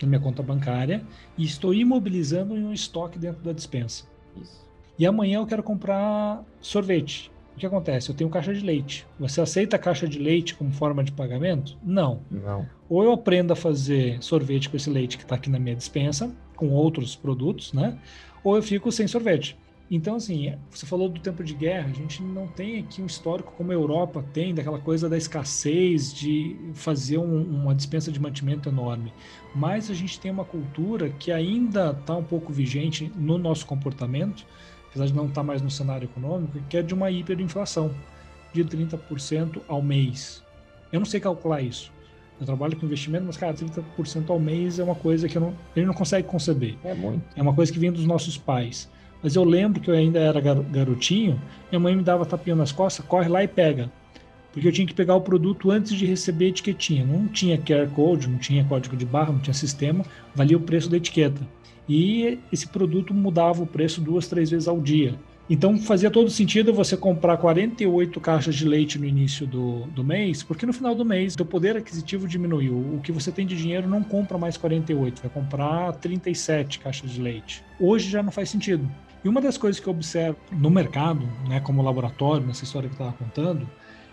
na 0.00 0.08
minha 0.08 0.20
conta 0.20 0.42
bancária 0.42 1.02
e 1.36 1.44
estou 1.44 1.72
imobilizando 1.72 2.56
em 2.56 2.64
um 2.64 2.72
estoque 2.72 3.18
dentro 3.18 3.42
da 3.42 3.52
dispensa. 3.52 4.04
Isso. 4.40 4.62
E 4.98 5.06
amanhã 5.06 5.38
eu 5.38 5.46
quero 5.46 5.62
comprar 5.62 6.44
sorvete. 6.60 7.30
O 7.54 7.58
que 7.58 7.66
acontece? 7.66 8.08
Eu 8.08 8.14
tenho 8.14 8.30
caixa 8.30 8.52
de 8.52 8.60
leite. 8.60 9.06
Você 9.18 9.40
aceita 9.40 9.76
a 9.76 9.78
caixa 9.78 10.08
de 10.08 10.18
leite 10.18 10.54
como 10.54 10.72
forma 10.72 11.04
de 11.04 11.12
pagamento? 11.12 11.76
Não. 11.82 12.20
Não. 12.30 12.66
Ou 12.88 13.04
eu 13.04 13.12
aprendo 13.12 13.52
a 13.52 13.56
fazer 13.56 14.22
sorvete 14.22 14.70
com 14.70 14.76
esse 14.76 14.88
leite 14.88 15.18
que 15.18 15.22
está 15.22 15.34
aqui 15.34 15.50
na 15.50 15.58
minha 15.58 15.76
dispensa, 15.76 16.34
com 16.56 16.70
outros 16.70 17.14
produtos, 17.14 17.72
né? 17.72 17.98
Ou 18.42 18.56
eu 18.56 18.62
fico 18.62 18.90
sem 18.90 19.06
sorvete. 19.06 19.56
Então, 19.94 20.16
assim, 20.16 20.54
você 20.70 20.86
falou 20.86 21.06
do 21.06 21.20
tempo 21.20 21.44
de 21.44 21.52
guerra, 21.52 21.90
a 21.90 21.92
gente 21.92 22.22
não 22.22 22.46
tem 22.46 22.78
aqui 22.78 23.02
um 23.02 23.04
histórico 23.04 23.52
como 23.52 23.72
a 23.72 23.74
Europa 23.74 24.24
tem, 24.32 24.54
daquela 24.54 24.78
coisa 24.78 25.06
da 25.06 25.18
escassez, 25.18 26.14
de 26.14 26.56
fazer 26.72 27.18
um, 27.18 27.42
uma 27.42 27.74
dispensa 27.74 28.10
de 28.10 28.18
mantimento 28.18 28.70
enorme. 28.70 29.12
Mas 29.54 29.90
a 29.90 29.94
gente 29.94 30.18
tem 30.18 30.30
uma 30.30 30.46
cultura 30.46 31.10
que 31.10 31.30
ainda 31.30 31.90
está 31.90 32.16
um 32.16 32.24
pouco 32.24 32.50
vigente 32.50 33.12
no 33.14 33.36
nosso 33.36 33.66
comportamento, 33.66 34.46
apesar 34.88 35.04
de 35.04 35.12
não 35.12 35.26
estar 35.26 35.42
tá 35.42 35.46
mais 35.46 35.60
no 35.60 35.70
cenário 35.70 36.06
econômico, 36.06 36.58
que 36.70 36.78
é 36.78 36.82
de 36.82 36.94
uma 36.94 37.10
hiperinflação 37.10 37.94
de 38.50 38.64
30% 38.64 39.60
ao 39.68 39.82
mês. 39.82 40.42
Eu 40.90 41.00
não 41.00 41.06
sei 41.06 41.20
calcular 41.20 41.60
isso. 41.60 41.92
Eu 42.40 42.46
trabalho 42.46 42.78
com 42.78 42.86
investimento, 42.86 43.26
mas, 43.26 43.36
cara, 43.36 43.52
30% 43.52 44.30
ao 44.30 44.40
mês 44.40 44.78
é 44.78 44.84
uma 44.84 44.94
coisa 44.94 45.28
que 45.28 45.38
não, 45.38 45.54
ele 45.76 45.84
não 45.84 45.92
consegue 45.92 46.26
conceber. 46.26 46.78
É 46.82 46.94
muito. 46.94 47.22
É 47.36 47.42
uma 47.42 47.54
coisa 47.54 47.70
que 47.70 47.78
vem 47.78 47.92
dos 47.92 48.06
nossos 48.06 48.38
pais. 48.38 48.90
Mas 49.22 49.36
eu 49.36 49.44
lembro 49.44 49.80
que 49.80 49.88
eu 49.88 49.94
ainda 49.94 50.18
era 50.18 50.40
garotinho, 50.40 51.40
minha 51.70 51.78
mãe 51.78 51.94
me 51.94 52.02
dava 52.02 52.26
tapinha 52.26 52.56
nas 52.56 52.72
costas, 52.72 53.06
corre 53.06 53.28
lá 53.28 53.44
e 53.44 53.48
pega. 53.48 53.90
Porque 54.52 54.68
eu 54.68 54.72
tinha 54.72 54.86
que 54.86 54.92
pegar 54.92 55.14
o 55.14 55.20
produto 55.20 55.70
antes 55.70 55.94
de 55.94 56.04
receber 56.04 56.46
a 56.46 56.48
etiquetinha. 56.48 57.06
Não 57.06 57.26
tinha 57.26 57.56
QR 57.56 57.88
Code, 57.88 58.28
não 58.28 58.38
tinha 58.38 58.64
código 58.64 58.96
de 58.96 59.06
barra, 59.06 59.32
não 59.32 59.40
tinha 59.40 59.54
sistema, 59.54 60.04
valia 60.34 60.56
o 60.56 60.60
preço 60.60 60.90
da 60.90 60.96
etiqueta. 60.98 61.40
E 61.88 62.38
esse 62.52 62.68
produto 62.68 63.14
mudava 63.14 63.62
o 63.62 63.66
preço 63.66 64.00
duas, 64.00 64.28
três 64.28 64.50
vezes 64.50 64.68
ao 64.68 64.80
dia. 64.80 65.14
Então 65.50 65.76
fazia 65.78 66.10
todo 66.10 66.30
sentido 66.30 66.72
você 66.72 66.96
comprar 66.96 67.36
48 67.36 68.20
caixas 68.20 68.54
de 68.54 68.66
leite 68.66 68.98
no 68.98 69.04
início 69.04 69.46
do, 69.46 69.80
do 69.86 70.04
mês, 70.04 70.42
porque 70.42 70.64
no 70.64 70.72
final 70.72 70.94
do 70.94 71.04
mês 71.04 71.34
o 71.38 71.44
poder 71.44 71.76
aquisitivo 71.76 72.28
diminuiu. 72.28 72.76
O 72.76 73.00
que 73.02 73.10
você 73.10 73.32
tem 73.32 73.46
de 73.46 73.56
dinheiro 73.56 73.88
não 73.88 74.02
compra 74.02 74.38
mais 74.38 74.56
48, 74.56 75.20
vai 75.20 75.30
comprar 75.30 75.92
37 75.94 76.78
caixas 76.78 77.10
de 77.10 77.20
leite. 77.20 77.64
Hoje 77.80 78.08
já 78.08 78.22
não 78.22 78.30
faz 78.30 78.50
sentido. 78.50 78.88
E 79.24 79.28
uma 79.28 79.40
das 79.40 79.56
coisas 79.56 79.80
que 79.80 79.86
eu 79.86 79.92
observo 79.92 80.36
no 80.50 80.68
mercado, 80.68 81.28
né, 81.48 81.60
como 81.60 81.80
laboratório, 81.80 82.44
nessa 82.44 82.64
história 82.64 82.88
que 82.88 83.00
eu 83.00 83.06
estava 83.06 83.12
contando, 83.12 83.68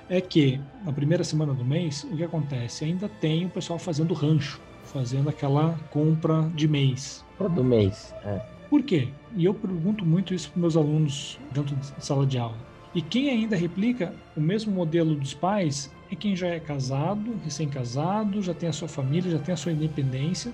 é 0.07 0.21
que 0.21 0.61
na 0.85 0.93
primeira 0.93 1.23
semana 1.23 1.53
do 1.53 1.65
mês, 1.65 2.03
o 2.03 2.15
que 2.15 2.23
acontece? 2.23 2.85
Ainda 2.85 3.09
tem 3.09 3.45
o 3.45 3.49
pessoal 3.49 3.79
fazendo 3.79 4.13
rancho, 4.13 4.61
fazendo 4.83 5.29
aquela 5.29 5.79
compra 5.89 6.43
de 6.53 6.67
mês. 6.67 7.25
Do 7.39 7.63
mês, 7.63 8.13
é. 8.23 8.39
Por 8.69 8.83
quê? 8.83 9.09
E 9.35 9.45
eu 9.45 9.53
pergunto 9.53 10.05
muito 10.05 10.33
isso 10.33 10.51
para 10.51 10.61
meus 10.61 10.77
alunos 10.77 11.39
dentro 11.51 11.75
de 11.75 12.05
sala 12.05 12.25
de 12.25 12.37
aula. 12.37 12.57
E 12.93 13.01
quem 13.01 13.29
ainda 13.29 13.55
replica 13.55 14.13
o 14.35 14.41
mesmo 14.41 14.71
modelo 14.71 15.15
dos 15.15 15.33
pais 15.33 15.91
é 16.11 16.15
quem 16.15 16.35
já 16.35 16.47
é 16.47 16.59
casado, 16.59 17.35
recém-casado, 17.43 18.41
já 18.41 18.53
tem 18.53 18.69
a 18.69 18.73
sua 18.73 18.87
família, 18.87 19.31
já 19.31 19.39
tem 19.39 19.53
a 19.53 19.57
sua 19.57 19.71
independência 19.71 20.51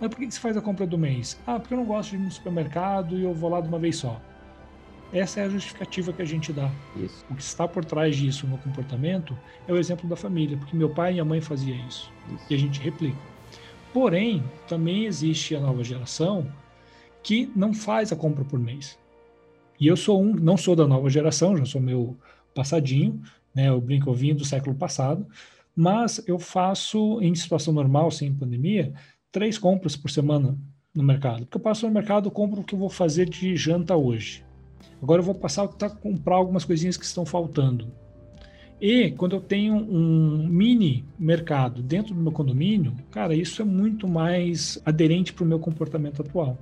mas 0.00 0.10
por 0.10 0.18
que 0.18 0.30
você 0.30 0.38
faz 0.38 0.56
a 0.56 0.60
compra 0.60 0.86
do 0.86 0.98
mês? 0.98 1.38
Ah, 1.46 1.58
porque 1.58 1.74
eu 1.74 1.78
não 1.78 1.84
gosto 1.84 2.10
de 2.10 2.16
ir 2.16 2.18
no 2.20 2.30
supermercado 2.30 3.16
e 3.16 3.22
eu 3.22 3.32
vou 3.32 3.50
lá 3.50 3.60
de 3.60 3.68
uma 3.68 3.78
vez 3.78 3.96
só. 3.96 4.20
Essa 5.12 5.40
é 5.40 5.44
a 5.44 5.48
justificativa 5.48 6.12
que 6.12 6.20
a 6.20 6.24
gente 6.24 6.52
dá. 6.52 6.70
Isso. 6.96 7.24
O 7.30 7.34
que 7.34 7.42
está 7.42 7.66
por 7.66 7.84
trás 7.84 8.16
disso 8.16 8.46
no 8.46 8.58
comportamento 8.58 9.38
é 9.66 9.72
o 9.72 9.78
exemplo 9.78 10.08
da 10.08 10.16
família, 10.16 10.56
porque 10.56 10.76
meu 10.76 10.90
pai 10.90 11.10
e 11.10 11.12
minha 11.14 11.24
mãe 11.24 11.40
faziam 11.40 11.78
isso. 11.88 12.10
isso. 12.34 12.44
E 12.50 12.54
a 12.54 12.58
gente 12.58 12.80
replica. 12.80 13.16
Porém, 13.92 14.42
também 14.68 15.06
existe 15.06 15.54
a 15.54 15.60
nova 15.60 15.82
geração 15.82 16.46
que 17.22 17.50
não 17.56 17.72
faz 17.72 18.12
a 18.12 18.16
compra 18.16 18.44
por 18.44 18.58
mês. 18.58 18.98
E 19.80 19.86
eu 19.86 19.96
sou 19.96 20.22
um, 20.22 20.34
não 20.34 20.56
sou 20.56 20.74
da 20.74 20.86
nova 20.86 21.08
geração, 21.08 21.56
já 21.56 21.64
sou 21.64 21.80
meu 21.80 22.16
passadinho, 22.54 23.22
né? 23.54 23.68
Eu 23.68 23.80
brinco, 23.80 24.10
eu 24.10 24.14
vim 24.14 24.34
do 24.34 24.44
século 24.44 24.74
passado, 24.74 25.26
mas 25.74 26.22
eu 26.26 26.38
faço 26.38 27.20
em 27.20 27.34
situação 27.34 27.72
normal, 27.72 28.10
sem 28.10 28.32
pandemia, 28.32 28.94
três 29.36 29.58
compras 29.58 29.94
por 29.94 30.10
semana 30.10 30.56
no 30.94 31.02
mercado. 31.02 31.40
Porque 31.40 31.58
eu 31.58 31.60
passo 31.60 31.86
no 31.86 31.92
mercado, 31.92 32.30
compro 32.30 32.62
o 32.62 32.64
que 32.64 32.74
eu 32.74 32.78
vou 32.78 32.88
fazer 32.88 33.28
de 33.28 33.54
janta 33.54 33.94
hoje. 33.94 34.42
Agora 35.02 35.20
eu 35.20 35.24
vou 35.26 35.34
passar 35.34 35.64
a 35.64 35.90
comprar 35.90 36.36
algumas 36.36 36.64
coisinhas 36.64 36.96
que 36.96 37.04
estão 37.04 37.26
faltando. 37.26 37.92
E 38.80 39.10
quando 39.10 39.36
eu 39.36 39.40
tenho 39.42 39.74
um 39.74 40.48
mini 40.48 41.04
mercado 41.18 41.82
dentro 41.82 42.14
do 42.14 42.20
meu 42.22 42.32
condomínio, 42.32 42.94
cara, 43.10 43.34
isso 43.34 43.60
é 43.60 43.64
muito 43.66 44.08
mais 44.08 44.80
aderente 44.86 45.34
para 45.34 45.44
o 45.44 45.46
meu 45.46 45.58
comportamento 45.58 46.22
atual. 46.22 46.56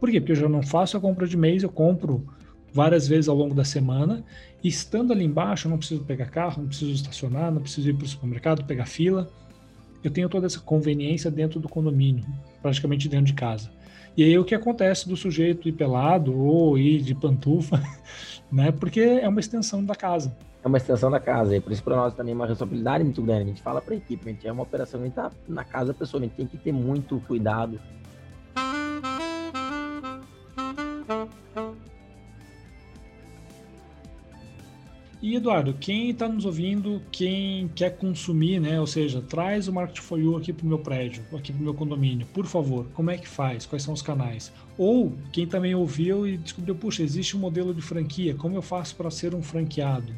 Por 0.00 0.10
quê? 0.10 0.18
Porque 0.18 0.32
eu 0.32 0.36
já 0.36 0.48
não 0.48 0.62
faço 0.62 0.96
a 0.96 1.00
compra 1.00 1.26
de 1.26 1.36
mês, 1.36 1.62
eu 1.62 1.68
compro 1.68 2.26
várias 2.72 3.06
vezes 3.06 3.28
ao 3.28 3.36
longo 3.36 3.54
da 3.54 3.64
semana. 3.64 4.24
E 4.62 4.68
estando 4.68 5.12
ali 5.12 5.26
embaixo, 5.26 5.66
eu 5.66 5.70
não 5.70 5.76
preciso 5.76 6.02
pegar 6.04 6.30
carro, 6.30 6.62
não 6.62 6.68
preciso 6.68 6.90
estacionar, 6.90 7.52
não 7.52 7.60
preciso 7.60 7.90
ir 7.90 7.94
para 7.94 8.06
o 8.06 8.08
supermercado, 8.08 8.64
pegar 8.64 8.86
fila 8.86 9.30
eu 10.04 10.10
tenho 10.10 10.28
toda 10.28 10.46
essa 10.46 10.60
conveniência 10.60 11.30
dentro 11.30 11.58
do 11.58 11.68
condomínio, 11.68 12.24
praticamente 12.60 13.08
dentro 13.08 13.26
de 13.26 13.32
casa. 13.32 13.70
E 14.16 14.22
aí 14.22 14.38
o 14.38 14.44
que 14.44 14.54
acontece 14.54 15.08
do 15.08 15.16
sujeito 15.16 15.68
ir 15.68 15.72
pelado 15.72 16.38
ou 16.38 16.78
ir 16.78 17.00
de 17.00 17.14
pantufa, 17.14 17.82
né? 18.52 18.70
Porque 18.70 19.00
é 19.00 19.28
uma 19.28 19.40
extensão 19.40 19.84
da 19.84 19.94
casa. 19.94 20.36
É 20.62 20.68
uma 20.68 20.78
extensão 20.78 21.10
da 21.10 21.20
casa, 21.20 21.56
e 21.56 21.60
por 21.60 21.72
isso 21.72 21.82
para 21.82 21.96
nós 21.96 22.14
também 22.14 22.32
é 22.32 22.34
uma 22.34 22.46
responsabilidade 22.46 23.04
muito 23.04 23.22
grande. 23.22 23.42
A 23.42 23.46
gente 23.46 23.62
fala 23.62 23.80
para 23.80 23.94
a 23.94 23.96
equipe, 23.96 24.28
a 24.28 24.32
gente 24.32 24.46
é 24.46 24.52
uma 24.52 24.62
operação, 24.62 25.00
a 25.00 25.04
gente 25.04 25.14
tá 25.14 25.30
na 25.48 25.64
casa 25.64 25.92
pessoa, 25.92 26.22
a 26.22 26.24
gente 26.24 26.36
tem 26.36 26.46
que 26.46 26.56
ter 26.56 26.72
muito 26.72 27.20
cuidado 27.26 27.80
E 35.24 35.36
Eduardo, 35.36 35.72
quem 35.72 36.10
está 36.10 36.28
nos 36.28 36.44
ouvindo, 36.44 37.00
quem 37.10 37.66
quer 37.68 37.96
consumir, 37.96 38.60
né? 38.60 38.78
Ou 38.78 38.86
seja, 38.86 39.22
traz 39.22 39.66
o 39.66 39.72
Market 39.72 40.00
for 40.00 40.20
You 40.20 40.36
aqui 40.36 40.52
para 40.52 40.66
o 40.66 40.68
meu 40.68 40.78
prédio, 40.78 41.24
aqui 41.34 41.50
para 41.50 41.62
o 41.62 41.64
meu 41.64 41.72
condomínio, 41.72 42.26
por 42.26 42.44
favor. 42.44 42.84
Como 42.92 43.10
é 43.10 43.16
que 43.16 43.26
faz? 43.26 43.64
Quais 43.64 43.82
são 43.82 43.94
os 43.94 44.02
canais? 44.02 44.52
Ou 44.76 45.14
quem 45.32 45.46
também 45.46 45.74
ouviu 45.74 46.28
e 46.28 46.36
descobriu, 46.36 46.74
puxa, 46.74 47.02
existe 47.02 47.34
um 47.38 47.40
modelo 47.40 47.72
de 47.72 47.80
franquia. 47.80 48.34
Como 48.34 48.54
eu 48.54 48.60
faço 48.60 48.96
para 48.96 49.10
ser 49.10 49.34
um 49.34 49.42
franqueado? 49.42 50.12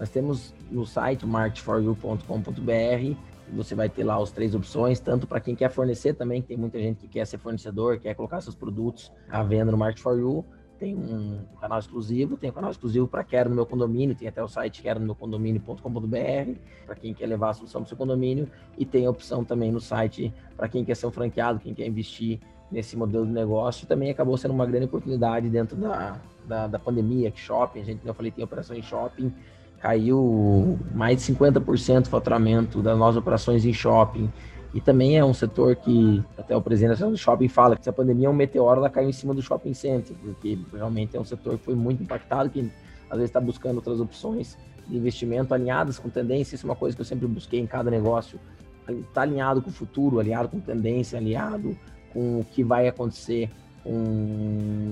Nós 0.00 0.10
temos 0.10 0.52
no 0.68 0.84
site 0.84 1.24
marketforyou.com.br 1.24 3.16
você 3.52 3.74
vai 3.74 3.88
ter 3.88 4.02
lá 4.02 4.20
as 4.20 4.32
três 4.32 4.54
opções, 4.54 4.98
tanto 4.98 5.26
para 5.28 5.38
quem 5.38 5.54
quer 5.54 5.70
fornecer 5.70 6.14
também, 6.14 6.42
tem 6.42 6.56
muita 6.56 6.78
gente 6.80 6.98
que 6.98 7.06
quer 7.06 7.26
ser 7.26 7.38
fornecedor, 7.38 8.00
quer 8.00 8.14
colocar 8.14 8.40
seus 8.40 8.56
produtos 8.56 9.12
à 9.28 9.42
venda 9.42 9.70
no 9.70 9.76
Market 9.78 10.02
for 10.02 10.18
You 10.18 10.44
tem 10.78 10.94
um 10.94 11.40
canal 11.60 11.78
exclusivo, 11.78 12.36
tem 12.36 12.50
um 12.50 12.52
canal 12.52 12.70
exclusivo 12.70 13.06
para 13.06 13.24
Quero 13.24 13.48
no 13.48 13.56
meu 13.56 13.66
condomínio, 13.66 14.14
tem 14.14 14.28
até 14.28 14.42
o 14.42 14.48
site 14.48 14.82
quero 14.82 15.00
no 15.00 15.06
meu 15.06 15.14
condomínio.com.br, 15.14 16.58
para 16.86 16.94
quem 16.94 17.14
quer 17.14 17.26
levar 17.26 17.50
a 17.50 17.54
solução 17.54 17.82
do 17.82 17.88
seu 17.88 17.96
condomínio, 17.96 18.48
e 18.76 18.84
tem 18.84 19.06
a 19.06 19.10
opção 19.10 19.44
também 19.44 19.70
no 19.70 19.80
site 19.80 20.32
para 20.56 20.68
quem 20.68 20.84
quer 20.84 20.94
ser 20.94 21.06
um 21.06 21.10
franqueado, 21.10 21.58
quem 21.58 21.74
quer 21.74 21.86
investir 21.86 22.40
nesse 22.70 22.96
modelo 22.96 23.24
de 23.24 23.32
negócio, 23.32 23.86
também 23.86 24.10
acabou 24.10 24.36
sendo 24.36 24.52
uma 24.52 24.66
grande 24.66 24.86
oportunidade 24.86 25.48
dentro 25.48 25.76
da, 25.76 26.18
da, 26.46 26.66
da 26.66 26.78
pandemia, 26.78 27.30
que 27.30 27.38
shopping, 27.38 27.80
a 27.80 27.84
gente, 27.84 28.04
eu 28.04 28.14
falei, 28.14 28.32
tem 28.32 28.44
operações 28.44 28.80
em 28.80 28.82
shopping, 28.82 29.32
caiu 29.80 30.78
mais 30.94 31.24
de 31.24 31.32
50% 31.34 32.02
do 32.02 32.08
faturamento 32.08 32.82
das 32.82 32.98
nossas 32.98 33.16
operações 33.16 33.64
em 33.64 33.72
shopping, 33.72 34.32
e 34.74 34.80
também 34.80 35.16
é 35.16 35.24
um 35.24 35.32
setor 35.32 35.76
que 35.76 36.20
até 36.36 36.56
o 36.56 36.60
presidente 36.60 36.98
do 36.98 37.16
shopping 37.16 37.46
fala 37.46 37.76
que 37.76 37.84
se 37.84 37.88
a 37.88 37.92
pandemia 37.92 38.26
é 38.26 38.30
um 38.30 38.34
meteoro, 38.34 38.80
ela 38.80 38.90
caiu 38.90 39.08
em 39.08 39.12
cima 39.12 39.32
do 39.32 39.40
shopping 39.40 39.72
center, 39.72 40.16
porque 40.20 40.58
realmente 40.72 41.16
é 41.16 41.20
um 41.20 41.24
setor 41.24 41.56
que 41.56 41.64
foi 41.64 41.76
muito 41.76 42.02
impactado, 42.02 42.50
que 42.50 42.68
às 43.08 43.16
vezes 43.16 43.30
está 43.30 43.40
buscando 43.40 43.76
outras 43.76 44.00
opções 44.00 44.58
de 44.88 44.96
investimento 44.96 45.54
alinhadas 45.54 45.96
com 45.96 46.10
tendência. 46.10 46.56
Isso 46.56 46.66
é 46.66 46.68
uma 46.68 46.74
coisa 46.74 46.96
que 46.96 47.00
eu 47.00 47.06
sempre 47.06 47.28
busquei 47.28 47.60
em 47.60 47.66
cada 47.68 47.88
negócio. 47.88 48.40
Está 48.88 49.22
alinhado 49.22 49.62
com 49.62 49.70
o 49.70 49.72
futuro, 49.72 50.18
alinhado 50.18 50.48
com 50.48 50.58
tendência, 50.58 51.18
alinhado 51.20 51.78
com 52.12 52.40
o 52.40 52.44
que 52.44 52.64
vai 52.64 52.88
acontecer, 52.88 53.48
com, 53.84 53.92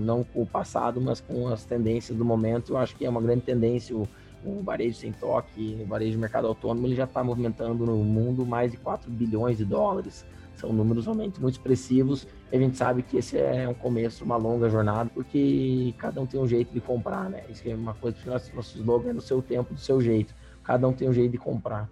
não 0.04 0.22
com 0.22 0.42
o 0.42 0.46
passado, 0.46 1.00
mas 1.00 1.20
com 1.20 1.48
as 1.48 1.64
tendências 1.64 2.16
do 2.16 2.24
momento. 2.24 2.74
Eu 2.74 2.76
acho 2.76 2.94
que 2.94 3.04
é 3.04 3.10
uma 3.10 3.20
grande 3.20 3.42
tendência. 3.42 3.96
O, 3.96 4.06
o 4.44 4.62
varejo 4.62 4.96
sem 4.96 5.12
toque, 5.12 5.78
o 5.80 5.86
varejo 5.86 6.12
de 6.12 6.18
mercado 6.18 6.46
autônomo, 6.46 6.86
ele 6.86 6.94
já 6.94 7.04
está 7.04 7.22
movimentando 7.22 7.86
no 7.86 7.96
mundo 7.96 8.44
mais 8.44 8.70
de 8.72 8.76
4 8.76 9.10
bilhões 9.10 9.58
de 9.58 9.64
dólares. 9.64 10.24
São 10.54 10.72
números 10.72 11.06
realmente 11.06 11.40
muito 11.40 11.54
expressivos. 11.54 12.26
E 12.52 12.56
a 12.56 12.60
gente 12.60 12.76
sabe 12.76 13.02
que 13.02 13.16
esse 13.16 13.38
é 13.38 13.68
um 13.68 13.74
começo, 13.74 14.24
uma 14.24 14.36
longa 14.36 14.68
jornada, 14.68 15.10
porque 15.12 15.94
cada 15.98 16.20
um 16.20 16.26
tem 16.26 16.38
um 16.40 16.46
jeito 16.46 16.72
de 16.72 16.80
comprar, 16.80 17.30
né? 17.30 17.44
Isso 17.48 17.62
é 17.68 17.74
uma 17.74 17.94
coisa 17.94 18.16
que 18.16 18.28
nosso, 18.28 18.54
nosso 18.54 18.76
slogan 18.76 19.10
é 19.10 19.12
no 19.12 19.20
seu 19.20 19.40
tempo, 19.40 19.74
do 19.74 19.80
seu 19.80 20.00
jeito. 20.00 20.34
Cada 20.62 20.86
um 20.86 20.92
tem 20.92 21.08
um 21.08 21.12
jeito 21.12 21.32
de 21.32 21.38
comprar. 21.38 21.88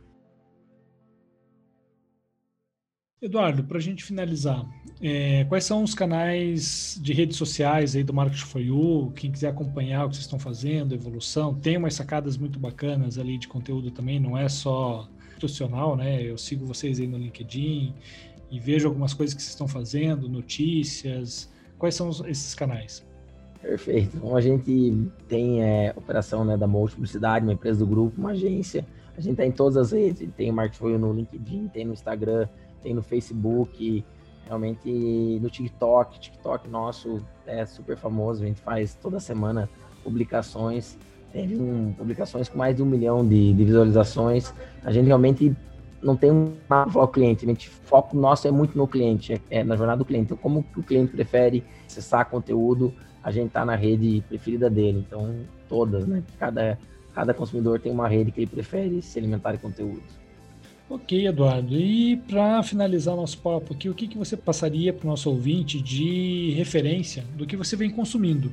Eduardo, 3.23 3.62
para 3.62 3.77
a 3.77 3.81
gente 3.81 4.03
finalizar, 4.03 4.66
é, 5.03 5.45
quais 5.45 5.64
são 5.64 5.83
os 5.83 5.95
canais 5.95 6.99
de 7.03 7.12
redes 7.12 7.37
sociais 7.37 7.95
aí 7.95 8.03
do 8.03 8.14
Marketing 8.14 8.47
for 8.47 8.62
You? 8.62 9.12
Quem 9.14 9.31
quiser 9.31 9.49
acompanhar 9.49 10.07
o 10.07 10.09
que 10.09 10.16
vocês 10.16 10.25
estão 10.25 10.39
fazendo, 10.39 10.95
evolução, 10.95 11.55
tem 11.55 11.77
umas 11.77 11.93
sacadas 11.93 12.39
muito 12.39 12.59
bacanas 12.59 13.18
ali 13.18 13.37
de 13.37 13.47
conteúdo 13.47 13.91
também, 13.91 14.18
não 14.18 14.39
é 14.39 14.49
só 14.49 15.07
institucional, 15.33 15.97
né? 15.97 16.23
Eu 16.23 16.39
sigo 16.39 16.64
vocês 16.64 16.99
aí 16.99 17.07
no 17.07 17.18
LinkedIn 17.18 17.95
e 18.51 18.59
vejo 18.59 18.89
algumas 18.89 19.12
coisas 19.12 19.35
que 19.35 19.43
vocês 19.43 19.53
estão 19.53 19.68
fazendo, 19.68 20.27
notícias. 20.27 21.53
Quais 21.79 21.95
são 21.95 22.09
esses 22.27 22.55
canais? 22.55 23.07
Perfeito. 23.61 24.16
Então 24.16 24.35
a 24.35 24.41
gente 24.41 25.11
tem 25.29 25.62
é, 25.62 25.93
operação 25.95 26.43
né, 26.43 26.57
da 26.57 26.66
Multi 26.66 26.95
Publicidade, 26.95 27.45
uma 27.45 27.53
empresa 27.53 27.81
do 27.81 27.87
grupo, 27.87 28.18
uma 28.18 28.31
agência. 28.31 28.87
A 29.14 29.21
gente 29.21 29.33
está 29.33 29.45
em 29.45 29.53
todas 29.53 29.77
as 29.77 29.93
redes, 29.93 30.27
tem 30.35 30.51
o 30.51 30.55
Marketing 30.55 30.97
no 30.97 31.12
LinkedIn, 31.12 31.68
tem 31.68 31.85
no 31.85 31.93
Instagram, 31.93 32.49
tem 32.83 32.95
no 32.95 33.03
Facebook, 33.03 34.05
realmente 34.45 34.91
no 35.41 35.49
TikTok. 35.49 36.18
TikTok 36.18 36.68
nosso 36.68 37.20
é 37.47 37.64
super 37.64 37.97
famoso, 37.97 38.43
a 38.43 38.47
gente 38.47 38.61
faz 38.61 38.95
toda 38.95 39.20
semana 39.20 39.68
publicações. 40.03 40.99
Teve 41.33 41.57
um, 41.57 41.93
publicações 41.93 42.49
com 42.49 42.59
mais 42.59 42.74
de 42.74 42.83
um 42.83 42.87
milhão 42.87 43.26
de, 43.26 43.53
de 43.53 43.64
visualizações. 43.64 44.53
A 44.85 44.91
gente 44.91 45.07
realmente 45.07 45.55
não 46.03 46.16
tem 46.16 46.33
um 46.33 46.53
foco 46.91 47.12
cliente, 47.12 47.45
a 47.45 47.49
gente, 47.49 47.68
foco 47.68 48.16
nosso 48.16 48.49
é 48.49 48.51
muito 48.51 48.76
no 48.76 48.89
cliente, 48.89 49.35
é, 49.35 49.61
é 49.61 49.64
na 49.64 49.76
jornada 49.76 49.99
do 49.99 50.05
cliente. 50.05 50.26
Então, 50.26 50.37
como 50.37 50.64
o 50.76 50.83
cliente 50.83 51.12
prefere 51.12 51.62
acessar 51.87 52.28
conteúdo, 52.28 52.93
a 53.22 53.31
gente 53.31 53.49
está 53.49 53.64
na 53.64 53.76
rede 53.76 54.24
preferida 54.28 54.70
dele. 54.70 55.05
Então, 55.07 55.35
todas, 55.68 56.07
né? 56.07 56.22
Cada, 56.39 56.78
cada 57.14 57.35
consumidor 57.35 57.78
tem 57.78 57.93
uma 57.93 58.09
rede 58.09 58.33
que 58.33 58.41
ele 58.41 58.51
prefere 58.51 59.03
se 59.03 59.18
alimentar 59.18 59.53
de 59.53 59.59
conteúdo. 59.59 60.03
Ok, 60.91 61.24
Eduardo. 61.24 61.76
E 61.76 62.16
para 62.16 62.61
finalizar 62.64 63.14
nosso 63.14 63.38
papo 63.38 63.72
aqui, 63.72 63.88
o 63.88 63.95
que, 63.95 64.09
que 64.09 64.18
você 64.18 64.36
passaria 64.36 64.93
para 64.93 65.07
o 65.07 65.11
nosso 65.11 65.30
ouvinte 65.30 65.80
de 65.80 66.53
referência 66.57 67.24
do 67.36 67.47
que 67.47 67.57
você 67.57 67.76
vem 67.76 67.88
consumindo? 67.88 68.53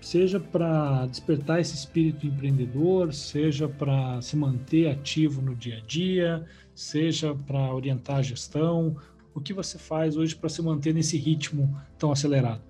Seja 0.00 0.40
para 0.40 1.04
despertar 1.04 1.60
esse 1.60 1.74
espírito 1.74 2.26
empreendedor, 2.26 3.12
seja 3.12 3.68
para 3.68 4.18
se 4.22 4.34
manter 4.34 4.88
ativo 4.88 5.42
no 5.42 5.54
dia 5.54 5.76
a 5.76 5.80
dia, 5.80 6.46
seja 6.74 7.34
para 7.34 7.74
orientar 7.74 8.16
a 8.16 8.22
gestão. 8.22 8.96
O 9.34 9.40
que 9.40 9.52
você 9.52 9.78
faz 9.78 10.16
hoje 10.16 10.34
para 10.34 10.48
se 10.48 10.62
manter 10.62 10.94
nesse 10.94 11.18
ritmo 11.18 11.76
tão 11.98 12.10
acelerado? 12.10 12.62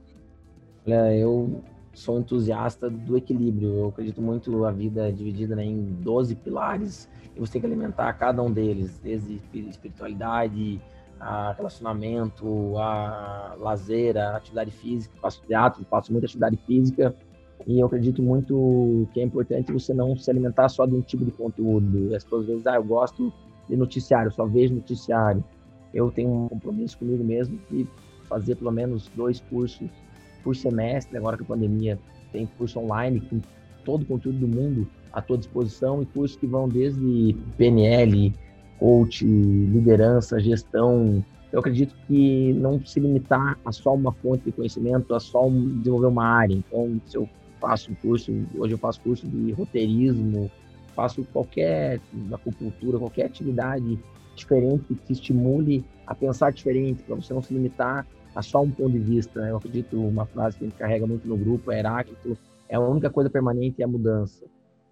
Olha, 0.85 1.15
eu 1.17 1.63
sou 1.95 2.19
entusiasta 2.19 2.91
do 2.91 3.17
equilíbrio. 3.17 3.75
Eu 3.75 3.89
acredito 3.89 4.21
muito 4.21 4.65
a 4.65 4.71
vida 4.71 5.13
dividida 5.13 5.57
né, 5.57 5.65
em 5.65 5.83
12 6.01 6.35
pilares 6.37 7.09
e 7.35 7.41
você 7.41 7.53
tem 7.53 7.61
que 7.61 7.67
alimentar 7.67 8.13
cada 8.15 8.43
um 8.43 8.53
deles, 8.53 8.99
desde 9.03 9.41
espiritualidade, 9.53 10.81
a 11.21 11.53
relacionamento, 11.53 12.77
a 12.77 13.55
lazer, 13.59 14.17
a 14.17 14.37
atividade 14.37 14.71
física. 14.71 15.15
faço 15.21 15.43
teatro, 15.47 15.85
faço 15.89 16.13
muita 16.13 16.27
atividade 16.27 16.57
física 16.67 17.15
e 17.67 17.81
eu 17.81 17.87
acredito 17.87 18.23
muito 18.23 19.09
que 19.13 19.21
é 19.21 19.23
importante 19.23 19.73
você 19.73 19.95
não 19.95 20.17
se 20.17 20.31
alimentar 20.31 20.69
só 20.69 20.85
de 20.85 20.95
um 20.95 21.01
tipo 21.01 21.25
de 21.25 21.31
conteúdo. 21.31 22.15
As 22.15 22.25
pessoas 22.25 22.47
vezes, 22.47 22.67
ah, 22.67 22.75
eu 22.75 22.85
gosto 22.85 23.33
de 23.69 23.77
noticiário, 23.77 24.31
só 24.31 24.45
vejo 24.45 24.75
noticiário. 24.75 25.43
Eu 25.93 26.11
tenho 26.11 26.31
um 26.31 26.49
compromisso 26.49 26.99
comigo 26.99 27.25
mesmo 27.25 27.59
de 27.71 27.87
fazer 28.29 28.57
pelo 28.57 28.73
menos 28.73 29.09
dois 29.15 29.41
cursos 29.41 29.89
por 30.45 30.55
semestre, 30.55 31.17
agora 31.17 31.37
que 31.37 31.43
a 31.43 31.47
pandemia 31.47 31.99
tem 32.31 32.47
curso 32.59 32.79
online 32.79 33.21
com 33.21 33.41
todo 33.85 34.03
o 34.03 34.07
conteúdo 34.07 34.39
do 34.39 34.49
mundo 34.49 34.87
à 35.13 35.23
tua 35.23 35.39
disposição 35.39 36.03
e 36.03 36.07
cursos 36.07 36.37
que 36.37 36.47
vão 36.47 36.69
desde 36.69 37.35
PNL, 37.57 38.33
coach, 38.79 39.25
liderança, 39.25 40.39
gestão. 40.39 41.25
Eu 41.51 41.61
acredito 41.61 41.95
que 42.07 42.53
não 42.55 42.85
se 42.85 43.01
limitar 43.01 43.59
a 43.65 43.73
só 43.73 43.95
uma 43.95 44.13
fonte 44.13 44.45
de 44.45 44.53
conhecimento, 44.53 45.15
a 45.15 45.21
só 45.21 45.49
desenvolver 45.49 46.09
uma 46.09 46.27
área. 46.27 46.55
Então, 46.55 47.01
se 47.07 47.17
eu 47.17 47.29
faço 47.61 47.93
um 47.93 47.95
curso, 47.95 48.33
hoje 48.57 48.75
eu 48.75 48.79
faço 48.79 49.01
curso 49.01 49.27
de 49.27 49.53
roteirismo, 49.53 50.51
faço 50.95 51.25
qualquer 51.33 52.01
acupuntura, 52.33 52.99
qualquer 52.99 53.27
atividade 53.27 53.99
diferente 54.35 54.95
que 55.07 55.13
estimule 55.13 55.85
a 56.07 56.15
pensar 56.15 56.53
diferente, 56.53 57.03
para 57.05 57.15
você 57.15 57.33
não 57.33 57.43
se 57.43 57.55
limitar 57.55 58.07
a 58.35 58.43
só 58.43 58.63
um 58.63 58.71
ponto 58.71 58.93
de 58.93 58.99
vista. 58.99 59.41
Eu 59.41 59.57
acredito, 59.57 60.01
uma 60.01 60.27
frase 60.27 60.59
que 60.59 60.65
a 60.65 60.69
gente 60.69 60.79
carrega 60.79 61.07
muito 61.07 61.27
no 61.27 61.37
grupo 61.37 61.71
é 61.71 61.79
Heráclito, 61.79 62.37
é 62.69 62.77
a 62.77 62.81
única 62.81 63.11
coisa 63.11 63.31
permanente 63.31 63.81
é 63.81 63.85
a 63.85 63.89
mudança. 63.89 64.45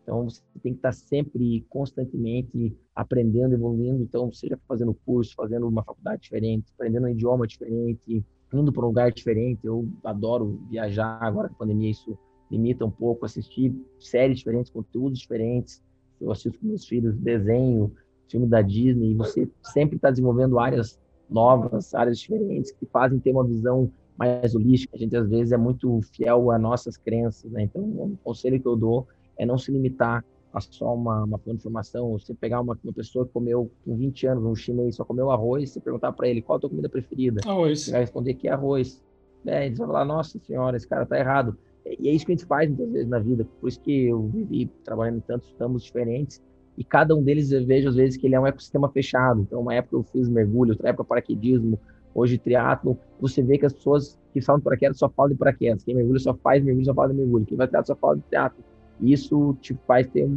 Então, 0.02 0.28
você 0.28 0.42
tem 0.62 0.72
que 0.72 0.78
estar 0.78 0.92
sempre, 0.92 1.64
constantemente 1.68 2.76
aprendendo, 2.94 3.54
evoluindo. 3.54 4.02
Então, 4.02 4.32
seja 4.32 4.58
fazendo 4.66 4.94
curso, 5.06 5.34
fazendo 5.34 5.66
uma 5.68 5.82
faculdade 5.82 6.22
diferente, 6.22 6.72
aprendendo 6.74 7.06
um 7.06 7.10
idioma 7.10 7.46
diferente, 7.46 8.24
indo 8.52 8.72
para 8.72 8.82
um 8.82 8.88
lugar 8.88 9.12
diferente. 9.12 9.64
Eu 9.64 9.88
adoro 10.04 10.60
viajar, 10.68 11.18
agora 11.20 11.48
com 11.48 11.54
a 11.54 11.58
pandemia 11.58 11.90
isso 11.90 12.18
limita 12.50 12.84
um 12.84 12.90
pouco, 12.90 13.24
assistir 13.24 13.74
séries 13.98 14.38
diferentes, 14.38 14.70
conteúdos 14.70 15.18
diferentes. 15.18 15.82
Eu 16.20 16.30
assisto 16.30 16.58
com 16.58 16.66
meus 16.66 16.86
filhos 16.86 17.16
desenho, 17.16 17.92
filme 18.28 18.46
da 18.46 18.60
Disney, 18.60 19.12
e 19.12 19.14
você 19.14 19.48
sempre 19.62 19.96
está 19.96 20.10
desenvolvendo 20.10 20.58
áreas 20.58 21.00
novas, 21.32 21.94
áreas 21.94 22.18
diferentes, 22.18 22.72
que 22.72 22.86
fazem 22.86 23.18
ter 23.18 23.32
uma 23.32 23.44
visão 23.44 23.90
mais 24.16 24.54
holística. 24.54 24.94
A 24.94 24.98
gente, 24.98 25.16
às 25.16 25.28
vezes, 25.28 25.52
é 25.52 25.56
muito 25.56 26.00
fiel 26.14 26.50
às 26.50 26.60
nossas 26.60 26.96
crenças, 26.96 27.50
né? 27.50 27.62
Então, 27.62 27.82
o 27.82 28.18
conselho 28.22 28.60
que 28.60 28.66
eu 28.66 28.76
dou 28.76 29.06
é 29.38 29.46
não 29.46 29.58
se 29.58 29.72
limitar 29.72 30.24
a 30.52 30.60
só 30.60 30.94
uma, 30.94 31.24
uma 31.24 31.38
plano 31.38 31.56
de 31.56 31.62
formação. 31.62 32.12
Você 32.12 32.34
pegar 32.34 32.60
uma, 32.60 32.78
uma 32.84 32.92
pessoa 32.92 33.26
que 33.26 33.32
comeu 33.32 33.70
com 33.84 33.96
20 33.96 34.26
anos, 34.26 34.44
um 34.44 34.54
chinês, 34.54 34.96
só 34.96 35.04
comeu 35.04 35.30
arroz, 35.30 35.70
você 35.70 35.80
perguntar 35.80 36.12
para 36.12 36.28
ele 36.28 36.42
qual 36.42 36.58
a 36.58 36.60
tua 36.60 36.70
comida 36.70 36.88
preferida. 36.88 37.40
Arroz. 37.46 37.82
Você 37.82 37.90
vai 37.90 38.00
responder 38.00 38.34
que 38.34 38.48
é 38.48 38.52
arroz. 38.52 39.02
É, 39.46 39.66
ele 39.66 39.74
vai 39.74 39.86
falar, 39.86 40.04
nossa 40.04 40.38
senhora, 40.38 40.76
esse 40.76 40.86
cara 40.86 41.06
tá 41.06 41.18
errado. 41.18 41.56
E 41.84 42.08
é 42.08 42.12
isso 42.12 42.24
que 42.24 42.32
a 42.32 42.36
gente 42.36 42.46
faz 42.46 42.68
muitas 42.68 42.92
vezes 42.92 43.08
na 43.08 43.18
vida. 43.18 43.46
Por 43.60 43.68
isso 43.68 43.80
que 43.80 44.06
eu 44.06 44.28
vivi 44.28 44.66
trabalhando 44.84 45.16
em 45.16 45.20
tantos 45.20 45.52
campos 45.58 45.82
diferentes 45.82 46.40
e 46.76 46.84
cada 46.84 47.14
um 47.14 47.22
deles 47.22 47.52
eu 47.52 47.64
vejo 47.64 47.88
às 47.88 47.96
vezes 47.96 48.16
que 48.16 48.26
ele 48.26 48.34
é 48.34 48.40
um 48.40 48.46
ecossistema 48.46 48.88
fechado. 48.88 49.42
Então, 49.42 49.60
uma 49.60 49.74
época 49.74 49.96
eu 49.96 50.02
fiz 50.04 50.28
mergulho, 50.28 50.72
outra 50.72 50.88
época 50.88 51.04
paraquedismo, 51.04 51.78
hoje 52.14 52.38
triatlo. 52.38 52.98
Você 53.20 53.42
vê 53.42 53.58
que 53.58 53.66
as 53.66 53.72
pessoas 53.72 54.18
que 54.32 54.40
falam 54.40 54.58
de 54.58 54.64
paraquedas 54.64 54.98
só 54.98 55.08
falam 55.08 55.32
de 55.32 55.38
paraquedas. 55.38 55.84
Quem 55.84 55.94
mergulha 55.94 56.18
só 56.18 56.34
faz 56.34 56.62
mergulho, 56.64 56.86
só 56.86 56.94
fala 56.94 57.12
de 57.12 57.18
mergulho. 57.18 57.44
Quem 57.44 57.56
vai 57.56 57.68
triatlo 57.68 57.86
só 57.86 57.96
fala 57.96 58.16
de 58.16 58.22
triatlo. 58.22 58.64
E 59.00 59.12
isso 59.12 59.56
te 59.60 59.74
faz 59.86 60.06
ter 60.06 60.28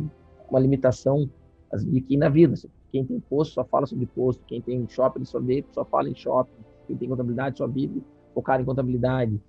uma 0.49 0.59
limitação 0.59 1.29
aqui 1.71 2.17
na 2.17 2.29
vida. 2.29 2.55
Quem 2.91 3.05
tem 3.05 3.19
posto 3.19 3.53
só 3.53 3.63
fala 3.63 3.85
sobre 3.85 4.05
posto. 4.05 4.43
Quem 4.45 4.61
tem 4.61 4.85
shopping 4.89 5.23
só 5.25 5.39
vê, 5.39 5.63
só 5.71 5.85
fala 5.85 6.09
em 6.09 6.15
shopping. 6.15 6.51
Quem 6.87 6.97
tem 6.97 7.09
contabilidade 7.09 7.57
só 7.57 7.67
vive 7.67 8.03
focado 8.33 8.61
em 8.61 8.65
contabilidade. 8.65 9.41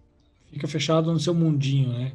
Fica 0.52 0.68
fechado 0.68 1.12
no 1.12 1.18
seu 1.18 1.34
mundinho, 1.34 1.88
né? 1.88 2.12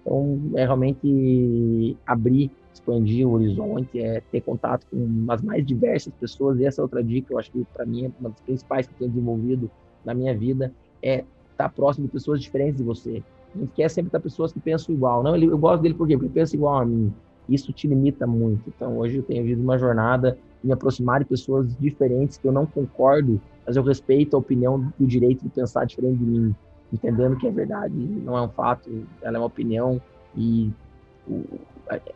Então, 0.00 0.50
é 0.56 0.64
realmente 0.64 1.96
abrir, 2.04 2.50
expandir 2.72 3.26
o 3.26 3.32
horizonte, 3.32 4.00
é 4.00 4.22
ter 4.32 4.40
contato 4.40 4.86
com 4.90 5.24
as 5.28 5.42
mais 5.42 5.64
diversas 5.64 6.12
pessoas. 6.14 6.58
E 6.58 6.64
essa 6.64 6.80
é 6.80 6.82
outra 6.82 7.02
dica, 7.02 7.32
eu 7.32 7.38
acho 7.38 7.50
que 7.50 7.64
para 7.72 7.84
mim 7.84 8.06
é 8.06 8.10
uma 8.20 8.30
das 8.30 8.40
principais 8.40 8.86
que 8.86 8.94
eu 8.94 8.98
tenho 8.98 9.10
desenvolvido 9.10 9.70
na 10.04 10.14
minha 10.14 10.36
vida, 10.36 10.72
é 11.02 11.24
estar 11.50 11.68
próximo 11.68 12.06
de 12.06 12.12
pessoas 12.12 12.40
diferentes 12.40 12.76
de 12.76 12.82
você. 12.82 13.22
A 13.54 13.58
gente 13.58 13.72
quer 13.74 13.88
sempre 13.90 14.08
estar 14.08 14.20
pessoas 14.20 14.52
que 14.52 14.60
pensam 14.60 14.94
igual. 14.94 15.22
Não, 15.22 15.36
eu 15.36 15.58
gosto 15.58 15.82
dele 15.82 15.94
por 15.94 16.08
quê? 16.08 16.14
Porque 16.14 16.26
ele 16.26 16.34
pensa 16.34 16.56
igual 16.56 16.78
a 16.78 16.84
mim. 16.84 17.12
Isso 17.48 17.72
te 17.72 17.86
limita 17.86 18.26
muito. 18.26 18.62
Então, 18.68 18.98
hoje 18.98 19.16
eu 19.16 19.22
tenho 19.22 19.42
vivido 19.42 19.62
uma 19.62 19.76
jornada 19.76 20.38
de 20.60 20.66
me 20.66 20.72
aproximar 20.72 21.20
de 21.20 21.26
pessoas 21.26 21.76
diferentes 21.76 22.38
que 22.38 22.48
eu 22.48 22.52
não 22.52 22.64
concordo, 22.64 23.40
mas 23.66 23.76
eu 23.76 23.82
respeito 23.82 24.34
a 24.34 24.38
opinião 24.38 24.92
e 24.98 25.04
o 25.04 25.06
direito 25.06 25.42
de 25.42 25.50
pensar 25.50 25.84
diferente 25.84 26.18
de 26.18 26.24
mim 26.24 26.54
entendendo 26.92 27.36
que 27.36 27.46
é 27.46 27.50
verdade, 27.50 27.94
não 27.94 28.36
é 28.36 28.42
um 28.42 28.48
fato, 28.48 28.90
ela 29.22 29.36
é 29.36 29.40
uma 29.40 29.46
opinião 29.46 30.00
e 30.36 30.70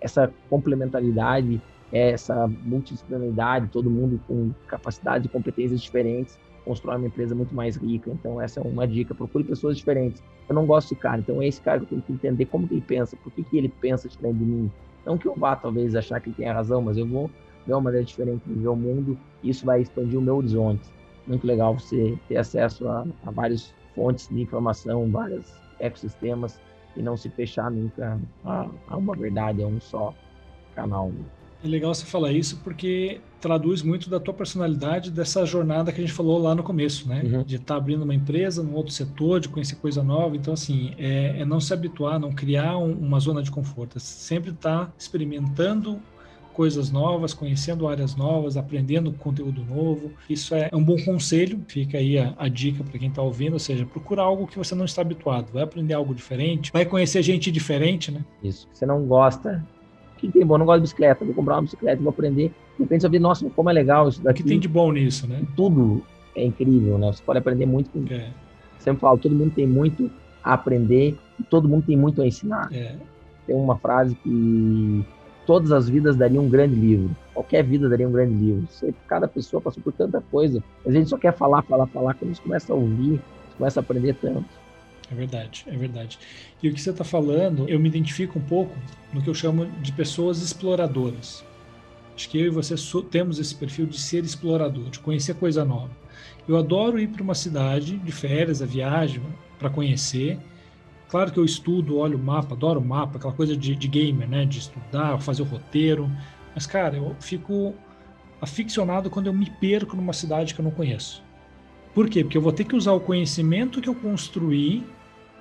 essa 0.00 0.32
complementaridade, 0.48 1.60
essa 1.92 2.46
multidisciplinaridade, 2.46 3.68
todo 3.68 3.90
mundo 3.90 4.20
com 4.26 4.50
capacidades 4.66 5.26
e 5.26 5.28
competências 5.28 5.80
diferentes, 5.80 6.38
constrói 6.64 6.96
uma 6.96 7.06
empresa 7.06 7.34
muito 7.34 7.54
mais 7.54 7.76
rica. 7.76 8.10
Então, 8.10 8.40
essa 8.40 8.60
é 8.60 8.62
uma 8.62 8.86
dica. 8.86 9.14
Procure 9.14 9.44
pessoas 9.44 9.76
diferentes. 9.76 10.22
Eu 10.48 10.54
não 10.54 10.66
gosto 10.66 10.94
de 10.94 11.00
cara, 11.00 11.18
então 11.20 11.40
é 11.40 11.46
esse 11.46 11.60
cara 11.60 11.78
que 11.78 11.84
eu 11.84 11.88
tenho 11.88 12.02
que 12.02 12.12
entender 12.12 12.46
como 12.46 12.66
que 12.66 12.74
ele 12.74 12.80
pensa, 12.80 13.16
por 13.16 13.32
que, 13.32 13.42
que 13.44 13.56
ele 13.56 13.68
pensa 13.68 14.08
diferente 14.08 14.38
de 14.38 14.44
mim. 14.44 14.70
Não 15.04 15.16
que 15.16 15.26
eu 15.26 15.34
vá, 15.36 15.54
talvez, 15.54 15.94
achar 15.94 16.20
que 16.20 16.28
ele 16.28 16.36
tem 16.36 16.48
razão, 16.48 16.82
mas 16.82 16.96
eu 16.96 17.06
vou 17.06 17.30
ver 17.64 17.72
uma 17.72 17.80
maneira 17.80 18.04
diferente 18.04 18.42
de 18.46 18.54
ver 18.54 18.68
o 18.68 18.76
mundo 18.76 19.18
e 19.42 19.50
isso 19.50 19.64
vai 19.64 19.80
expandir 19.80 20.18
o 20.18 20.22
meu 20.22 20.36
horizonte. 20.36 20.82
Muito 21.26 21.46
legal 21.46 21.78
você 21.78 22.18
ter 22.28 22.36
acesso 22.36 22.88
a, 22.88 23.06
a 23.24 23.30
vários 23.30 23.72
fontes 23.94 24.28
de 24.28 24.40
informação, 24.40 25.08
vários 25.10 25.52
ecossistemas 25.80 26.60
e 26.96 27.02
não 27.02 27.16
se 27.16 27.28
fechar 27.28 27.70
nunca 27.70 28.18
a, 28.44 28.68
a 28.88 28.96
uma 28.96 29.14
verdade, 29.14 29.62
a 29.62 29.66
um 29.66 29.80
só 29.80 30.14
canal. 30.74 31.12
É 31.64 31.68
legal 31.68 31.94
você 31.94 32.04
falar 32.04 32.32
isso 32.32 32.60
porque 32.62 33.20
traduz 33.40 33.82
muito 33.82 34.10
da 34.10 34.20
tua 34.20 34.34
personalidade 34.34 35.10
dessa 35.10 35.44
jornada 35.44 35.90
que 35.90 36.00
a 36.00 36.04
gente 36.04 36.12
falou 36.12 36.38
lá 36.38 36.54
no 36.54 36.62
começo, 36.62 37.08
né? 37.08 37.22
Uhum. 37.24 37.42
De 37.42 37.56
estar 37.56 37.74
tá 37.74 37.76
abrindo 37.76 38.02
uma 38.02 38.14
empresa 38.14 38.62
num 38.62 38.74
outro 38.74 38.92
setor, 38.92 39.40
de 39.40 39.48
conhecer 39.48 39.76
coisa 39.76 40.02
nova. 40.02 40.36
Então, 40.36 40.54
assim, 40.54 40.94
é, 40.98 41.40
é 41.40 41.44
não 41.44 41.60
se 41.60 41.72
habituar, 41.72 42.18
não 42.18 42.32
criar 42.32 42.76
um, 42.76 42.92
uma 42.92 43.18
zona 43.18 43.42
de 43.42 43.50
conforto. 43.50 43.96
É 43.96 44.00
sempre 44.00 44.50
estar 44.50 44.86
tá 44.86 44.92
experimentando 44.98 46.00
coisas 46.56 46.90
novas, 46.90 47.34
conhecendo 47.34 47.86
áreas 47.86 48.16
novas, 48.16 48.56
aprendendo 48.56 49.12
conteúdo 49.12 49.62
novo. 49.62 50.12
Isso 50.28 50.54
é 50.54 50.70
um 50.72 50.82
bom 50.82 50.96
conselho, 51.04 51.60
fica 51.68 51.98
aí 51.98 52.18
a, 52.18 52.32
a 52.38 52.48
dica 52.48 52.82
para 52.82 52.98
quem 52.98 53.10
está 53.10 53.20
ouvindo, 53.20 53.52
ou 53.52 53.58
seja, 53.58 53.84
procura 53.84 54.22
algo 54.22 54.46
que 54.46 54.56
você 54.56 54.74
não 54.74 54.86
está 54.86 55.02
habituado, 55.02 55.52
vai 55.52 55.62
aprender 55.62 55.92
algo 55.92 56.14
diferente, 56.14 56.72
vai 56.72 56.86
conhecer 56.86 57.22
gente 57.22 57.52
diferente, 57.52 58.10
né? 58.10 58.24
Isso. 58.42 58.66
Você 58.72 58.86
não 58.86 59.04
gosta, 59.04 59.62
que 60.16 60.28
tem 60.28 60.46
bom? 60.46 60.56
Não 60.56 60.64
gosto 60.64 60.78
de 60.78 60.82
bicicleta, 60.84 61.26
vou 61.26 61.34
comprar 61.34 61.56
uma 61.56 61.62
bicicleta, 61.62 62.02
vou 62.02 62.08
aprender. 62.08 62.48
De 62.48 62.82
repente 62.82 63.02
você 63.02 63.08
vê, 63.10 63.18
nossa, 63.18 63.48
como 63.50 63.68
é 63.68 63.72
legal 63.74 64.08
isso 64.08 64.22
daqui. 64.22 64.40
O 64.40 64.44
que 64.44 64.48
tem 64.48 64.58
de 64.58 64.68
bom 64.68 64.90
nisso, 64.90 65.28
né? 65.28 65.42
Tudo 65.54 66.02
é 66.34 66.42
incrível, 66.42 66.96
né? 66.96 67.12
Você 67.12 67.22
pode 67.22 67.38
aprender 67.38 67.66
muito 67.66 67.90
com. 67.90 68.02
É. 68.10 68.30
Sempre 68.78 69.00
falo, 69.00 69.18
todo 69.18 69.34
mundo 69.34 69.52
tem 69.54 69.66
muito 69.66 70.10
a 70.42 70.54
aprender 70.54 71.18
e 71.38 71.42
todo 71.42 71.68
mundo 71.68 71.84
tem 71.86 71.96
muito 71.96 72.22
a 72.22 72.26
ensinar. 72.26 72.70
É. 72.72 72.94
Tem 73.46 73.54
uma 73.54 73.76
frase 73.76 74.14
que 74.14 75.04
todas 75.46 75.72
as 75.72 75.88
vidas 75.88 76.16
dariam 76.16 76.44
um 76.44 76.48
grande 76.48 76.74
livro. 76.74 77.16
Qualquer 77.32 77.62
vida 77.64 77.88
daria 77.88 78.08
um 78.08 78.12
grande 78.12 78.34
livro. 78.34 78.68
Cada 79.06 79.28
pessoa 79.28 79.60
passou 79.60 79.82
por 79.82 79.92
tanta 79.92 80.20
coisa. 80.20 80.62
A 80.84 80.90
gente 80.90 81.08
só 81.08 81.16
quer 81.16 81.32
falar, 81.32 81.62
falar, 81.62 81.86
falar. 81.86 82.14
Quando 82.14 82.30
a 82.30 82.34
gente 82.34 82.42
começa 82.42 82.72
a 82.72 82.76
ouvir, 82.76 83.20
começa 83.56 83.80
a 83.80 83.82
aprender 83.82 84.14
tanto. 84.14 84.44
É 85.10 85.14
verdade, 85.14 85.64
é 85.68 85.76
verdade. 85.76 86.18
E 86.60 86.68
o 86.68 86.74
que 86.74 86.80
você 86.80 86.90
está 86.90 87.04
falando, 87.04 87.68
eu 87.68 87.78
me 87.78 87.88
identifico 87.88 88.38
um 88.38 88.42
pouco 88.42 88.76
no 89.12 89.22
que 89.22 89.30
eu 89.30 89.34
chamo 89.34 89.66
de 89.80 89.92
pessoas 89.92 90.42
exploradoras. 90.42 91.44
Acho 92.16 92.28
que 92.28 92.40
eu 92.40 92.46
e 92.46 92.50
você 92.50 92.74
temos 93.10 93.38
esse 93.38 93.54
perfil 93.54 93.86
de 93.86 94.00
ser 94.00 94.24
explorador, 94.24 94.90
de 94.90 94.98
conhecer 94.98 95.34
coisa 95.34 95.64
nova. 95.64 95.90
Eu 96.48 96.56
adoro 96.56 96.98
ir 96.98 97.08
para 97.08 97.22
uma 97.22 97.34
cidade 97.34 97.98
de 97.98 98.10
férias, 98.10 98.62
a 98.62 98.66
viagem, 98.66 99.22
para 99.58 99.70
conhecer. 99.70 100.38
Claro 101.08 101.30
que 101.30 101.38
eu 101.38 101.44
estudo, 101.44 101.98
olho 101.98 102.18
o 102.18 102.22
mapa, 102.22 102.54
adoro 102.54 102.80
o 102.80 102.84
mapa, 102.84 103.18
aquela 103.18 103.32
coisa 103.32 103.56
de, 103.56 103.74
de 103.74 103.88
gamer, 103.88 104.28
né? 104.28 104.44
De 104.44 104.58
estudar, 104.58 105.20
fazer 105.20 105.42
o 105.42 105.44
roteiro. 105.44 106.10
Mas, 106.54 106.66
cara, 106.66 106.96
eu 106.96 107.14
fico 107.20 107.74
aficionado 108.40 109.08
quando 109.08 109.28
eu 109.28 109.32
me 109.32 109.48
perco 109.48 109.96
numa 109.96 110.12
cidade 110.12 110.54
que 110.54 110.60
eu 110.60 110.64
não 110.64 110.70
conheço. 110.70 111.22
Por 111.94 112.08
quê? 112.08 112.22
Porque 112.22 112.36
eu 112.36 112.42
vou 112.42 112.52
ter 112.52 112.64
que 112.64 112.76
usar 112.76 112.92
o 112.92 113.00
conhecimento 113.00 113.80
que 113.80 113.88
eu 113.88 113.94
construí 113.94 114.84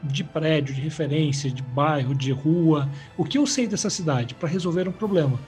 de 0.04 0.24
prédio, 0.24 0.74
de 0.74 0.82
referência, 0.82 1.50
de 1.50 1.62
bairro, 1.62 2.14
de 2.14 2.32
rua, 2.32 2.90
o 3.18 3.24
que 3.24 3.38
eu 3.38 3.48
sei 3.48 3.68
dessa 3.68 3.90
cidade 3.90 4.36
para 4.36 4.48
resolver 4.48 4.88
um 4.88 4.92
problema. 4.92 5.40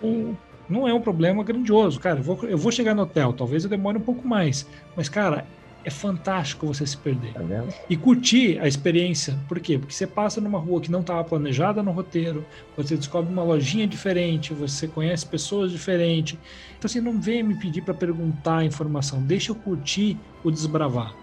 Sim. 0.00 0.36
Não 0.68 0.86
é 0.86 0.94
um 0.94 1.00
problema 1.00 1.42
grandioso, 1.42 1.98
cara. 1.98 2.20
Eu 2.20 2.22
vou, 2.22 2.38
eu 2.44 2.56
vou 2.56 2.70
chegar 2.70 2.94
no 2.94 3.02
hotel, 3.02 3.32
talvez 3.32 3.64
eu 3.64 3.70
demore 3.70 3.98
um 3.98 4.02
pouco 4.02 4.26
mais, 4.26 4.66
mas 4.96 5.08
cara, 5.08 5.46
é 5.84 5.90
fantástico 5.90 6.66
você 6.66 6.86
se 6.86 6.96
perder. 6.96 7.34
Tá 7.34 7.40
e 7.88 7.96
curtir 7.96 8.58
a 8.60 8.68
experiência. 8.68 9.38
Por 9.48 9.60
quê? 9.60 9.78
Porque 9.78 9.94
você 9.94 10.06
passa 10.06 10.40
numa 10.40 10.58
rua 10.58 10.80
que 10.80 10.90
não 10.90 11.00
estava 11.00 11.22
planejada 11.24 11.82
no 11.82 11.90
roteiro, 11.90 12.44
você 12.76 12.96
descobre 12.96 13.32
uma 13.32 13.42
lojinha 13.42 13.86
diferente, 13.86 14.54
você 14.54 14.86
conhece 14.86 15.26
pessoas 15.26 15.72
diferentes. 15.72 16.38
Então, 16.78 16.88
assim, 16.88 17.00
não 17.00 17.20
venha 17.20 17.44
me 17.44 17.54
pedir 17.54 17.82
para 17.82 17.94
perguntar 17.94 18.58
a 18.58 18.64
informação, 18.64 19.22
deixa 19.22 19.52
eu 19.52 19.56
curtir 19.56 20.18
o 20.42 20.50
desbravar. 20.50 21.14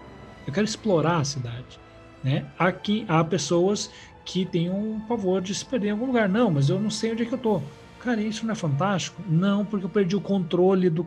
Eu 0.46 0.52
quero 0.52 0.64
explorar 0.64 1.18
a 1.18 1.24
cidade. 1.24 1.78
Né? 2.22 2.44
Aqui 2.58 3.04
há 3.08 3.22
pessoas 3.24 3.90
que 4.24 4.44
têm 4.44 4.70
um 4.70 5.00
pavor 5.00 5.40
de 5.40 5.54
se 5.54 5.64
perder 5.64 5.88
em 5.88 5.90
algum 5.92 6.06
lugar. 6.06 6.28
Não, 6.28 6.50
mas 6.50 6.68
eu 6.68 6.78
não 6.78 6.90
sei 6.90 7.12
onde 7.12 7.22
é 7.22 7.26
que 7.26 7.32
eu 7.32 7.38
tô. 7.38 7.62
Cara, 8.00 8.20
isso 8.20 8.46
não 8.46 8.52
é 8.52 8.54
fantástico? 8.54 9.22
Não, 9.28 9.64
porque 9.64 9.84
eu 9.84 9.90
perdi 9.90 10.16
o 10.16 10.20
controle 10.20 10.88
do. 10.88 11.06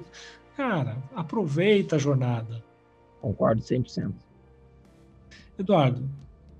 Cara, 0.56 0.98
aproveita 1.16 1.96
a 1.96 2.00
jornada. 2.00 2.64
Concordo 3.24 3.62
100%. 3.62 4.12
Eduardo, 5.58 6.04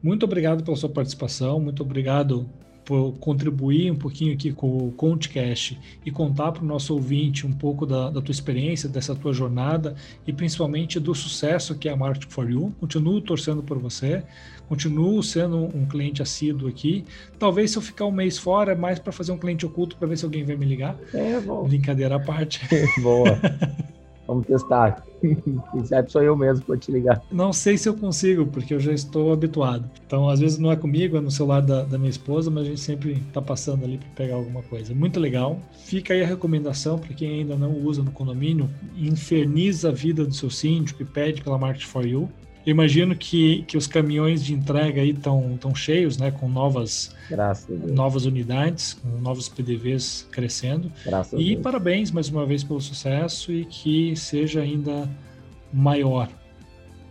muito 0.02 0.24
obrigado 0.24 0.64
pela 0.64 0.78
sua 0.78 0.88
participação, 0.88 1.60
muito 1.60 1.84
obrigado 1.84 2.50
por 2.86 3.14
contribuir 3.18 3.92
um 3.92 3.98
pouquinho 3.98 4.34
aqui 4.34 4.54
com 4.54 4.88
o 4.88 4.92
Contcast 4.94 5.78
e 6.06 6.12
contar 6.12 6.54
para 6.54 6.64
o 6.64 6.66
nosso 6.66 6.94
ouvinte 6.94 7.46
um 7.46 7.52
pouco 7.52 7.86
da, 7.86 8.10
da, 8.10 8.22
tua 8.22 8.32
experiência, 8.32 8.88
dessa 8.88 9.14
tua 9.14 9.34
jornada 9.34 9.96
e 10.26 10.32
principalmente 10.32 11.02
do 11.02 11.14
sucesso 11.14 11.76
que 11.76 11.90
é 11.90 11.92
a 11.92 11.98
Marketing 11.98 12.30
for 12.30 12.50
You. 12.50 12.74
Continuo 12.80 13.20
torcendo 13.20 13.62
por 13.62 13.78
você, 13.78 14.24
continuo 14.70 15.22
sendo 15.22 15.66
um 15.76 15.86
cliente 15.86 16.22
assíduo 16.22 16.70
aqui. 16.70 17.04
Talvez 17.38 17.72
se 17.72 17.78
eu 17.78 17.82
ficar 17.82 18.06
um 18.06 18.12
mês 18.12 18.38
fora, 18.38 18.72
é 18.72 18.76
mais 18.76 19.00
para 19.00 19.12
fazer 19.12 19.34
um 19.34 19.38
cliente 19.38 19.66
oculto 19.66 19.98
para 19.98 20.08
ver 20.08 20.18
se 20.18 20.24
alguém 20.24 20.46
vai 20.46 20.56
me 20.56 20.66
ligar. 20.66 20.98
É, 21.14 21.42
bom. 21.42 21.68
Brincadeira 21.68 22.16
à 22.16 22.20
parte. 22.22 22.62
Boa. 23.02 23.38
Vamos 24.28 24.46
testar. 24.48 25.13
Quem 25.72 25.86
sabe 25.86 26.12
sou 26.12 26.22
eu 26.22 26.36
mesmo 26.36 26.66
para 26.66 26.78
te 26.78 26.92
ligar. 26.92 27.24
Não 27.32 27.54
sei 27.54 27.78
se 27.78 27.88
eu 27.88 27.96
consigo, 27.96 28.46
porque 28.46 28.74
eu 28.74 28.80
já 28.80 28.92
estou 28.92 29.32
habituado. 29.32 29.90
Então, 30.06 30.28
às 30.28 30.40
vezes 30.40 30.58
não 30.58 30.72
é 30.72 30.76
comigo, 30.76 31.18
é 31.18 31.22
no 31.22 31.32
celular 31.32 31.62
da, 31.62 31.84
da 31.84 31.98
minha 31.98 32.10
esposa, 32.10 32.52
mas 32.52 32.64
a 32.64 32.70
gente 32.70 32.82
sempre 32.82 33.14
está 33.28 33.42
passando 33.42 33.86
ali 33.86 33.98
para 33.98 34.10
pegar 34.10 34.36
alguma 34.36 34.62
coisa. 34.64 34.94
Muito 34.94 35.20
legal. 35.20 35.60
Fica 35.86 36.14
aí 36.14 36.22
a 36.22 36.28
recomendação 36.28 37.00
para 37.00 37.14
quem 37.14 37.40
ainda 37.42 37.56
não 37.56 37.72
usa 37.72 38.04
no 38.04 38.12
condomínio, 38.12 38.70
inferniza 38.98 39.90
a 39.90 39.92
vida 39.92 40.26
do 40.26 40.34
seu 40.34 40.50
síndico 40.50 41.02
e 41.02 41.06
pede 41.06 41.42
pela 41.42 41.58
Market 41.58 41.86
for 41.86 42.06
You. 42.06 42.30
Eu 42.66 42.72
imagino 42.72 43.14
que, 43.16 43.64
que 43.64 43.78
os 43.78 43.88
caminhões 43.88 44.44
de 44.44 44.54
entrega 44.54 45.02
aí 45.02 45.10
estão 45.10 45.58
tão 45.58 45.76
cheios, 45.76 46.18
né? 46.18 46.32
Com 46.32 46.48
novas, 46.48 47.14
novas 47.70 48.26
unidades, 48.26 48.94
com 48.94 49.10
novos 49.20 49.50
PDVs 49.50 50.28
crescendo. 50.32 50.90
Graças 51.06 51.38
e 51.38 51.58
parabéns 51.58 52.10
mais 52.10 52.30
uma 52.30 52.46
vez 52.46 52.64
pelo 52.64 52.80
sucesso 52.80 53.52
e 53.52 53.66
que 53.66 54.16
seja 54.16 54.62
ainda 54.62 55.10
maior. 55.74 56.30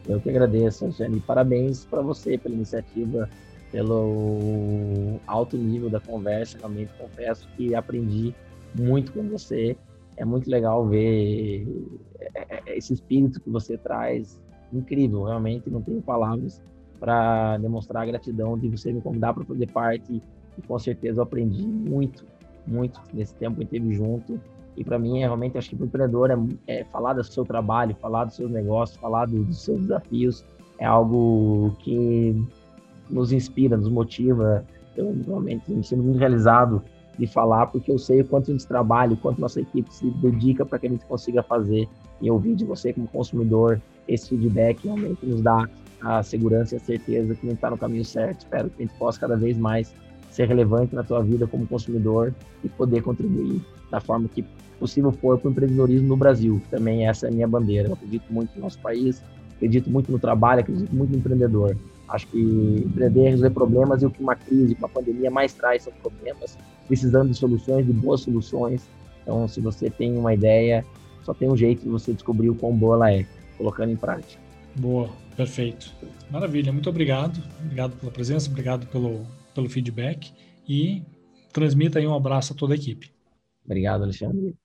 Eu 0.09 0.21
que 0.21 0.31
agradeço, 0.31 0.91
Jane. 0.91 1.21
Parabéns 1.21 1.85
para 1.85 2.01
você 2.01 2.39
pela 2.39 2.55
iniciativa, 2.55 3.29
pelo 3.71 5.21
alto 5.27 5.57
nível 5.57 5.91
da 5.91 6.01
conversa. 6.01 6.57
Realmente 6.59 6.93
confesso 6.99 7.47
que 7.57 7.75
aprendi 7.75 8.35
muito 8.75 9.13
com 9.13 9.29
você. 9.29 9.77
É 10.17 10.25
muito 10.25 10.51
legal 10.51 10.87
ver 10.89 11.67
é, 12.35 12.47
é, 12.67 12.79
esse 12.79 12.95
espírito 12.95 13.41
que 13.41 13.51
você 13.51 13.77
traz 13.77 14.41
incrível, 14.73 15.25
realmente 15.25 15.71
não 15.71 15.81
tenho 15.83 16.01
palavras 16.03 16.61
para 16.99 17.59
demonstrar 17.59 18.05
a 18.05 18.07
gratidão 18.07 18.59
de 18.59 18.69
você 18.69 18.93
me 18.93 19.01
convidar 19.01 19.35
para 19.35 19.45
fazer 19.45 19.71
parte 19.71 20.23
e 20.57 20.63
com 20.63 20.79
certeza 20.79 21.21
eu 21.21 21.23
aprendi 21.25 21.67
muito, 21.67 22.25
muito 22.67 23.01
nesse 23.13 23.35
tempo 23.35 23.57
que 23.57 23.65
esteve 23.65 23.93
junto 23.93 24.41
e 24.77 24.85
para 24.85 24.99
mim 24.99 25.19
é 25.19 25.27
realmente 25.27 25.59
acho 25.59 25.71
que 25.71 25.75
o 25.77 25.85
empreendedor 25.85 26.31
é, 26.31 26.37
é, 26.67 26.85
falar 26.85 27.15
do 27.15 27.25
seu 27.25 27.45
trabalho, 27.45 27.95
falar 28.01 28.25
dos 28.25 28.37
seus 28.37 28.51
negócios, 28.51 28.99
falar 28.99 29.27
do, 29.27 29.43
dos 29.45 29.63
seus 29.63 29.81
desafios 29.81 30.45
é 30.79 30.85
algo 30.85 31.77
que 31.79 32.35
nos 33.11 33.33
inspira, 33.33 33.77
nos 33.77 33.89
motiva. 33.89 34.65
Eu 34.97 35.15
realmente 35.27 35.71
me 35.71 35.83
sinto 35.85 36.03
muito 36.03 36.19
realizado 36.19 36.83
de 37.19 37.27
falar 37.27 37.67
porque 37.67 37.91
eu 37.91 37.99
sei 37.99 38.23
o 38.23 38.25
quanto 38.27 38.51
a 38.51 38.53
gente 38.55 38.67
trabalha, 38.67 39.13
o 39.13 39.17
quanto 39.17 39.41
nossa 39.41 39.61
equipe 39.61 39.93
se 39.95 40.11
dedica 40.11 40.65
para 40.65 40.79
que 40.79 40.87
a 40.87 40.91
gente 40.91 41.05
consiga 41.05 41.43
fazer 41.43 41.89
e 42.21 42.31
ouvir 42.31 42.55
de 42.55 42.65
você 42.65 42.93
como 42.93 43.07
consumidor 43.09 43.81
esse 44.15 44.29
feedback 44.29 44.85
realmente 44.85 45.25
nos 45.25 45.41
dá 45.41 45.69
a 46.01 46.23
segurança 46.23 46.75
e 46.75 46.79
a 46.79 46.81
certeza 46.81 47.35
que 47.35 47.47
a 47.47 47.51
gente 47.51 47.55
está 47.55 47.71
no 47.71 47.79
caminho 47.79 48.05
certo. 48.05 48.41
Espero 48.41 48.71
que 48.71 48.83
a 48.83 48.87
gente 48.87 48.99
possa 48.99 49.21
cada 49.21 49.37
vez 49.37 49.57
mais 49.57 49.95
ser 50.31 50.49
relevante 50.49 50.95
na 50.95 51.03
tua 51.03 51.23
vida 51.23 51.47
como 51.47 51.67
consumidor 51.67 52.35
e 52.65 52.69
poder 52.69 53.03
contribuir 53.03 53.61
da 53.91 54.01
forma 54.01 54.29
que 54.29 54.45
possível 54.79 55.13
for 55.13 55.39
para 55.39 55.49
o 55.49 55.51
empreendedorismo 55.53 56.09
no 56.09 56.17
Brasil. 56.17 56.61
Também 56.71 57.07
essa 57.07 57.27
é 57.27 57.29
a 57.29 57.33
minha 57.33 57.47
bandeira. 57.47 57.89
Eu 57.89 57.95
acredito 57.95 58.25
muito 58.31 58.55
no 58.57 58.63
nosso 58.63 58.79
país, 58.81 59.23
acredito 59.55 59.89
muito 59.91 60.11
no 60.11 60.19
trabalho, 60.19 60.61
acredito 60.61 60.93
muito 60.93 61.11
no 61.11 61.19
empreendedor. 61.19 61.77
Acho 62.09 62.27
que 62.27 62.39
empreender 62.85 63.27
é 63.27 63.31
resolver 63.31 63.55
problemas 63.55 64.03
e 64.03 64.07
o 64.07 64.11
que 64.11 64.21
uma 64.21 64.35
crise, 64.35 64.77
uma 64.79 64.89
pandemia 64.89 65.31
mais 65.31 65.55
traz 65.55 65.85
são 65.85 65.93
problemas, 66.03 66.59
precisando 66.89 67.31
de 67.31 67.37
soluções, 67.37 67.87
de 67.87 67.93
boas 67.93 68.23
soluções. 68.23 68.89
Então, 69.23 69.47
se 69.47 69.61
você 69.61 69.89
tem 69.89 70.19
uma 70.19 70.35
ideia, 70.35 70.85
só 71.23 71.33
tem 71.33 71.49
um 71.49 71.57
jeito 71.57 71.85
de 71.85 71.89
você 71.89 72.13
descobrir 72.13 72.51
o 72.51 72.55
quão 72.55 72.75
boa 72.75 72.97
ela 72.97 73.13
é 73.13 73.27
colocando 73.63 73.93
em 73.93 73.97
prática. 73.97 74.41
Boa, 74.75 75.09
perfeito. 75.37 75.93
Maravilha, 76.31 76.73
muito 76.73 76.91
obrigado. 76.91 77.41
Obrigado 77.61 77.97
pela 77.97 78.11
presença, 78.11 78.51
obrigado 78.51 78.87
pelo, 78.89 79.25
pelo 79.55 79.69
feedback 79.69 80.33
e 80.69 81.03
transmita 81.53 81.99
aí 81.99 82.07
um 82.07 82.15
abraço 82.15 82.53
a 82.53 82.57
toda 82.57 82.75
a 82.75 82.77
equipe. 82.77 83.13
Obrigado, 83.65 84.03
Alexandre. 84.03 84.57